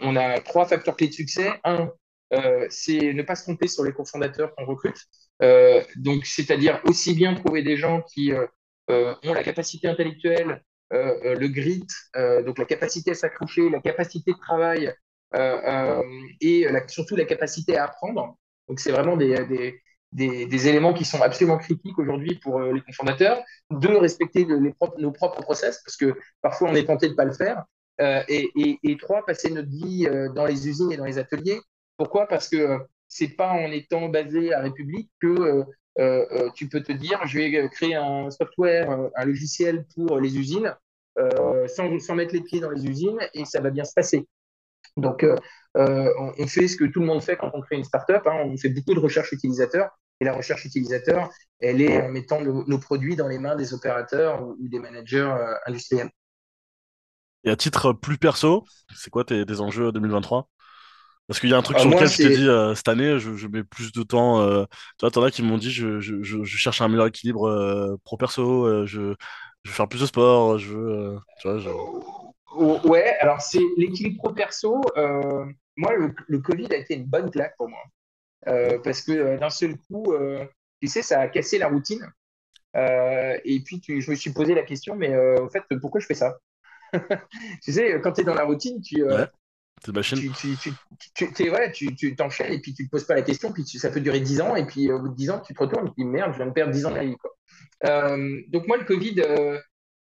on, 0.00 0.16
a 0.16 0.40
trois 0.40 0.66
facteurs 0.66 0.96
clés 0.96 1.08
de 1.08 1.12
succès. 1.12 1.50
Un, 1.64 1.90
euh, 2.34 2.66
c'est 2.70 3.12
ne 3.12 3.22
pas 3.22 3.34
se 3.34 3.44
tromper 3.44 3.68
sur 3.68 3.84
les 3.84 3.92
cofondateurs 3.92 4.54
qu'on 4.54 4.64
recrute. 4.66 5.00
Euh, 5.42 5.82
donc 5.96 6.24
c'est-à-dire 6.24 6.80
aussi 6.84 7.14
bien 7.14 7.34
trouver 7.34 7.62
des 7.62 7.76
gens 7.76 8.02
qui 8.02 8.32
ont 8.88 9.34
la 9.34 9.42
capacité 9.42 9.88
intellectuelle, 9.88 10.62
le 10.90 11.46
grit, 11.48 11.84
donc 12.44 12.58
la 12.58 12.66
capacité 12.66 13.12
à 13.12 13.14
s'accrocher, 13.14 13.70
la 13.70 13.80
capacité 13.80 14.32
de 14.32 14.38
travail 14.38 14.92
et 16.40 16.64
la- 16.70 16.86
surtout 16.88 17.16
la 17.16 17.24
capacité 17.24 17.76
à 17.76 17.84
apprendre. 17.84 18.36
Donc 18.68 18.80
c'est 18.80 18.92
vraiment 18.92 19.16
des, 19.16 20.68
éléments 20.68 20.92
qui 20.94 21.04
sont 21.04 21.20
absolument 21.20 21.58
critiques 21.58 21.98
aujourd'hui 21.98 22.36
pour 22.36 22.60
euh, 22.60 22.72
les 22.72 22.80
cofondateurs. 22.80 23.42
Deux, 23.70 23.96
respecter 23.98 24.46
nos 24.46 25.12
propres 25.12 25.42
process, 25.42 25.80
parce 25.84 25.96
que 25.96 26.14
parfois 26.40 26.70
on 26.70 26.74
est 26.74 26.86
tenté 26.86 27.06
de 27.06 27.12
ne 27.12 27.16
pas 27.16 27.24
le 27.24 27.32
faire. 27.32 27.64
Euh, 28.00 28.22
et, 28.28 28.50
et, 28.56 28.78
et 28.82 28.96
trois, 28.96 29.24
passer 29.26 29.50
notre 29.50 29.68
vie 29.68 30.06
euh, 30.08 30.30
dans 30.32 30.46
les 30.46 30.68
usines 30.68 30.92
et 30.92 30.96
dans 30.96 31.04
les 31.04 31.18
ateliers. 31.18 31.60
Pourquoi? 31.96 32.26
Parce 32.26 32.48
que 32.48 32.56
euh, 32.56 32.78
c'est 33.08 33.28
pas 33.28 33.50
en 33.50 33.70
étant 33.70 34.08
basé 34.08 34.54
à 34.54 34.62
République 34.62 35.10
que 35.20 35.26
euh, 35.26 35.64
euh, 35.98 36.24
euh, 36.32 36.50
tu 36.54 36.68
peux 36.68 36.82
te 36.82 36.92
dire 36.92 37.20
je 37.26 37.38
vais 37.38 37.54
euh, 37.56 37.68
créer 37.68 37.94
un 37.94 38.30
software, 38.30 38.90
euh, 38.90 39.08
un 39.14 39.24
logiciel 39.26 39.84
pour 39.94 40.18
les 40.18 40.38
usines, 40.38 40.74
euh, 41.18 41.68
sans 41.68 42.14
mettre 42.14 42.34
les 42.34 42.40
pieds 42.40 42.60
dans 42.60 42.70
les 42.70 42.86
usines, 42.86 43.18
et 43.34 43.44
ça 43.44 43.60
va 43.60 43.70
bien 43.70 43.84
se 43.84 43.92
passer. 43.92 44.26
Donc, 44.96 45.24
euh, 45.24 45.36
euh, 45.76 46.12
on, 46.18 46.32
on 46.38 46.46
fait 46.46 46.68
ce 46.68 46.76
que 46.76 46.84
tout 46.84 47.00
le 47.00 47.06
monde 47.06 47.22
fait 47.22 47.36
quand 47.36 47.50
on 47.54 47.60
crée 47.60 47.76
une 47.76 47.84
startup. 47.84 48.26
Hein, 48.26 48.42
on 48.44 48.56
fait 48.56 48.68
beaucoup 48.68 48.94
de 48.94 49.00
recherche 49.00 49.32
utilisateur. 49.32 49.90
Et 50.20 50.24
la 50.24 50.34
recherche 50.34 50.64
utilisateur, 50.64 51.30
elle 51.58 51.80
est 51.80 52.00
en 52.00 52.08
mettant 52.08 52.40
nos, 52.40 52.64
nos 52.66 52.78
produits 52.78 53.16
dans 53.16 53.26
les 53.26 53.38
mains 53.38 53.56
des 53.56 53.74
opérateurs 53.74 54.42
ou, 54.42 54.56
ou 54.60 54.68
des 54.68 54.78
managers 54.78 55.18
euh, 55.18 55.54
industriels. 55.66 56.10
Et 57.44 57.50
à 57.50 57.56
titre 57.56 57.92
plus 57.92 58.18
perso, 58.18 58.64
c'est 58.94 59.10
quoi 59.10 59.24
tes, 59.24 59.44
tes 59.44 59.60
enjeux 59.60 59.90
2023? 59.90 60.48
Parce 61.26 61.40
qu'il 61.40 61.50
y 61.50 61.54
a 61.54 61.56
un 61.56 61.62
truc 61.62 61.78
sur 61.78 61.88
lequel 61.90 62.08
je 62.08 62.16
t'ai 62.16 62.36
dit 62.36 62.48
euh, 62.48 62.74
cette 62.74 62.88
année, 62.88 63.18
je, 63.18 63.36
je 63.36 63.46
mets 63.46 63.64
plus 63.64 63.92
de 63.92 64.02
temps. 64.02 64.42
Euh, 64.42 64.64
tu 64.98 65.02
vois, 65.04 65.10
t'en 65.10 65.22
as 65.22 65.30
qui 65.30 65.42
m'ont 65.42 65.58
dit 65.58 65.70
je, 65.70 66.00
je, 66.00 66.44
cherche 66.44 66.80
un 66.80 66.88
meilleur 66.88 67.06
équilibre 67.06 67.48
euh, 67.48 67.96
pro-perso, 68.04 68.86
je, 68.86 69.14
je 69.64 69.70
veux 69.70 69.74
faire 69.74 69.88
plus 69.88 70.00
de 70.00 70.06
sport, 70.06 70.58
je 70.58 70.72
veux. 70.72 71.18
tu 71.40 71.48
vois, 71.48 71.58
ouais, 72.56 73.16
alors 73.20 73.40
c'est 73.40 73.60
l'équilibre 73.76 74.18
pro-perso. 74.22 74.80
Euh, 74.96 75.44
moi, 75.76 75.94
le, 75.94 76.14
le 76.28 76.38
Covid 76.40 76.66
a 76.72 76.76
été 76.76 76.94
une 76.94 77.06
bonne 77.06 77.30
claque 77.30 77.56
pour 77.56 77.68
moi. 77.68 77.82
Euh, 78.48 78.78
parce 78.82 79.02
que 79.02 79.12
euh, 79.12 79.38
d'un 79.38 79.50
seul 79.50 79.76
coup, 79.76 80.12
euh, 80.12 80.44
tu 80.80 80.88
sais, 80.88 81.02
ça 81.02 81.20
a 81.20 81.28
cassé 81.28 81.58
la 81.58 81.68
routine. 81.68 82.04
Et 82.74 83.60
puis, 83.64 83.80
tu, 83.80 84.00
je 84.00 84.10
me 84.10 84.16
suis 84.16 84.32
posé 84.32 84.54
la 84.54 84.62
question, 84.62 84.96
mais 84.96 85.16
en 85.38 85.48
fait, 85.48 85.62
pourquoi 85.80 86.00
je 86.00 86.06
fais 86.06 86.14
ça? 86.14 86.38
Tu 87.62 87.72
sais, 87.72 88.00
quand 88.02 88.12
tu 88.12 88.20
es 88.22 88.24
dans 88.24 88.34
la 88.34 88.44
routine, 88.44 88.80
tu, 88.80 89.02
Ouais, 89.02 89.26
c'est 89.84 89.92
machine. 89.92 90.18
tu, 90.18 90.30
tu, 90.32 90.56
tu, 90.58 90.72
tu, 91.14 91.32
t'es- 91.32 91.50
ouais, 91.50 91.72
tu, 91.72 91.94
tu 91.96 92.14
t'enchaînes 92.16 92.52
et 92.52 92.60
puis 92.60 92.74
tu 92.74 92.84
te 92.86 92.90
poses 92.90 93.04
pas 93.06 93.14
la 93.14 93.22
question, 93.22 93.52
puis 93.52 93.64
tu- 93.64 93.78
ça 93.78 93.90
peut 93.90 94.00
durer 94.00 94.20
10 94.20 94.40
ans, 94.40 94.54
et 94.56 94.66
puis 94.66 94.90
au 94.92 94.98
bout 95.00 95.08
de 95.08 95.14
10 95.14 95.30
ans, 95.30 95.40
tu 95.40 95.54
te 95.54 95.58
retournes 95.60 95.86
et 95.86 95.90
tu 95.90 95.96
te 95.96 96.00
dis 96.02 96.06
merde, 96.06 96.32
je 96.32 96.36
viens 96.38 96.46
de 96.46 96.52
perdre 96.52 96.72
10 96.72 96.84
ans 96.86 96.90
de 96.90 96.96
ma 96.96 97.04
vie. 97.04 97.16
Quoi. 97.16 97.30
Donc, 98.48 98.66
moi, 98.66 98.76
le 98.76 98.84
Covid 98.84 99.22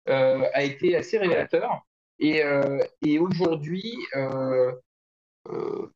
a 0.06 0.62
été 0.64 0.96
assez 0.96 1.18
révélateur. 1.18 1.86
Et, 2.18 2.42
euh, 2.42 2.82
et 3.02 3.18
aujourd'hui, 3.18 3.94
euh, 4.16 4.72
euh, 5.48 5.92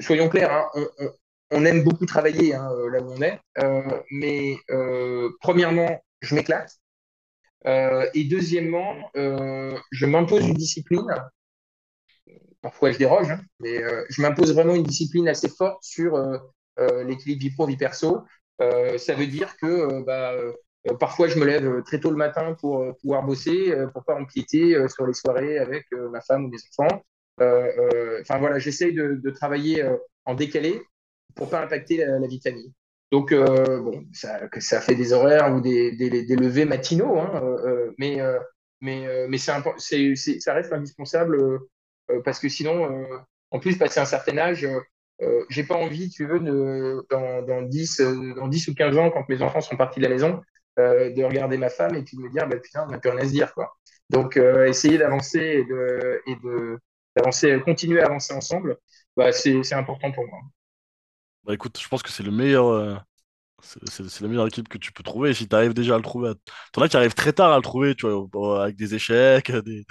soyons 0.00 0.28
clairs, 0.28 0.52
hein, 0.52 0.86
on, 1.50 1.64
aime 1.64 1.84
beaucoup 1.84 2.06
travailler 2.06 2.54
hein, 2.54 2.70
là 2.90 3.00
où 3.00 3.12
on 3.12 3.22
est, 3.22 3.40
mais 4.10 4.56
premièrement, 5.40 6.02
je 6.20 6.34
m'éclate. 6.34 6.78
Et 7.66 8.24
deuxièmement, 8.24 9.10
je 9.14 10.06
m'impose 10.06 10.46
une 10.46 10.54
discipline. 10.54 11.06
Parfois, 12.60 12.92
je 12.92 12.98
déroge, 12.98 13.30
hein, 13.30 13.40
mais 13.60 13.82
je 14.08 14.22
m'impose 14.22 14.54
vraiment 14.54 14.74
une 14.74 14.84
discipline 14.84 15.28
assez 15.28 15.48
forte 15.48 15.82
sur 15.82 16.14
euh, 16.14 16.38
euh, 16.78 17.04
l'équilibre 17.04 17.40
vie 17.42 17.50
pro, 17.50 17.66
vie 17.66 17.76
perso. 17.76 18.22
Ça 18.58 19.14
veut 19.14 19.26
dire 19.26 19.56
que 19.56 20.02
bah, 20.04 20.32
parfois, 20.98 21.28
je 21.28 21.38
me 21.38 21.44
lève 21.46 21.82
très 21.84 22.00
tôt 22.00 22.10
le 22.10 22.16
matin 22.16 22.54
pour 22.60 22.80
euh, 22.80 22.92
pouvoir 23.00 23.22
bosser, 23.24 23.72
euh, 23.72 23.86
pour 23.88 24.04
pas 24.04 24.14
empiéter 24.16 24.74
euh, 24.76 24.88
sur 24.88 25.06
les 25.06 25.14
soirées 25.14 25.58
avec 25.58 25.86
euh, 25.92 26.08
ma 26.10 26.20
femme 26.20 26.44
ou 26.46 26.48
mes 26.48 26.58
enfants. 26.78 27.02
Euh, 27.40 27.70
euh, 27.94 28.18
Enfin 28.22 28.38
voilà, 28.38 28.58
j'essaye 28.58 28.92
de, 28.94 29.14
de 29.22 29.30
travailler 29.30 29.82
euh, 29.82 29.96
en 30.26 30.34
décalé 30.34 30.80
pour 31.34 31.50
pas 31.50 31.62
impacter 31.64 31.96
la, 31.98 32.18
la 32.18 32.26
vie 32.26 32.38
de 32.38 32.42
famille. 32.42 32.72
Donc 33.12 33.32
euh, 33.32 33.80
bon, 33.80 34.04
ça, 34.12 34.40
ça 34.58 34.80
fait 34.80 34.94
des 34.94 35.12
horaires 35.12 35.54
ou 35.54 35.60
des, 35.60 35.92
des, 35.96 36.24
des 36.24 36.36
levées 36.36 36.64
matinaux, 36.64 37.18
hein, 37.18 37.30
euh, 37.42 37.66
euh, 37.88 37.94
mais 37.98 38.20
euh, 38.20 38.38
mais 38.80 39.06
euh, 39.06 39.26
mais 39.28 39.38
c'est 39.38 39.52
impo- 39.52 39.74
c'est 39.78 40.16
c'est- 40.16 40.40
ça 40.40 40.54
reste 40.54 40.72
indispensable 40.72 41.36
euh, 41.40 41.58
euh, 42.10 42.20
parce 42.24 42.38
que 42.38 42.48
sinon, 42.48 42.90
euh, 42.90 43.18
en 43.50 43.58
plus, 43.60 43.76
passer 43.78 44.00
un 44.00 44.04
certain 44.04 44.36
âge, 44.38 44.64
euh, 44.64 44.80
euh, 45.22 45.44
j'ai 45.48 45.64
pas 45.64 45.76
envie, 45.76 46.10
tu 46.10 46.26
veux, 46.26 46.40
de, 46.40 47.06
dans, 47.10 47.42
dans 47.42 47.62
10, 47.62 48.00
euh, 48.00 48.34
dans 48.34 48.48
10 48.48 48.66
ou 48.68 48.74
15 48.74 48.96
ans, 48.98 49.10
quand 49.10 49.28
mes 49.28 49.42
enfants 49.42 49.60
sont 49.60 49.76
partis 49.76 50.00
de 50.00 50.04
la 50.04 50.10
maison, 50.10 50.42
euh, 50.78 51.10
de 51.12 51.22
regarder 51.24 51.56
ma 51.58 51.70
femme 51.70 51.94
et 51.96 52.02
puis 52.02 52.16
de 52.16 52.22
me 52.22 52.30
dire, 52.30 52.48
bah, 52.48 52.56
putain, 52.58 52.84
on 52.86 52.90
n'a 52.90 52.98
plus 52.98 53.10
rien 53.10 53.20
à 53.20 53.24
se 53.26 53.30
dire, 53.32 53.52
quoi. 53.54 53.74
Donc, 54.10 54.36
euh, 54.36 54.66
essayer 54.66 54.98
d'avancer 54.98 55.38
et 55.40 55.64
de, 55.64 56.22
et 56.26 56.36
de, 56.36 56.78
d'avancer, 57.16 57.60
continuer 57.64 58.00
à 58.02 58.06
avancer 58.06 58.34
ensemble, 58.34 58.78
bah, 59.16 59.32
c'est, 59.32 59.62
c'est 59.62 59.74
important 59.74 60.12
pour 60.12 60.26
moi. 60.28 60.40
Bah 61.44 61.52
écoute, 61.54 61.78
je 61.80 61.88
pense 61.88 62.02
que 62.02 62.10
c'est 62.10 62.22
le 62.22 62.30
meilleur. 62.30 62.66
euh, 62.68 62.96
C'est 63.62 63.80
c'est- 63.90 64.08
c'est 64.08 64.22
la 64.22 64.28
meilleure 64.28 64.46
équipe 64.48 64.68
que 64.68 64.78
tu 64.78 64.92
peux 64.92 65.02
trouver. 65.04 65.34
Si 65.34 65.48
tu 65.48 65.56
arrives 65.56 65.74
déjà 65.74 65.94
à 65.94 65.98
le 65.98 66.04
trouver, 66.04 66.30
à- 66.30 66.34
t'en 66.72 66.82
as 66.82 66.88
qui 66.90 66.96
arrivent 66.98 67.14
très 67.14 67.32
tard 67.32 67.52
à 67.52 67.56
le 67.56 67.62
trouver, 67.62 67.94
tu 67.96 68.06
vois, 68.08 68.64
avec 68.64 68.76
des 68.76 68.94
échecs, 68.94 69.52
des... 69.52 69.84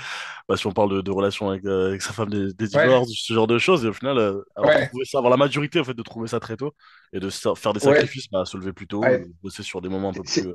bah, 0.50 0.58
si 0.58 0.68
on 0.68 0.72
parle 0.74 0.92
de, 0.92 1.02
de 1.02 1.12
relations 1.12 1.50
avec, 1.50 1.66
euh, 1.66 1.90
avec 1.90 2.02
sa 2.04 2.14
femme, 2.14 2.30
des, 2.30 2.54
des 2.54 2.68
Ouais, 2.74 2.90
divorces, 2.90 3.12
ce 3.14 3.34
genre 3.34 3.48
de 3.48 3.60
choses. 3.60 3.86
Et 3.86 3.90
au 3.90 3.94
final, 3.94 4.18
euh, 4.20 4.42
avoir 4.56 4.74
ouais, 4.74 4.90
trouvé 4.90 5.06
ça, 5.06 5.20
avoir 5.20 5.32
la 5.32 5.38
maturité 5.38 5.80
en 5.82 5.86
fait, 5.86 5.94
de 5.96 6.04
trouver 6.04 6.28
ça 6.30 6.40
très 6.42 6.58
tôt 6.58 6.74
et 7.14 7.20
de 7.22 7.30
faire 7.32 7.74
des 7.74 7.80
ouais. 7.82 8.08
sacrifices, 8.20 8.30
bah, 8.32 8.46
se 8.46 8.58
lever 8.58 8.74
plus 8.74 8.88
tôt 8.88 9.10
ouais. 9.10 9.28
bosser 9.44 9.64
sur 9.64 9.82
des 9.82 9.90
moments 9.90 10.10
un 10.12 10.16
peu 10.16 10.26
plus. 10.26 10.48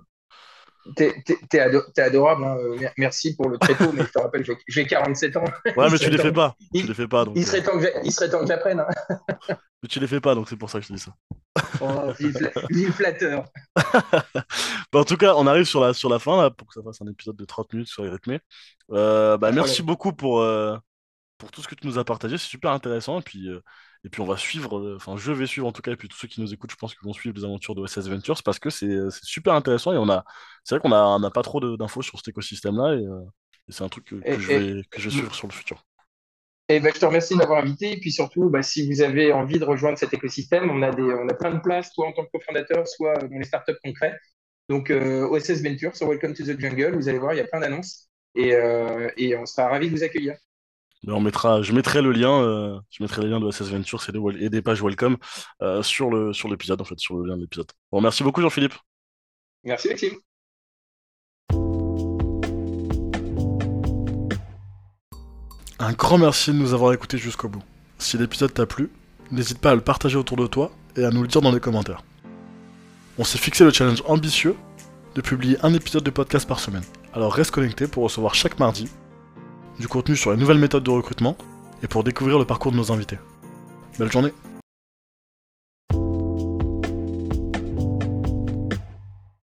T'es, 0.96 1.14
t'es, 1.24 1.36
t'es 1.50 1.60
ado- 1.60 1.84
t'es 1.94 2.02
adorable, 2.02 2.44
hein. 2.44 2.56
euh, 2.58 2.76
mer- 2.78 2.92
Merci 2.96 3.36
pour 3.36 3.48
le 3.50 3.58
très 3.58 3.74
tôt, 3.74 3.92
mais 3.92 4.04
je 4.04 4.10
te 4.10 4.18
rappelle, 4.18 4.44
j'ai, 4.44 4.56
j'ai 4.66 4.86
47 4.86 5.36
ans. 5.36 5.44
Ouais, 5.76 5.90
mais 5.90 5.98
tu 5.98 6.08
les 6.10 6.18
fais 6.18 6.32
pas. 6.32 6.54
Tu 6.72 6.80
il, 6.80 6.86
les 6.86 6.94
fais 6.94 7.08
pas, 7.08 7.24
donc. 7.24 7.34
il 7.36 7.46
serait 7.46 7.62
temps 7.62 7.78
que 8.40 8.46
j'apprenne. 8.46 8.80
hein. 8.80 9.16
mais 9.82 9.88
tu 9.88 10.00
les 10.00 10.06
fais 10.06 10.20
pas, 10.20 10.34
donc 10.34 10.48
c'est 10.48 10.56
pour 10.56 10.70
ça 10.70 10.78
que 10.78 10.84
je 10.84 10.88
te 10.88 10.94
dis 10.94 11.00
ça. 11.00 11.12
Oh, 11.80 12.12
vive, 12.18 12.36
fla- 12.36 12.52
vive 12.70 12.92
flatteur. 12.92 13.44
Bah, 14.92 15.00
en 15.00 15.04
tout 15.04 15.16
cas, 15.16 15.34
on 15.36 15.46
arrive 15.46 15.64
sur 15.64 15.80
la, 15.80 15.92
sur 15.92 16.08
la 16.08 16.18
fin, 16.18 16.40
là, 16.40 16.50
pour 16.50 16.66
que 16.68 16.74
ça 16.74 16.82
fasse 16.82 17.02
un 17.02 17.06
épisode 17.08 17.36
de 17.36 17.44
30 17.44 17.72
minutes 17.72 17.88
sur 17.88 18.02
les 18.02 18.10
rythmés. 18.10 18.40
Euh, 18.92 19.36
bah, 19.36 19.50
de 19.50 19.56
merci 19.56 19.82
beaucoup 19.82 20.12
pour, 20.12 20.40
euh, 20.40 20.76
pour 21.38 21.50
tout 21.50 21.62
ce 21.62 21.68
que 21.68 21.74
tu 21.74 21.86
nous 21.86 21.98
as 21.98 22.04
partagé, 22.04 22.38
c'est 22.38 22.48
super 22.48 22.72
intéressant. 22.72 23.20
Et 23.20 23.22
puis, 23.22 23.48
euh, 23.48 23.60
et 24.04 24.08
puis 24.10 24.20
on 24.20 24.26
va 24.26 24.36
suivre, 24.36 24.78
euh, 24.78 24.96
enfin, 24.96 25.16
je 25.16 25.32
vais 25.32 25.46
suivre 25.46 25.66
en 25.66 25.72
tout 25.72 25.82
cas, 25.82 25.92
et 25.92 25.96
puis 25.96 26.08
tous 26.08 26.16
ceux 26.18 26.28
qui 26.28 26.40
nous 26.40 26.52
écoutent, 26.52 26.70
je 26.70 26.76
pense 26.76 26.94
qu'ils 26.94 27.06
vont 27.06 27.12
suivre 27.12 27.36
les 27.36 27.44
aventures 27.44 27.74
de 27.74 27.80
OSS 27.80 28.08
Ventures 28.08 28.42
parce 28.44 28.58
que 28.58 28.70
c'est 28.70 29.10
c'est 29.10 29.24
super 29.24 29.54
intéressant. 29.54 29.92
Et 29.92 29.98
on 29.98 30.08
a, 30.10 30.24
c'est 30.64 30.74
vrai 30.74 30.82
qu'on 30.82 30.92
a, 30.92 31.02
on 31.02 31.20
n'a 31.20 31.30
pas 31.30 31.42
trop 31.42 31.60
d'infos 31.76 32.02
sur 32.02 32.18
cet 32.18 32.28
écosystème-là. 32.28 32.94
Et, 32.94 33.06
euh, 33.06 33.20
Et 33.68 33.72
c'est 33.72 33.84
un 33.84 33.88
truc 33.88 34.04
que, 34.06 34.16
que 34.16 34.38
je 34.38 34.48
vais, 34.48 34.82
que 34.90 35.00
je 35.00 35.08
vais 35.08 35.16
suivre 35.16 35.34
sur 35.34 35.48
le 35.48 35.52
futur. 35.52 35.84
Et 36.70 36.80
ben, 36.80 36.92
je 36.94 37.00
te 37.00 37.06
remercie 37.06 37.32
de 37.34 37.38
m'avoir 37.38 37.62
invité. 37.62 37.92
Et 37.92 38.00
puis 38.00 38.12
surtout, 38.12 38.50
bah, 38.50 38.62
si 38.62 38.86
vous 38.86 39.00
avez 39.00 39.32
envie 39.32 39.58
de 39.58 39.64
rejoindre 39.64 39.98
cet 39.98 40.12
écosystème, 40.12 40.70
on 40.70 40.82
a, 40.82 40.90
des, 40.90 41.02
on 41.02 41.28
a 41.28 41.34
plein 41.34 41.54
de 41.54 41.60
places, 41.60 41.90
soit 41.94 42.06
en 42.06 42.12
tant 42.12 42.24
que 42.24 42.30
cofondateur, 42.32 42.86
soit 42.86 43.16
dans 43.16 43.38
les 43.38 43.44
startups 43.44 43.78
concrets. 43.82 44.14
Donc, 44.68 44.90
euh, 44.90 45.26
OSS 45.28 45.62
Venture 45.62 45.96
sur 45.96 46.08
Welcome 46.08 46.34
to 46.34 46.44
the 46.44 46.60
Jungle, 46.60 46.94
vous 46.96 47.08
allez 47.08 47.18
voir, 47.18 47.32
il 47.32 47.38
y 47.38 47.40
a 47.40 47.46
plein 47.46 47.60
d'annonces. 47.60 48.10
Et, 48.34 48.54
euh, 48.54 49.10
et, 49.16 49.34
on 49.36 49.46
sera 49.46 49.68
ravis 49.68 49.88
de 49.88 49.96
vous 49.96 50.04
accueillir. 50.04 50.36
On 51.06 51.20
mettra, 51.20 51.62
je 51.62 51.72
mettrai 51.72 52.02
le 52.02 52.12
lien, 52.12 52.42
euh, 52.42 52.78
je 52.90 53.02
mettrai 53.02 53.22
les 53.22 53.28
liens 53.28 53.40
de 53.40 53.46
OSS 53.46 53.70
Venture 53.70 54.04
et 54.08 54.12
des, 54.12 54.44
et 54.44 54.50
des 54.50 54.62
pages 54.62 54.82
Welcome 54.82 55.16
euh, 55.62 55.82
sur 55.82 56.10
le 56.10 56.32
sur 56.32 56.48
l'épisode 56.48 56.80
en 56.80 56.84
fait, 56.84 56.98
sur 56.98 57.16
le 57.16 57.26
lien 57.26 57.36
de 57.36 57.42
l'épisode. 57.42 57.70
Bon, 57.92 58.00
merci 58.00 58.24
beaucoup 58.24 58.40
Jean-Philippe. 58.40 58.74
Merci 59.64 59.88
Maxime. 59.88 60.14
Un 65.78 65.92
grand 65.92 66.18
merci 66.18 66.50
de 66.50 66.56
nous 66.56 66.74
avoir 66.74 66.92
écoutés 66.92 67.18
jusqu'au 67.18 67.48
bout. 67.48 67.62
Si 67.98 68.18
l'épisode 68.18 68.52
t'a 68.52 68.66
plu, 68.66 68.90
n'hésite 69.30 69.60
pas 69.60 69.70
à 69.70 69.74
le 69.76 69.80
partager 69.80 70.16
autour 70.16 70.36
de 70.36 70.48
toi 70.48 70.72
et 70.96 71.04
à 71.04 71.10
nous 71.10 71.22
le 71.22 71.28
dire 71.28 71.40
dans 71.40 71.52
les 71.52 71.60
commentaires. 71.60 72.02
On 73.18 73.24
s'est 73.24 73.38
fixé 73.38 73.64
le 73.64 73.70
challenge 73.70 74.02
ambitieux 74.06 74.56
de 75.14 75.20
publier 75.20 75.56
un 75.62 75.72
épisode 75.74 76.02
de 76.02 76.10
podcast 76.10 76.48
par 76.48 76.58
semaine. 76.58 76.84
Alors 77.14 77.32
reste 77.32 77.52
connecté 77.52 77.86
pour 77.86 78.02
recevoir 78.02 78.34
chaque 78.34 78.58
mardi 78.58 78.88
du 79.78 79.88
contenu 79.88 80.16
sur 80.16 80.30
les 80.30 80.36
nouvelles 80.36 80.58
méthodes 80.58 80.84
de 80.84 80.90
recrutement 80.90 81.36
et 81.82 81.86
pour 81.86 82.04
découvrir 82.04 82.38
le 82.38 82.44
parcours 82.44 82.72
de 82.72 82.76
nos 82.76 82.92
invités. 82.92 83.18
Belle 83.98 84.10
journée 84.10 84.32